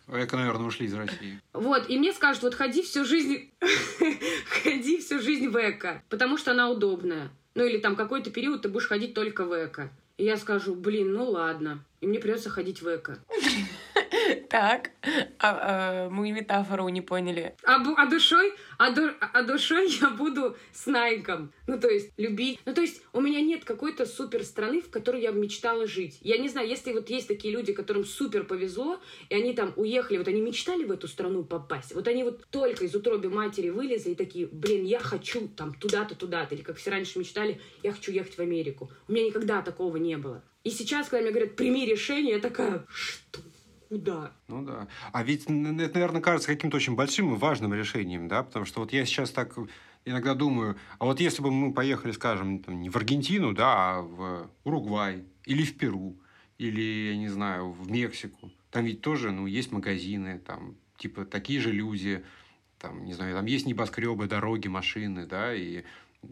Эко, 0.10 0.36
наверное, 0.36 0.68
ушли 0.68 0.86
из 0.86 0.94
России. 0.94 1.40
Вот, 1.54 1.90
и 1.90 1.98
мне 1.98 2.12
скажут, 2.12 2.44
вот 2.44 2.56
ходи 2.56 2.82
всю 2.82 3.06
жизнь, 3.06 3.50
ходи 4.64 4.98
всю 4.98 5.22
жизнь 5.22 5.48
в 5.48 5.56
эко, 5.56 6.04
потому 6.10 6.38
что 6.38 6.52
она 6.52 6.70
удобная. 6.70 7.30
Ну 7.56 7.64
или 7.64 7.78
там 7.78 7.96
какой-то 7.96 8.32
период 8.32 8.64
ты 8.64 8.68
будешь 8.68 8.90
ходить 8.90 9.14
только 9.14 9.46
в 9.46 9.54
эко. 9.54 9.92
И 10.18 10.26
я 10.26 10.36
скажу, 10.36 10.76
блин, 10.76 11.14
ну 11.14 11.30
ладно. 11.30 11.86
И 12.02 12.08
мне 12.08 12.20
придется 12.20 12.50
ходить 12.50 12.82
в 12.82 12.94
эко. 12.94 13.18
Так, 14.50 14.92
а, 15.40 16.08
а, 16.08 16.10
мы 16.10 16.32
метафору 16.32 16.88
не 16.90 17.02
поняли. 17.02 17.56
А, 17.64 17.76
а 17.76 18.06
душой, 18.06 18.54
а, 18.78 18.92
ду- 18.92 19.12
а 19.20 19.44
душой 19.44 19.90
я 20.02 20.10
буду 20.10 20.56
с 20.72 20.86
Найком. 20.86 21.52
Ну, 21.68 21.80
то 21.80 21.90
есть, 21.90 22.12
любить. 22.18 22.60
Ну, 22.66 22.74
то 22.74 22.82
есть, 22.82 23.02
у 23.14 23.22
меня 23.22 23.42
нет 23.42 23.66
какой-то 23.66 24.06
супер 24.06 24.44
страны, 24.44 24.82
в 24.82 24.90
которой 24.90 25.22
я 25.22 25.32
мечтала 25.32 25.88
жить. 25.88 26.18
Я 26.22 26.38
не 26.38 26.50
знаю, 26.50 26.68
если 26.68 26.94
вот 26.94 27.10
есть 27.10 27.28
такие 27.28 27.54
люди, 27.54 27.74
которым 27.74 28.06
супер 28.06 28.46
повезло, 28.46 29.00
и 29.30 29.36
они 29.36 29.54
там 29.54 29.74
уехали, 29.76 30.18
вот 30.18 30.28
они 30.28 30.42
мечтали 30.42 30.84
в 30.84 30.92
эту 30.92 31.08
страну 31.08 31.44
попасть. 31.44 31.94
Вот 31.94 32.08
они 32.08 32.24
вот 32.24 32.46
только 32.50 32.86
из 32.86 32.96
утроби 32.96 33.28
матери 33.28 33.70
вылезли 33.70 34.12
и 34.12 34.16
такие, 34.16 34.48
блин, 34.48 34.86
я 34.86 35.00
хочу 35.00 35.48
там 35.50 35.74
туда-то, 35.74 36.16
туда-то. 36.16 36.56
Или 36.56 36.62
как 36.62 36.78
все 36.78 36.92
раньше 36.92 37.20
мечтали, 37.20 37.60
я 37.84 37.92
хочу 37.92 38.12
ехать 38.12 38.38
в 38.38 38.40
Америку. 38.40 38.92
У 39.08 39.12
меня 39.12 39.26
никогда 39.26 39.62
такого 39.62 39.98
не 39.98 40.18
было. 40.18 40.44
И 40.64 40.70
сейчас, 40.70 41.08
когда 41.08 41.24
мне 41.24 41.32
говорят, 41.32 41.56
прими 41.56 41.86
решение, 41.86 42.36
я 42.36 42.40
такая, 42.40 42.86
что? 42.94 43.40
Куда? 43.90 44.32
Ну 44.48 44.64
да. 44.64 44.88
А 45.14 45.24
ведь 45.24 45.44
это, 45.44 45.52
наверное, 45.52 46.22
кажется 46.22 46.48
каким-то 46.48 46.78
очень 46.78 46.96
большим 46.96 47.34
и 47.34 47.38
важным 47.38 47.74
решением, 47.74 48.28
да? 48.28 48.44
Потому 48.44 48.66
что 48.66 48.82
вот 48.82 48.92
я 48.92 49.06
сейчас 49.06 49.32
так 49.32 49.56
иногда 50.06 50.34
думаю, 50.34 50.78
а 51.00 51.06
вот 51.06 51.20
если 51.20 51.42
бы 51.42 51.52
мы 51.52 51.74
поехали, 51.74 52.12
скажем, 52.12 52.60
там, 52.60 52.80
не 52.82 52.90
в 52.90 52.96
Аргентину, 52.96 53.54
да, 53.54 53.98
а 53.98 54.02
в 54.02 54.50
Уругвай 54.64 55.26
или 55.46 55.64
в 55.64 55.78
Перу, 55.78 56.18
или, 56.58 57.12
я 57.12 57.18
не 57.18 57.30
знаю, 57.30 57.72
в 57.72 57.90
Мексику, 57.90 58.52
там 58.72 58.86
ведь 58.86 59.02
тоже, 59.02 59.32
ну, 59.32 59.46
есть 59.46 59.72
магазины, 59.72 60.40
там, 60.40 60.76
типа, 60.98 61.26
такие 61.26 61.60
же 61.60 61.72
люди, 61.72 62.24
там, 62.80 63.06
не 63.06 63.14
знаю, 63.14 63.36
там 63.36 63.46
есть 63.46 63.66
небоскребы, 63.66 64.28
дороги, 64.28 64.68
машины, 64.68 65.26
да, 65.26 65.54
и 65.54 65.84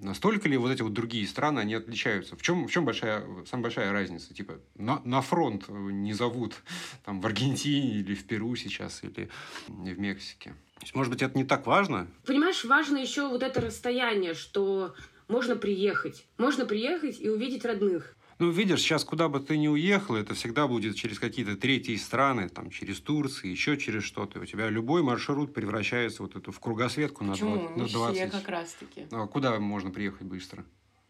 настолько 0.02 0.50
ли 0.50 0.58
вот 0.58 0.72
эти 0.72 0.82
вот 0.82 0.94
другие 0.94 1.28
страны, 1.28 1.60
они 1.60 1.74
отличаются? 1.74 2.36
В 2.36 2.42
чем, 2.42 2.68
в 2.68 2.72
чем 2.72 2.86
большая, 2.86 3.26
самая 3.46 3.64
большая 3.64 3.92
разница? 3.92 4.34
Типа, 4.34 4.60
на, 4.76 5.02
на 5.06 5.22
фронт 5.22 5.68
не 5.70 6.14
зовут 6.14 6.56
там 7.06 7.22
в 7.22 7.26
Аргентине 7.26 7.96
или 8.00 8.16
в 8.16 8.26
Перу 8.26 8.56
сейчас, 8.56 9.04
или 9.04 9.30
в 9.68 10.00
Мексике. 10.00 10.56
То 10.76 10.82
есть, 10.82 10.96
может 10.96 11.12
быть, 11.12 11.22
это 11.22 11.38
не 11.38 11.46
так 11.46 11.66
важно? 11.66 12.08
Понимаешь, 12.26 12.66
важно 12.66 12.98
еще 12.98 13.28
вот 13.30 13.44
это 13.44 13.62
расстояние, 13.62 14.34
что 14.34 14.94
можно 15.28 15.56
приехать. 15.56 16.26
Можно 16.38 16.66
приехать 16.66 17.20
и 17.20 17.30
увидеть 17.30 17.66
родных. 17.66 18.16
Ну, 18.38 18.50
видишь, 18.50 18.82
сейчас 18.82 19.06
куда 19.06 19.30
бы 19.30 19.40
ты 19.40 19.58
ни 19.58 19.70
уехал, 19.70 20.16
это 20.16 20.34
всегда 20.34 20.68
будет 20.68 20.96
через 20.96 21.20
какие-то 21.20 21.56
третьи 21.56 21.96
страны, 21.96 22.50
там, 22.50 22.70
через 22.70 23.00
Турцию, 23.00 23.52
еще 23.52 23.78
через 23.78 24.04
что-то. 24.04 24.42
У 24.42 24.46
тебя 24.46 24.70
любой 24.70 25.04
маршрут 25.04 25.54
превращается 25.54 26.22
вот 26.22 26.36
эту 26.36 26.52
в 26.52 26.60
кругосветку 26.60 27.24
на, 27.24 27.32
Почему? 27.32 27.70
на 27.70 27.84
Не 27.84 27.86
все 27.88 27.98
20. 27.98 28.32
как 28.32 28.48
раз-таки. 28.50 29.06
А 29.12 29.26
куда 29.28 29.58
можно 29.60 29.90
приехать 29.90 30.28
быстро? 30.28 30.66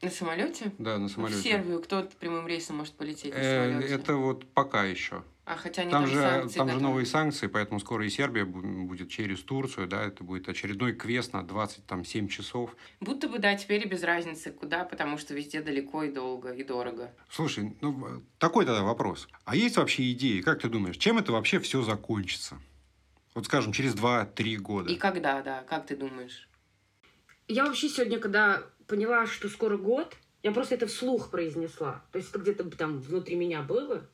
На 0.05 0.11
самолете? 0.11 0.71
Да, 0.77 0.99
на 0.99 1.09
самолете. 1.09 1.39
В 1.39 1.43
Сербию 1.43 1.81
кто 1.81 2.03
прямым 2.19 2.47
рейсом 2.47 2.75
может 2.77 2.93
полететь 2.93 3.33
на 3.33 3.39
Э, 3.39 3.71
самолете? 3.71 3.93
это 3.95 4.13
вот 4.15 4.45
пока 4.53 4.83
еще. 4.83 5.23
А 5.45 5.55
хотя 5.55 5.81
они 5.81 5.91
Там, 5.91 6.03
там, 6.05 6.13
же, 6.13 6.21
санкции 6.21 6.57
там 6.57 6.69
же 6.69 6.79
новые 6.79 7.05
санкции, 7.07 7.47
поэтому 7.47 7.79
скоро 7.79 8.05
и 8.05 8.09
Сербия 8.09 8.43
бу- 8.45 8.83
будет 8.85 9.09
через 9.09 9.39
Турцию, 9.41 9.87
да, 9.87 10.03
это 10.03 10.23
будет 10.23 10.47
очередной 10.47 10.93
квест 10.93 11.33
на 11.33 11.41
27 11.43 12.27
часов. 12.27 12.75
Будто 12.99 13.27
бы, 13.27 13.39
да, 13.39 13.55
теперь 13.55 13.83
и 13.83 13.89
без 13.89 14.03
разницы, 14.03 14.51
куда, 14.51 14.85
потому 14.85 15.17
что 15.17 15.33
везде 15.33 15.61
далеко 15.63 16.03
и 16.03 16.11
долго, 16.11 16.51
и 16.51 16.63
дорого. 16.63 17.11
Слушай, 17.29 17.75
ну 17.81 17.91
в- 17.91 18.21
такой 18.37 18.65
тогда 18.67 18.83
вопрос. 18.83 19.27
А 19.43 19.55
есть 19.55 19.77
вообще 19.77 20.11
идеи, 20.11 20.41
как 20.41 20.61
ты 20.61 20.69
думаешь, 20.69 20.97
чем 20.97 21.17
это 21.17 21.31
вообще 21.31 21.59
все 21.59 21.81
закончится? 21.81 22.59
Вот 23.33 23.45
скажем, 23.45 23.71
через 23.73 23.95
2-3 23.95 24.57
года. 24.57 24.91
И 24.91 24.97
когда, 24.97 25.41
да, 25.41 25.63
как 25.67 25.87
ты 25.87 25.95
думаешь? 25.95 26.47
Я 27.47 27.65
вообще 27.65 27.89
сегодня, 27.89 28.17
когда 28.19 28.63
поняла, 28.87 29.25
что 29.25 29.49
скоро 29.49 29.77
год, 29.77 30.15
я 30.43 30.51
просто 30.51 30.75
это 30.75 30.87
вслух 30.87 31.31
произнесла. 31.31 32.03
То 32.11 32.19
есть 32.19 32.29
это 32.29 32.39
где-то 32.39 32.63
там 32.71 32.99
внутри 32.99 33.35
меня 33.35 33.61
было. 33.61 34.07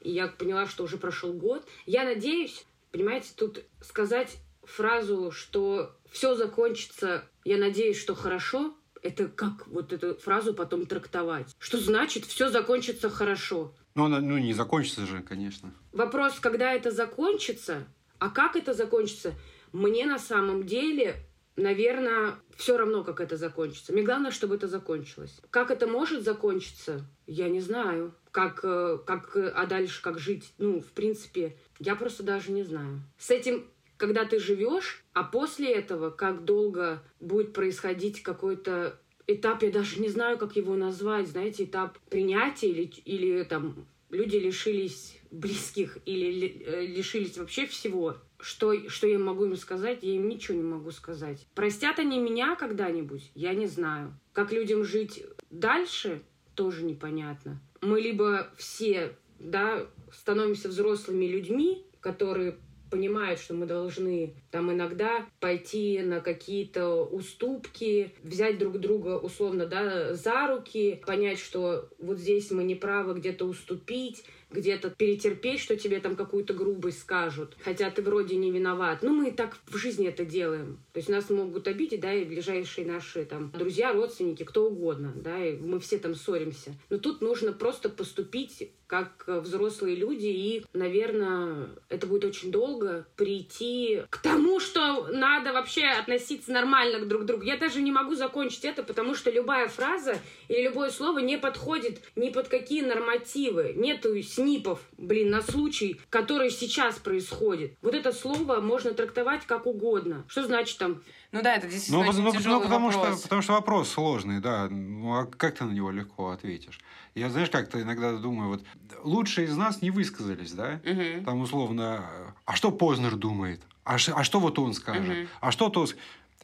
И 0.00 0.10
я 0.10 0.28
поняла, 0.28 0.66
что 0.66 0.84
уже 0.84 0.96
прошел 0.98 1.32
год. 1.32 1.66
Я 1.86 2.04
надеюсь, 2.04 2.64
понимаете, 2.90 3.30
тут 3.36 3.64
сказать 3.80 4.38
фразу, 4.62 5.30
что 5.30 5.96
все 6.10 6.34
закончится, 6.34 7.24
я 7.44 7.56
надеюсь, 7.56 7.98
что 7.98 8.14
хорошо, 8.14 8.74
это 9.02 9.28
как 9.28 9.66
вот 9.68 9.92
эту 9.92 10.16
фразу 10.16 10.54
потом 10.54 10.86
трактовать? 10.86 11.54
Что 11.58 11.78
значит 11.78 12.24
все 12.24 12.50
закончится 12.50 13.08
хорошо? 13.08 13.74
Ну, 13.94 14.04
она, 14.04 14.20
ну, 14.20 14.38
не 14.38 14.52
закончится 14.52 15.06
же, 15.06 15.22
конечно. 15.22 15.74
Вопрос, 15.92 16.38
когда 16.40 16.72
это 16.72 16.90
закончится, 16.90 17.86
а 18.18 18.30
как 18.30 18.56
это 18.56 18.74
закончится, 18.74 19.34
мне 19.72 20.06
на 20.06 20.18
самом 20.18 20.66
деле, 20.66 21.16
наверное, 21.56 22.34
все 22.60 22.76
равно, 22.76 23.02
как 23.02 23.20
это 23.20 23.36
закончится. 23.36 23.92
Мне 23.92 24.02
главное, 24.02 24.30
чтобы 24.30 24.54
это 24.54 24.68
закончилось. 24.68 25.40
Как 25.50 25.70
это 25.70 25.86
может 25.86 26.22
закончиться, 26.22 27.06
я 27.26 27.48
не 27.48 27.60
знаю. 27.60 28.14
Как, 28.30 28.60
э, 28.62 28.98
как, 29.06 29.34
а 29.34 29.66
дальше 29.66 30.02
как 30.02 30.18
жить? 30.18 30.52
Ну, 30.58 30.80
в 30.80 30.92
принципе, 30.92 31.56
я 31.78 31.96
просто 31.96 32.22
даже 32.22 32.52
не 32.52 32.62
знаю. 32.62 33.00
С 33.18 33.30
этим 33.30 33.64
когда 33.96 34.24
ты 34.24 34.40
живешь, 34.40 35.04
а 35.12 35.22
после 35.22 35.74
этого, 35.74 36.08
как 36.08 36.46
долго 36.46 37.02
будет 37.20 37.52
происходить 37.52 38.22
какой-то 38.22 38.98
этап, 39.26 39.62
я 39.62 39.70
даже 39.70 40.00
не 40.00 40.08
знаю, 40.08 40.38
как 40.38 40.56
его 40.56 40.74
назвать, 40.74 41.28
знаете, 41.28 41.64
этап 41.64 41.98
принятия 42.08 42.68
или, 42.68 42.84
или 43.04 43.42
там 43.42 43.86
люди 44.08 44.36
лишились 44.36 45.18
близких 45.30 45.98
или 46.06 46.32
ли- 46.32 46.62
э, 46.66 46.86
лишились 46.86 47.36
вообще 47.36 47.66
всего. 47.66 48.16
Что, 48.42 48.88
что 48.88 49.06
я 49.06 49.18
могу 49.18 49.44
им 49.44 49.56
сказать? 49.56 49.98
Я 50.02 50.14
им 50.14 50.28
ничего 50.28 50.56
не 50.56 50.62
могу 50.62 50.90
сказать. 50.90 51.46
Простят 51.54 51.98
они 51.98 52.18
меня 52.18 52.56
когда-нибудь? 52.56 53.30
Я 53.34 53.54
не 53.54 53.66
знаю. 53.66 54.18
Как 54.32 54.52
людям 54.52 54.84
жить 54.84 55.24
дальше? 55.50 56.22
Тоже 56.54 56.84
непонятно. 56.84 57.60
Мы 57.80 58.00
либо 58.00 58.48
все, 58.56 59.16
да, 59.38 59.86
становимся 60.12 60.68
взрослыми 60.68 61.26
людьми, 61.26 61.84
которые 62.00 62.56
понимают, 62.90 63.40
что 63.40 63.54
мы 63.54 63.66
должны 63.66 64.34
там 64.50 64.72
иногда 64.72 65.26
пойти 65.38 66.00
на 66.00 66.20
какие-то 66.20 67.04
уступки, 67.04 68.12
взять 68.22 68.58
друг 68.58 68.78
друга 68.78 69.16
условно 69.16 69.66
да, 69.66 70.12
за 70.14 70.48
руки, 70.48 71.00
понять, 71.06 71.38
что 71.38 71.88
вот 71.98 72.18
здесь 72.18 72.50
мы 72.50 72.64
не 72.64 72.74
правы, 72.74 73.14
где-то 73.14 73.44
уступить, 73.44 74.24
где-то 74.50 74.90
перетерпеть, 74.90 75.60
что 75.60 75.76
тебе 75.76 76.00
там 76.00 76.16
какую-то 76.16 76.54
грубость 76.54 77.00
скажут, 77.00 77.56
хотя 77.62 77.90
ты 77.90 78.02
вроде 78.02 78.36
не 78.36 78.50
виноват. 78.50 78.98
Ну, 79.02 79.14
мы 79.14 79.28
и 79.28 79.32
так 79.32 79.56
в 79.66 79.76
жизни 79.76 80.08
это 80.08 80.24
делаем. 80.24 80.78
То 80.92 80.98
есть 80.98 81.08
нас 81.08 81.30
могут 81.30 81.68
обидеть, 81.68 82.00
да, 82.00 82.12
и 82.12 82.24
ближайшие 82.24 82.86
наши 82.86 83.24
там 83.24 83.50
друзья, 83.52 83.92
родственники, 83.92 84.44
кто 84.44 84.66
угодно, 84.66 85.12
да, 85.14 85.44
и 85.44 85.56
мы 85.56 85.80
все 85.80 85.98
там 85.98 86.14
ссоримся. 86.14 86.74
Но 86.88 86.98
тут 86.98 87.20
нужно 87.20 87.52
просто 87.52 87.88
поступить 87.88 88.70
как 88.90 89.22
э, 89.28 89.38
взрослые 89.38 89.94
люди, 89.94 90.26
и, 90.26 90.64
наверное, 90.72 91.68
это 91.88 92.08
будет 92.08 92.24
очень 92.24 92.50
долго 92.50 93.06
прийти 93.14 94.02
к 94.10 94.18
тому, 94.18 94.58
что 94.58 95.06
надо 95.06 95.52
вообще 95.52 95.84
относиться 95.84 96.50
нормально 96.50 96.98
к 96.98 97.06
друг 97.06 97.24
другу. 97.24 97.44
Я 97.44 97.56
даже 97.56 97.82
не 97.82 97.92
могу 97.92 98.16
закончить 98.16 98.64
это, 98.64 98.82
потому 98.82 99.14
что 99.14 99.30
любая 99.30 99.68
фраза 99.68 100.18
или 100.48 100.62
любое 100.62 100.90
слово 100.90 101.20
не 101.20 101.38
подходит 101.38 102.02
ни 102.16 102.30
под 102.30 102.48
какие 102.48 102.82
нормативы. 102.82 103.74
Нету 103.76 104.12
снипов, 104.40 104.80
блин, 104.96 105.30
на 105.30 105.42
случай, 105.42 106.00
который 106.10 106.50
сейчас 106.50 106.98
происходит. 106.98 107.76
Вот 107.82 107.94
это 107.94 108.12
слово 108.12 108.60
можно 108.60 108.92
трактовать 108.92 109.44
как 109.46 109.66
угодно. 109.66 110.24
Что 110.28 110.44
значит 110.46 110.78
там 110.78 111.02
Ну 111.32 111.42
да, 111.42 111.54
это 111.56 111.66
Ну, 111.66 111.72
действительно 111.72 112.02
ну, 112.04 112.08
очень 112.10 112.22
ну, 112.22 112.32
тяжелый 112.32 112.62
потому, 112.64 112.90
вопрос. 112.90 113.14
что, 113.18 113.22
потому 113.22 113.42
что 113.42 113.52
вопрос 113.52 113.88
сложный, 113.90 114.40
да. 114.40 114.68
Ну, 114.70 115.14
а 115.14 115.26
как 115.26 115.54
ты 115.56 115.64
на 115.64 115.72
него 115.72 115.90
легко 115.90 116.30
ответишь? 116.30 116.80
Я, 117.14 117.28
знаешь, 117.30 117.50
как-то 117.50 117.80
иногда 117.80 118.12
думаю, 118.16 118.48
вот 118.50 118.64
лучшие 119.02 119.46
из 119.46 119.56
нас 119.56 119.82
не 119.82 119.90
высказались, 119.90 120.52
да? 120.52 120.80
Мгм. 120.84 121.24
Там 121.24 121.40
условно, 121.40 122.34
а 122.44 122.54
что 122.56 122.70
Познер 122.70 123.16
думает? 123.16 123.60
А, 123.84 123.98
ш- 123.98 124.12
а 124.14 124.24
что 124.24 124.40
вот 124.40 124.58
он 124.58 124.74
скажет? 124.74 125.08
Мгм. 125.08 125.28
А 125.40 125.50
что 125.52 125.68
то... 125.68 125.86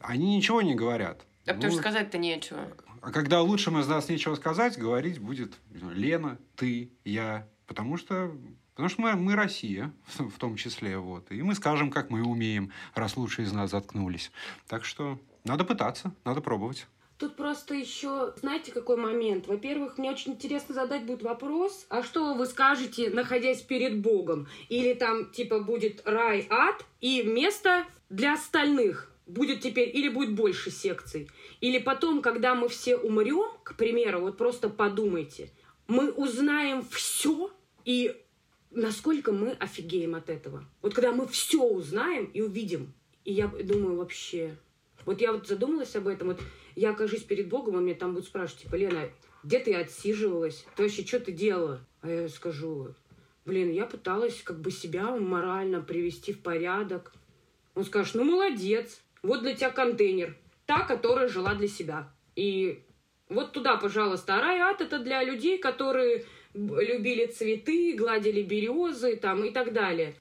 Они 0.01 0.35
ничего 0.37 0.61
не 0.61 0.75
говорят. 0.75 1.21
Да 1.45 1.53
потому 1.53 1.73
Ну, 1.73 1.81
что 1.81 1.89
сказать-то 1.89 2.17
нечего. 2.17 2.59
А 3.01 3.11
когда 3.11 3.41
лучшим 3.41 3.79
из 3.79 3.87
нас 3.87 4.09
нечего 4.09 4.35
сказать, 4.35 4.77
говорить 4.77 5.19
будет 5.19 5.53
Лена, 5.71 6.37
ты, 6.55 6.91
я. 7.05 7.47
Потому 7.67 7.97
что, 7.97 8.31
потому 8.73 8.89
что 8.89 9.01
мы, 9.01 9.15
мы 9.15 9.35
Россия, 9.35 9.93
в 10.17 10.39
том 10.39 10.55
числе. 10.55 10.97
Вот. 10.97 11.31
И 11.31 11.41
мы 11.41 11.53
скажем, 11.53 11.91
как 11.91 12.09
мы 12.09 12.23
умеем, 12.23 12.71
раз 12.95 13.17
лучшие 13.17 13.45
из 13.45 13.53
нас 13.53 13.71
заткнулись. 13.71 14.31
Так 14.67 14.85
что 14.85 15.19
надо 15.43 15.63
пытаться, 15.63 16.13
надо 16.25 16.41
пробовать. 16.41 16.87
Тут 17.17 17.35
просто 17.35 17.73
еще, 17.73 18.33
знаете, 18.37 18.71
какой 18.71 18.95
момент? 18.95 19.47
Во-первых, 19.47 19.97
мне 19.97 20.11
очень 20.11 20.33
интересно 20.33 20.75
задать 20.75 21.03
будет 21.03 21.23
вопрос, 21.23 21.87
а 21.89 22.03
что 22.03 22.35
вы 22.35 22.45
скажете, 22.45 23.09
находясь 23.09 23.63
перед 23.63 23.99
Богом? 23.99 24.47
Или 24.69 24.93
там, 24.93 25.31
типа, 25.31 25.59
будет 25.59 26.03
рай, 26.05 26.45
ад 26.49 26.85
и 27.01 27.23
место 27.23 27.85
для 28.09 28.33
остальных? 28.33 29.11
Будет 29.25 29.61
теперь, 29.61 29.89
или 29.97 30.09
будет 30.09 30.35
больше 30.35 30.69
секций? 30.69 31.27
Или 31.59 31.79
потом, 31.79 32.21
когда 32.21 32.53
мы 32.53 32.69
все 32.69 32.95
умрем, 32.95 33.51
к 33.63 33.75
примеру, 33.75 34.21
вот 34.21 34.37
просто 34.37 34.69
подумайте, 34.69 35.49
мы 35.87 36.11
узнаем 36.11 36.85
все 36.91 37.51
и 37.87 38.21
насколько 38.69 39.31
мы 39.31 39.51
офигеем 39.51 40.13
от 40.13 40.29
этого. 40.29 40.65
Вот 40.81 40.93
когда 40.93 41.13
мы 41.13 41.25
все 41.25 41.63
узнаем 41.63 42.25
и 42.25 42.41
увидим, 42.41 42.93
и 43.23 43.31
я 43.31 43.47
думаю 43.47 43.95
вообще, 43.95 44.57
вот 45.05 45.21
я 45.21 45.31
вот 45.31 45.47
задумалась 45.47 45.95
об 45.95 46.09
этом, 46.09 46.27
вот 46.27 46.41
я 46.75 46.89
окажусь 46.91 47.23
перед 47.23 47.47
Богом, 47.47 47.75
он 47.75 47.83
мне 47.83 47.93
там 47.93 48.13
будет 48.13 48.25
спрашивать, 48.25 48.63
типа, 48.63 48.75
Лена, 48.75 49.09
где 49.41 49.59
ты 49.59 49.73
отсиживалась? 49.73 50.65
Ты 50.75 50.83
вообще 50.83 51.07
что 51.07 51.21
ты 51.21 51.31
делала? 51.31 51.79
А 52.01 52.09
я 52.09 52.27
скажу, 52.27 52.93
блин, 53.45 53.71
я 53.71 53.85
пыталась 53.85 54.41
как 54.43 54.59
бы 54.59 54.69
себя 54.69 55.15
морально 55.15 55.79
привести 55.79 56.33
в 56.33 56.41
порядок. 56.41 57.13
Он 57.73 57.85
скажет, 57.85 58.15
ну 58.15 58.25
молодец, 58.25 59.01
вот 59.23 59.43
для 59.43 59.55
тебя 59.55 59.69
контейнер, 59.69 60.35
та, 60.65 60.83
которая 60.83 61.29
жила 61.29 61.55
для 61.55 61.69
себя. 61.69 62.13
И 62.35 62.83
вот 63.29 63.53
туда, 63.53 63.77
пожалуйста. 63.77 64.35
А 64.35 64.41
рай-ад 64.41 64.81
это 64.81 64.99
для 64.99 65.23
людей, 65.23 65.57
которые 65.57 66.25
любили 66.57 67.27
цветы, 67.27 67.95
гладили 67.95 68.41
березы 68.41 69.15
там 69.15 69.45
и 69.45 69.51
так 69.51 69.73
далее. 69.73 70.15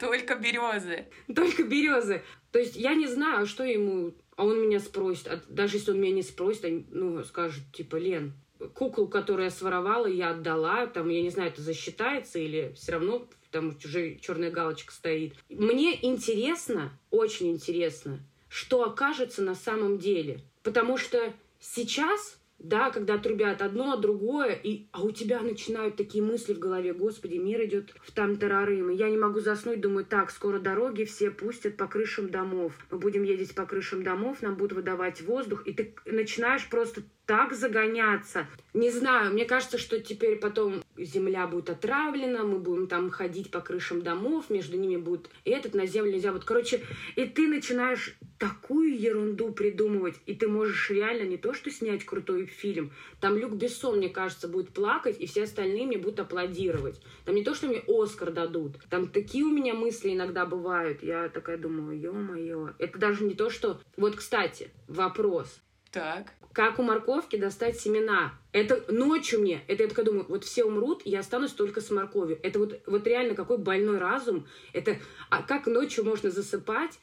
Только 0.00 0.34
березы. 0.34 1.06
Только 1.34 1.62
березы. 1.64 2.22
То 2.50 2.58
есть 2.58 2.76
я 2.76 2.94
не 2.94 3.06
знаю, 3.06 3.46
что 3.46 3.64
ему... 3.64 4.14
А 4.36 4.44
он 4.46 4.62
меня 4.62 4.80
спросит. 4.80 5.26
А 5.28 5.42
даже 5.48 5.76
если 5.76 5.90
он 5.90 6.00
меня 6.00 6.14
не 6.14 6.22
спросит, 6.22 6.86
ну, 6.90 7.22
скажет, 7.22 7.62
типа, 7.72 7.96
Лен, 7.96 8.32
куклу, 8.74 9.06
которую 9.06 9.44
я 9.44 9.50
своровала, 9.50 10.06
я 10.06 10.30
отдала. 10.30 10.86
Там, 10.86 11.08
я 11.10 11.22
не 11.22 11.30
знаю, 11.30 11.50
это 11.50 11.60
засчитается 11.60 12.38
или 12.38 12.72
все 12.74 12.92
равно 12.92 13.28
там 13.50 13.76
уже 13.84 14.16
черная 14.16 14.50
галочка 14.50 14.92
стоит. 14.92 15.34
Мне 15.50 15.98
интересно, 16.04 16.98
очень 17.10 17.50
интересно, 17.50 18.20
что 18.48 18.82
окажется 18.82 19.42
на 19.42 19.54
самом 19.54 19.98
деле. 19.98 20.40
Потому 20.62 20.96
что 20.96 21.32
сейчас 21.60 22.38
да, 22.62 22.90
когда 22.90 23.18
трубят 23.18 23.60
одно, 23.60 23.96
другое, 23.96 24.52
и, 24.52 24.86
а 24.92 25.02
у 25.02 25.10
тебя 25.10 25.40
начинают 25.40 25.96
такие 25.96 26.22
мысли 26.22 26.54
в 26.54 26.58
голове, 26.58 26.94
господи, 26.94 27.36
мир 27.36 27.64
идет 27.64 27.94
в 28.02 28.12
там 28.12 28.36
тарарым, 28.36 28.88
я 28.90 29.10
не 29.10 29.18
могу 29.18 29.40
заснуть, 29.40 29.80
думаю, 29.80 30.04
так, 30.04 30.30
скоро 30.30 30.58
дороги 30.60 31.04
все 31.04 31.30
пустят 31.30 31.76
по 31.76 31.86
крышам 31.86 32.30
домов, 32.30 32.72
мы 32.90 32.98
будем 32.98 33.24
ездить 33.24 33.54
по 33.54 33.66
крышам 33.66 34.02
домов, 34.02 34.42
нам 34.42 34.54
будут 34.54 34.72
выдавать 34.72 35.22
воздух, 35.22 35.66
и 35.66 35.72
ты 35.72 35.94
начинаешь 36.06 36.68
просто 36.68 37.02
так 37.26 37.54
загоняться. 37.54 38.46
Не 38.74 38.90
знаю, 38.90 39.32
мне 39.32 39.44
кажется, 39.44 39.78
что 39.78 40.00
теперь 40.00 40.36
потом 40.36 40.82
земля 40.96 41.46
будет 41.46 41.70
отравлена, 41.70 42.42
мы 42.42 42.58
будем 42.58 42.86
там 42.86 43.10
ходить 43.10 43.50
по 43.50 43.60
крышам 43.60 44.02
домов, 44.02 44.50
между 44.50 44.76
ними 44.76 44.96
будет 44.96 45.30
этот, 45.44 45.74
на 45.74 45.86
землю 45.86 46.12
нельзя. 46.12 46.32
Вот, 46.32 46.44
короче, 46.44 46.82
и 47.16 47.24
ты 47.26 47.48
начинаешь 47.48 48.16
такую 48.38 48.98
ерунду 48.98 49.52
придумывать, 49.52 50.16
и 50.26 50.34
ты 50.34 50.48
можешь 50.48 50.90
реально 50.90 51.28
не 51.28 51.36
то 51.36 51.54
что 51.54 51.70
снять 51.70 52.04
крутой 52.04 52.46
фильм, 52.46 52.92
там 53.20 53.36
Люк 53.36 53.52
Бессон, 53.52 53.98
мне 53.98 54.08
кажется, 54.08 54.48
будет 54.48 54.70
плакать, 54.70 55.20
и 55.20 55.26
все 55.26 55.44
остальные 55.44 55.86
мне 55.86 55.98
будут 55.98 56.20
аплодировать. 56.20 57.00
Там 57.24 57.34
не 57.36 57.44
то, 57.44 57.54
что 57.54 57.68
мне 57.68 57.82
Оскар 57.86 58.32
дадут, 58.32 58.78
там 58.90 59.06
такие 59.08 59.44
у 59.44 59.50
меня 59.50 59.74
мысли 59.74 60.12
иногда 60.12 60.44
бывают. 60.44 61.02
Я 61.02 61.28
такая 61.28 61.56
думаю, 61.56 62.00
ё-моё. 62.00 62.70
Это 62.78 62.98
даже 62.98 63.24
не 63.24 63.34
то, 63.34 63.48
что... 63.48 63.80
Вот, 63.96 64.16
кстати, 64.16 64.70
вопрос. 64.88 65.60
Так. 65.92 66.32
Как 66.52 66.78
у 66.78 66.82
морковки 66.82 67.36
достать 67.36 67.80
семена? 67.80 68.32
Это 68.52 68.84
ночью 68.92 69.40
мне. 69.40 69.62
Это 69.68 69.84
я 69.84 69.88
такая 69.88 70.04
думаю, 70.04 70.26
вот 70.28 70.44
все 70.44 70.64
умрут, 70.64 71.02
я 71.06 71.20
останусь 71.20 71.52
только 71.52 71.80
с 71.80 71.90
морковью. 71.90 72.38
Это 72.42 72.58
вот, 72.58 72.80
вот 72.86 73.06
реально 73.06 73.34
какой 73.34 73.56
больной 73.56 73.98
разум. 73.98 74.46
Это 74.74 74.98
а 75.30 75.42
как 75.42 75.66
ночью 75.66 76.04
можно 76.04 76.30
засыпать? 76.30 76.98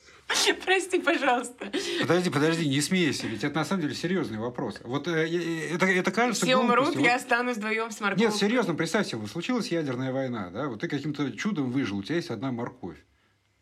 Прости, 0.66 1.00
пожалуйста. 1.00 1.72
Подожди, 2.02 2.30
подожди, 2.30 2.70
не 2.70 2.82
смейся, 2.82 3.26
ведь 3.26 3.44
это 3.44 3.56
на 3.56 3.66
самом 3.66 3.82
деле 3.82 3.96
серьезный 3.96 4.38
вопрос. 4.38 4.80
Вот 4.84 5.08
э, 5.08 5.28
э 5.28 5.74
это, 5.74 5.88
это 5.88 6.12
кажется 6.12 6.46
Все 6.46 6.56
умрут, 6.56 6.76
глупостью. 6.76 7.04
я 7.04 7.14
Вот- 7.14 7.22
останусь 7.22 7.58
вдвоем 7.58 7.90
с 7.90 8.00
морковкой. 8.00 8.28
Нет, 8.28 8.36
серьезно, 8.36 8.76
представь 8.76 9.08
себе, 9.08 9.26
случилась 9.26 9.70
ядерная 9.70 10.14
война, 10.14 10.52
да, 10.52 10.68
вот 10.68 10.82
ты 10.82 10.88
каким-то 10.88 11.32
чудом 11.32 11.72
выжил, 11.72 11.98
у 11.98 12.04
тебя 12.04 12.18
есть 12.18 12.30
одна 12.30 12.52
морковь. 12.52 12.98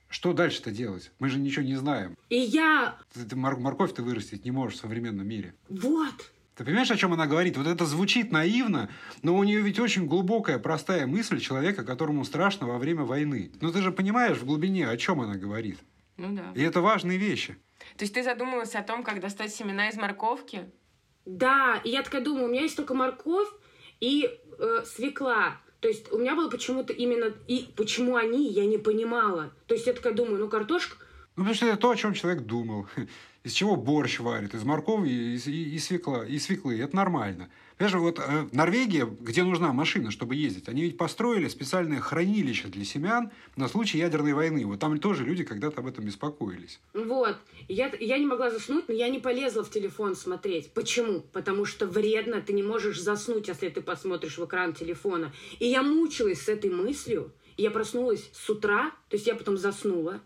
Что 0.09 0.33
дальше-то 0.33 0.71
делать? 0.71 1.11
Мы 1.19 1.29
же 1.29 1.37
ничего 1.39 1.65
не 1.65 1.75
знаем. 1.75 2.17
И 2.29 2.37
я 2.37 2.97
Ты, 3.13 3.25
ты 3.25 3.35
мор- 3.35 3.59
морковь 3.59 3.93
ты 3.93 4.03
вырастить 4.03 4.45
не 4.45 4.51
можешь 4.51 4.77
в 4.77 4.81
современном 4.81 5.27
мире. 5.27 5.53
вот. 5.69 6.31
Ты 6.55 6.63
понимаешь, 6.65 6.89
о 6.89 6.95
чем 6.97 7.13
она 7.13 7.27
говорит? 7.27 7.55
Вот 7.55 7.67
это 7.67 7.85
звучит 7.85 8.31
наивно, 8.31 8.89
но 9.21 9.35
у 9.35 9.43
нее 9.43 9.61
ведь 9.61 9.77
очень 9.79 10.07
глубокая, 10.07 10.57
простая 10.57 11.05
мысль 11.05 11.39
человека, 11.39 11.83
которому 11.85 12.25
страшно 12.25 12.65
во 12.65 12.79
время 12.79 13.03
войны. 13.03 13.51
Ну 13.61 13.71
ты 13.71 13.79
же 13.83 13.91
понимаешь 13.91 14.37
в 14.39 14.45
глубине, 14.45 14.89
о 14.89 14.97
чем 14.97 15.21
она 15.21 15.35
говорит. 15.35 15.77
Ну 16.17 16.35
да. 16.35 16.51
И 16.55 16.63
это 16.63 16.81
важные 16.81 17.19
вещи. 17.19 17.57
То 17.95 18.05
есть 18.05 18.15
ты 18.15 18.23
задумалась 18.23 18.73
о 18.73 18.81
том, 18.81 19.03
как 19.03 19.19
достать 19.19 19.53
семена 19.53 19.89
из 19.89 19.97
морковки? 19.97 20.67
Да, 21.25 21.79
и 21.83 21.91
я 21.91 22.01
такая 22.01 22.21
думаю, 22.21 22.45
у 22.45 22.49
меня 22.49 22.61
есть 22.63 22.75
только 22.75 22.95
морковь 22.95 23.49
и 23.99 24.27
э, 24.57 24.83
свекла. 24.83 25.57
То 25.79 25.87
есть 25.87 26.11
у 26.11 26.17
меня 26.17 26.35
было 26.35 26.49
почему-то 26.49 26.91
именно... 26.93 27.33
И 27.47 27.69
почему 27.75 28.15
они, 28.15 28.49
я 28.51 28.65
не 28.65 28.77
понимала. 28.77 29.51
То 29.67 29.75
есть 29.75 29.87
я 29.87 29.93
такая 29.93 30.13
думаю, 30.13 30.39
ну 30.39 30.49
картошка... 30.49 30.95
Ну, 31.35 31.43
потому 31.43 31.53
что 31.55 31.67
это 31.67 31.77
то, 31.77 31.89
о 31.91 31.95
чем 31.95 32.13
человек 32.13 32.43
думал. 32.43 32.87
Из 33.43 33.53
чего 33.53 33.75
борщ 33.75 34.19
варит? 34.19 34.55
Из 34.55 34.63
моркови 34.63 35.07
и, 35.09 35.35
и- 35.37 35.75
и 35.75 35.79
свекла, 35.79 36.25
и 36.25 36.39
свеклы. 36.39 36.79
Это 36.81 36.95
нормально. 36.95 37.49
Понимаешь, 37.77 37.99
вот 37.99 38.19
э, 38.19 38.47
Норвегия, 38.53 39.05
где 39.05 39.43
нужна 39.43 39.71
машина, 39.71 40.09
чтобы 40.09 40.35
ездить, 40.35 40.67
они 40.67 40.81
ведь 40.81 40.97
построили 40.97 41.47
специальное 41.47 41.99
хранилище 41.99 42.69
для 42.69 42.83
семян 42.83 43.31
на 43.55 43.67
случай 43.67 43.99
ядерной 43.99 44.33
войны. 44.33 44.65
Вот 44.65 44.79
там 44.79 44.97
тоже 44.97 45.23
люди 45.23 45.43
когда-то 45.43 45.81
об 45.81 45.87
этом 45.87 46.03
беспокоились. 46.03 46.79
Вот. 46.93 47.37
Я, 47.67 47.91
я 47.99 48.17
не 48.17 48.25
могла 48.25 48.49
заснуть, 48.49 48.87
но 48.87 48.95
я 48.95 49.09
не 49.09 49.19
полезла 49.19 49.63
в 49.63 49.69
телефон 49.69 50.15
смотреть. 50.15 50.71
Почему? 50.73 51.21
Потому 51.33 51.65
что 51.65 51.85
вредно, 51.85 52.41
ты 52.41 52.53
не 52.53 52.63
можешь 52.63 52.99
заснуть, 52.99 53.47
если 53.47 53.69
ты 53.69 53.81
посмотришь 53.81 54.39
в 54.39 54.45
экран 54.45 54.73
телефона. 54.73 55.31
И 55.59 55.67
я 55.67 55.83
мучилась 55.83 56.41
с 56.41 56.49
этой 56.49 56.71
мыслью. 56.71 57.31
Я 57.57 57.69
проснулась 57.69 58.29
с 58.33 58.49
утра, 58.49 58.91
то 59.09 59.15
есть 59.15 59.27
я 59.27 59.35
потом 59.35 59.57
заснула. 59.57 60.21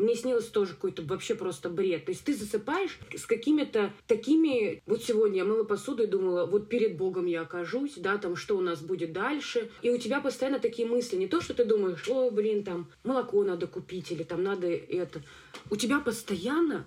Мне 0.00 0.14
снилось 0.14 0.46
тоже 0.46 0.74
какой-то 0.74 1.02
вообще 1.02 1.34
просто 1.34 1.68
бред. 1.68 2.06
То 2.06 2.12
есть 2.12 2.24
ты 2.24 2.34
засыпаешь 2.34 2.98
с 3.16 3.26
какими-то 3.26 3.92
такими... 4.06 4.82
Вот 4.86 5.04
сегодня 5.04 5.38
я 5.38 5.44
мыла 5.44 5.64
посуду 5.64 6.04
и 6.04 6.06
думала, 6.06 6.46
вот 6.46 6.68
перед 6.68 6.96
Богом 6.96 7.26
я 7.26 7.42
окажусь, 7.42 7.94
да, 7.96 8.18
там, 8.18 8.36
что 8.36 8.56
у 8.56 8.60
нас 8.60 8.80
будет 8.80 9.12
дальше. 9.12 9.70
И 9.82 9.90
у 9.90 9.98
тебя 9.98 10.20
постоянно 10.20 10.58
такие 10.58 10.88
мысли. 10.88 11.16
Не 11.16 11.28
то, 11.28 11.40
что 11.40 11.54
ты 11.54 11.64
думаешь, 11.64 12.08
о, 12.08 12.30
блин, 12.30 12.64
там, 12.64 12.90
молоко 13.04 13.44
надо 13.44 13.66
купить 13.66 14.10
или 14.10 14.22
там 14.22 14.42
надо 14.42 14.66
это. 14.68 15.22
У 15.70 15.76
тебя 15.76 16.00
постоянно 16.00 16.86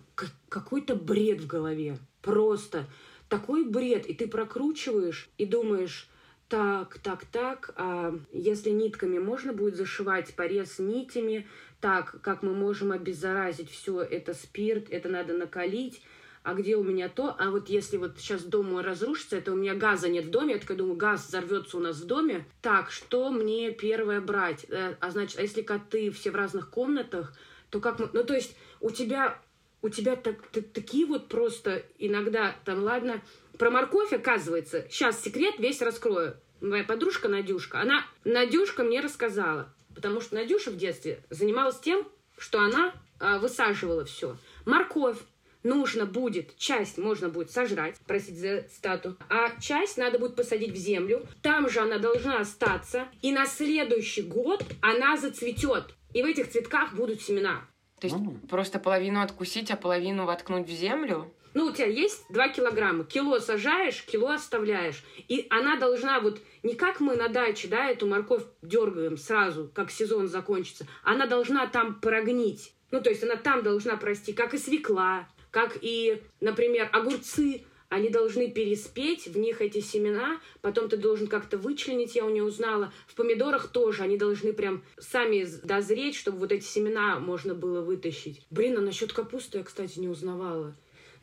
какой-то 0.50 0.96
бред 0.96 1.42
в 1.42 1.48
голове. 1.48 1.98
Просто 2.22 2.86
такой 3.30 3.66
бред. 3.66 4.08
И 4.08 4.14
ты 4.14 4.28
прокручиваешь 4.28 5.30
и 5.38 5.46
думаешь, 5.46 6.10
так, 6.50 7.00
так, 7.00 7.26
так, 7.26 7.74
а 7.78 8.14
если 8.32 8.70
нитками 8.70 9.18
можно 9.18 9.54
будет 9.54 9.76
зашивать 9.76 10.36
порез 10.36 10.78
нитями, 10.78 11.48
так, 11.84 12.22
как 12.22 12.44
мы 12.44 12.54
можем 12.54 12.94
обеззаразить 12.94 13.70
все, 13.70 14.00
это 14.00 14.34
спирт, 14.34 14.86
это 14.90 15.10
надо 15.10 15.34
накалить, 15.34 16.02
а 16.42 16.54
где 16.54 16.78
у 16.78 16.84
меня 16.84 17.10
то, 17.10 17.36
а 17.38 17.52
вот 17.52 17.68
если 17.68 17.98
вот 17.98 18.14
сейчас 18.18 18.44
дом 18.44 18.72
мой 18.72 18.84
разрушится, 18.84 19.36
это 19.36 19.52
у 19.52 19.56
меня 19.58 19.76
газа 19.76 20.08
нет 20.08 20.28
в 20.28 20.30
доме, 20.30 20.54
я 20.54 20.60
такая 20.62 20.78
думаю, 20.78 20.96
газ 20.96 21.28
взорвется 21.28 21.76
у 21.76 21.82
нас 21.82 21.98
в 21.98 22.06
доме, 22.06 22.46
так, 22.62 22.90
что 22.90 23.32
мне 23.32 23.72
первое 23.72 24.22
брать? 24.22 24.66
Э, 24.70 24.96
А 25.02 25.12
значит, 25.12 25.38
а 25.40 25.42
если 25.42 25.62
коты 25.62 26.10
все 26.12 26.32
в 26.32 26.36
разных 26.36 26.70
комнатах, 26.70 27.34
то 27.70 27.82
как 27.82 28.00
мы, 28.00 28.10
ну 28.14 28.24
то 28.24 28.34
есть 28.34 28.56
у 28.80 28.90
тебя, 28.90 29.38
у 29.82 29.90
тебя 29.90 30.16
так, 30.16 30.42
т- 30.54 30.62
такие 30.62 31.06
вот 31.06 31.28
просто 31.28 31.84
иногда, 32.00 32.56
там, 32.64 32.82
ладно, 32.82 33.22
про 33.60 33.70
морковь, 33.72 34.14
оказывается, 34.14 34.88
сейчас 34.90 35.22
секрет 35.22 35.56
весь 35.60 35.82
раскрою. 35.82 36.38
Моя 36.62 36.86
подружка 36.86 37.28
Надюшка, 37.28 37.82
она, 37.82 38.06
Надюшка 38.24 38.84
мне 38.86 39.02
рассказала, 39.02 39.74
потому 39.96 40.22
что 40.22 40.36
Надюша 40.36 40.72
в 40.72 40.78
детстве 40.78 41.24
занималась 41.30 41.80
тем, 41.80 42.08
что 42.38 42.60
она 42.60 42.94
а, 43.20 43.38
высаживала 43.40 44.06
все. 44.06 44.38
Морковь 44.66 45.18
нужно 45.64 46.06
будет, 46.06 46.58
часть 46.58 46.98
можно 46.98 47.30
будет 47.30 47.52
сожрать, 47.52 47.96
простите 48.06 48.38
за 48.40 48.70
стату, 48.70 49.18
а 49.30 49.50
часть 49.62 49.98
надо 49.98 50.20
будет 50.20 50.36
посадить 50.36 50.72
в 50.72 50.78
землю. 50.78 51.26
Там 51.42 51.70
же 51.70 51.80
она 51.80 51.98
должна 52.00 52.40
остаться, 52.40 53.08
и 53.22 53.32
на 53.32 53.46
следующий 53.46 54.24
год 54.24 54.66
она 54.82 55.18
зацветет. 55.18 55.96
И 56.14 56.22
в 56.22 56.26
этих 56.26 56.52
цветках 56.52 56.94
будут 56.94 57.22
семена. 57.22 57.62
То 58.00 58.08
есть 58.08 58.20
Ну. 58.20 58.38
просто 58.50 58.80
половину 58.80 59.22
откусить, 59.22 59.72
а 59.72 59.78
половину 59.78 60.26
воткнуть 60.26 60.68
в 60.68 60.72
землю? 60.72 61.34
Ну, 61.54 61.66
у 61.68 61.72
тебя 61.72 61.88
есть 61.88 62.26
2 62.30 62.50
килограмма. 62.50 63.04
Кило 63.04 63.40
сажаешь, 63.40 64.04
кило 64.04 64.30
оставляешь. 64.30 65.04
И 65.28 65.46
она 65.50 65.78
должна 65.78 66.20
вот... 66.20 66.40
Не 66.64 66.76
как 66.76 67.00
мы 67.00 67.16
на 67.16 67.28
даче, 67.28 67.68
да, 67.68 67.90
эту 67.90 68.08
морковь 68.08 68.44
дергаем 68.62 69.18
сразу, 69.18 69.70
как 69.74 69.92
сезон 69.92 70.28
закончится. 70.28 70.88
Она 71.04 71.28
должна 71.28 71.68
там 71.68 72.00
прогнить. 72.00 72.74
Ну, 72.92 73.02
то 73.02 73.10
есть 73.10 73.24
она 73.24 73.36
там 73.36 73.64
должна 73.64 73.98
прости, 73.98 74.34
как 74.34 74.54
и 74.54 74.58
свекла, 74.58 75.28
как 75.52 75.78
и, 75.82 76.22
например, 76.40 76.90
огурцы. 76.92 77.64
Они 77.90 78.10
должны 78.10 78.50
переспеть, 78.50 79.28
в 79.28 79.38
них 79.38 79.62
эти 79.62 79.80
семена, 79.80 80.42
потом 80.62 80.90
ты 80.90 80.98
должен 80.98 81.28
как-то 81.28 81.60
вычленить, 81.60 82.16
я 82.16 82.26
у 82.26 82.30
нее 82.30 82.44
узнала. 82.44 82.92
В 83.06 83.14
помидорах 83.14 83.68
тоже, 83.68 84.02
они 84.02 84.18
должны 84.18 84.52
прям 84.52 84.84
сами 84.98 85.46
дозреть, 85.64 86.16
чтобы 86.16 86.40
вот 86.40 86.52
эти 86.52 86.66
семена 86.66 87.20
можно 87.20 87.54
было 87.54 87.82
вытащить. 87.82 88.48
Блин, 88.50 88.80
а 88.80 88.82
насчет 88.82 89.14
капусты 89.14 89.60
я, 89.60 89.64
кстати, 89.64 90.00
не 90.00 90.08
узнавала. 90.08 90.74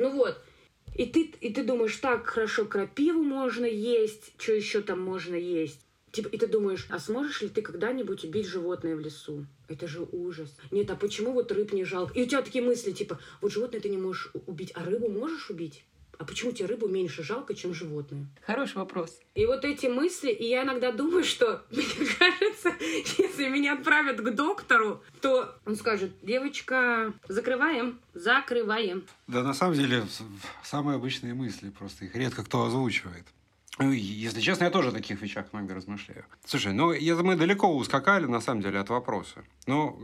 Ну 0.01 0.09
вот. 0.09 0.41
И 0.97 1.05
ты, 1.05 1.25
и 1.43 1.53
ты 1.53 1.63
думаешь, 1.63 1.95
так, 1.97 2.27
хорошо, 2.27 2.65
крапиву 2.65 3.23
можно 3.23 3.67
есть, 3.67 4.33
что 4.39 4.55
еще 4.55 4.81
там 4.81 4.99
можно 4.99 5.35
есть? 5.35 5.79
Типа, 6.11 6.29
и 6.29 6.39
ты 6.39 6.47
думаешь, 6.47 6.87
а 6.89 6.99
сможешь 6.99 7.43
ли 7.43 7.51
ты 7.51 7.61
когда-нибудь 7.61 8.25
убить 8.25 8.47
животное 8.47 8.97
в 8.97 9.01
лесу? 9.01 9.47
Это 9.69 9.87
же 9.87 10.09
ужас. 10.11 10.57
Нет, 10.71 10.91
а 10.91 10.97
почему 10.97 11.33
вот 11.33 11.53
рыб 11.53 11.75
не 11.75 11.85
жалко? 11.85 12.15
И 12.15 12.23
у 12.23 12.27
тебя 12.27 12.41
такие 12.41 12.65
мысли, 12.65 12.93
типа, 12.93 13.21
вот 13.43 13.53
животное 13.53 13.83
ты 13.83 13.91
не 13.91 13.99
можешь 13.99 14.33
убить, 14.47 14.73
а 14.75 14.85
рыбу 14.85 15.11
можешь 15.11 15.51
убить? 15.51 15.85
А 16.21 16.25
почему 16.25 16.53
тебе 16.53 16.67
рыбу 16.67 16.87
меньше 16.87 17.23
жалко, 17.23 17.55
чем 17.55 17.73
животное? 17.73 18.27
Хороший 18.43 18.77
вопрос. 18.77 19.19
И 19.35 19.47
вот 19.47 19.65
эти 19.65 19.87
мысли, 19.87 20.31
и 20.31 20.45
я 20.45 20.65
иногда 20.65 20.93
думаю, 20.93 21.25
что, 21.25 21.65
мне 21.71 21.83
кажется, 22.19 22.75
если 22.79 23.49
меня 23.49 23.73
отправят 23.73 24.21
к 24.21 24.31
доктору, 24.35 25.03
то 25.23 25.57
он 25.65 25.77
скажет, 25.77 26.13
девочка, 26.21 27.15
закрываем, 27.27 27.99
закрываем. 28.13 29.07
Да, 29.29 29.43
на 29.43 29.55
самом 29.55 29.77
деле, 29.77 30.05
самые 30.63 30.97
обычные 30.97 31.33
мысли, 31.33 31.71
просто 31.71 32.05
их 32.05 32.15
редко 32.15 32.45
кто 32.45 32.67
озвучивает. 32.67 33.25
Ну, 33.79 33.93
если 33.93 34.43
честно, 34.43 34.65
я 34.65 34.71
тоже 34.71 34.91
о 34.91 34.93
таких 34.93 35.23
вещах 35.23 35.47
много 35.55 35.75
размышляю. 35.75 36.27
Слушай, 36.45 36.75
ну, 36.75 36.93
я, 36.93 37.17
мы 37.17 37.35
далеко 37.35 37.75
ускакали, 37.75 38.27
на 38.27 38.43
самом 38.43 38.61
деле, 38.61 38.79
от 38.79 38.91
вопроса. 38.91 39.43
Но 39.67 39.99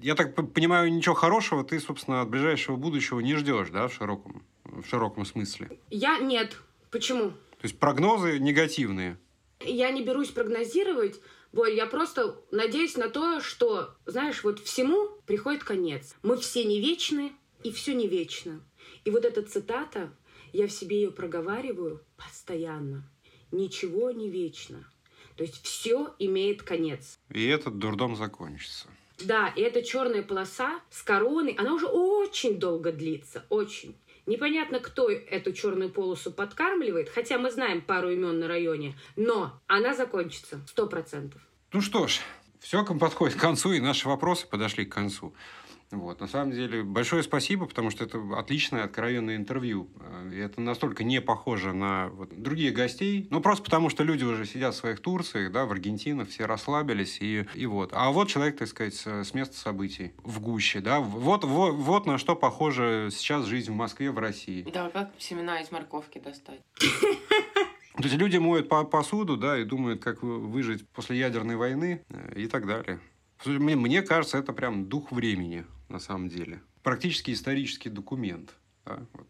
я 0.00 0.14
так 0.14 0.36
понимаю, 0.52 0.92
ничего 0.92 1.16
хорошего 1.16 1.64
ты, 1.64 1.80
собственно, 1.80 2.20
от 2.20 2.28
ближайшего 2.28 2.76
будущего 2.76 3.18
не 3.18 3.34
ждешь, 3.34 3.70
да, 3.70 3.88
в 3.88 3.92
широком, 3.92 4.44
в 4.68 4.86
широком 4.86 5.24
смысле? 5.24 5.78
Я 5.90 6.18
нет. 6.18 6.56
Почему? 6.90 7.30
То 7.30 7.64
есть 7.64 7.78
прогнозы 7.78 8.38
негативные? 8.38 9.18
Я 9.60 9.90
не 9.90 10.04
берусь 10.04 10.30
прогнозировать, 10.30 11.20
Боль, 11.52 11.74
я 11.74 11.86
просто 11.86 12.36
надеюсь 12.50 12.96
на 12.96 13.08
то, 13.08 13.40
что, 13.40 13.94
знаешь, 14.04 14.44
вот 14.44 14.60
всему 14.60 15.08
приходит 15.26 15.64
конец. 15.64 16.14
Мы 16.22 16.36
все 16.36 16.64
не 16.64 16.80
вечны, 16.80 17.32
и 17.62 17.72
все 17.72 17.94
не 17.94 18.06
вечно. 18.06 18.60
И 19.04 19.10
вот 19.10 19.24
эта 19.24 19.42
цитата, 19.42 20.12
я 20.52 20.66
в 20.66 20.72
себе 20.72 21.00
ее 21.00 21.10
проговариваю 21.10 22.04
постоянно. 22.16 23.10
Ничего 23.50 24.10
не 24.10 24.28
вечно. 24.28 24.90
То 25.36 25.44
есть 25.44 25.62
все 25.62 26.14
имеет 26.18 26.62
конец. 26.62 27.18
И 27.30 27.46
этот 27.46 27.78
дурдом 27.78 28.14
закончится. 28.14 28.88
Да, 29.24 29.48
и 29.48 29.62
эта 29.62 29.82
черная 29.82 30.22
полоса 30.22 30.80
с 30.90 31.02
короной, 31.02 31.52
она 31.52 31.74
уже 31.74 31.86
очень 31.86 32.58
долго 32.58 32.92
длится, 32.92 33.44
очень. 33.48 33.96
Непонятно, 34.28 34.78
кто 34.78 35.10
эту 35.10 35.54
черную 35.54 35.88
полосу 35.88 36.30
подкармливает, 36.30 37.08
хотя 37.08 37.38
мы 37.38 37.50
знаем 37.50 37.80
пару 37.80 38.10
имен 38.10 38.38
на 38.38 38.46
районе, 38.46 38.94
но 39.16 39.58
она 39.66 39.94
закончится 39.94 40.60
сто 40.68 40.86
процентов. 40.86 41.40
Ну 41.72 41.80
что 41.80 42.06
ж, 42.06 42.20
все 42.60 42.84
подходит 42.84 43.38
к 43.38 43.40
концу, 43.40 43.72
и 43.72 43.80
наши 43.80 44.06
вопросы 44.06 44.46
подошли 44.46 44.84
к 44.84 44.92
концу. 44.92 45.32
Вот. 45.90 46.20
На 46.20 46.26
самом 46.26 46.52
деле, 46.52 46.82
большое 46.82 47.22
спасибо, 47.22 47.66
потому 47.66 47.90
что 47.90 48.04
это 48.04 48.20
отличное, 48.36 48.84
откровенное 48.84 49.36
интервью. 49.36 49.88
И 50.30 50.36
это 50.36 50.60
настолько 50.60 51.02
не 51.02 51.20
похоже 51.20 51.72
на 51.72 52.08
вот, 52.08 52.30
других 52.30 52.74
гостей. 52.74 53.26
Ну, 53.30 53.40
просто 53.40 53.64
потому, 53.64 53.88
что 53.88 54.04
люди 54.04 54.24
уже 54.24 54.44
сидят 54.44 54.74
в 54.74 54.78
своих 54.78 55.00
Турциях, 55.00 55.50
да, 55.50 55.64
в 55.64 55.72
Аргентинах, 55.72 56.28
все 56.28 56.44
расслабились. 56.44 57.18
И, 57.20 57.46
и 57.54 57.66
вот. 57.66 57.90
А 57.94 58.10
вот 58.10 58.28
человек, 58.28 58.58
так 58.58 58.68
сказать, 58.68 58.94
с 58.94 59.32
места 59.32 59.56
событий 59.56 60.12
в 60.24 60.40
гуще. 60.40 60.80
Да? 60.80 61.00
Вот, 61.00 61.44
вот, 61.44 61.72
вот 61.72 62.06
на 62.06 62.18
что 62.18 62.36
похожа 62.36 63.08
сейчас 63.10 63.46
жизнь 63.46 63.72
в 63.72 63.74
Москве, 63.74 64.10
в 64.10 64.18
России. 64.18 64.66
Да, 64.72 64.90
как 64.90 65.10
семена 65.18 65.60
из 65.60 65.70
морковки 65.72 66.18
достать? 66.18 66.60
То 66.78 68.04
есть 68.04 68.14
люди 68.14 68.36
моют 68.36 68.68
посуду, 68.68 69.36
да, 69.36 69.58
и 69.58 69.64
думают, 69.64 70.02
как 70.02 70.22
выжить 70.22 70.88
после 70.90 71.18
ядерной 71.18 71.56
войны 71.56 72.04
э, 72.08 72.34
и 72.36 72.46
так 72.46 72.64
далее. 72.64 73.00
Мне 73.44 74.02
кажется, 74.02 74.38
это 74.38 74.52
прям 74.52 74.86
дух 74.86 75.10
времени 75.10 75.64
на 75.88 75.98
самом 75.98 76.28
деле. 76.28 76.60
Практически 76.82 77.32
исторический 77.32 77.88
документ. 77.90 78.54
Да? 78.84 79.00
Вот. 79.12 79.26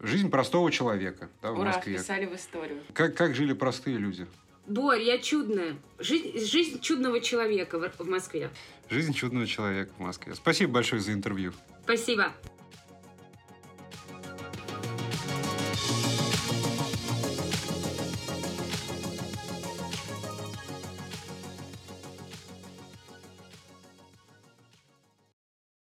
Жизнь 0.00 0.30
простого 0.30 0.70
человека 0.70 1.28
да, 1.42 1.52
в 1.52 1.58
Ура, 1.58 1.72
Москве. 1.72 1.96
вписали 1.96 2.26
в 2.26 2.34
историю. 2.34 2.82
Как, 2.92 3.16
как 3.16 3.34
жили 3.34 3.52
простые 3.52 3.98
люди? 3.98 4.26
Борь, 4.66 5.02
я 5.02 5.18
чудная. 5.18 5.76
Жизнь, 5.98 6.38
жизнь 6.38 6.80
чудного 6.80 7.20
человека 7.20 7.78
в, 7.78 8.04
в 8.04 8.08
Москве. 8.08 8.50
Жизнь 8.90 9.12
чудного 9.14 9.46
человека 9.46 9.92
в 9.96 10.00
Москве. 10.00 10.34
Спасибо 10.34 10.72
большое 10.72 11.00
за 11.00 11.12
интервью. 11.12 11.52
Спасибо. 11.84 12.32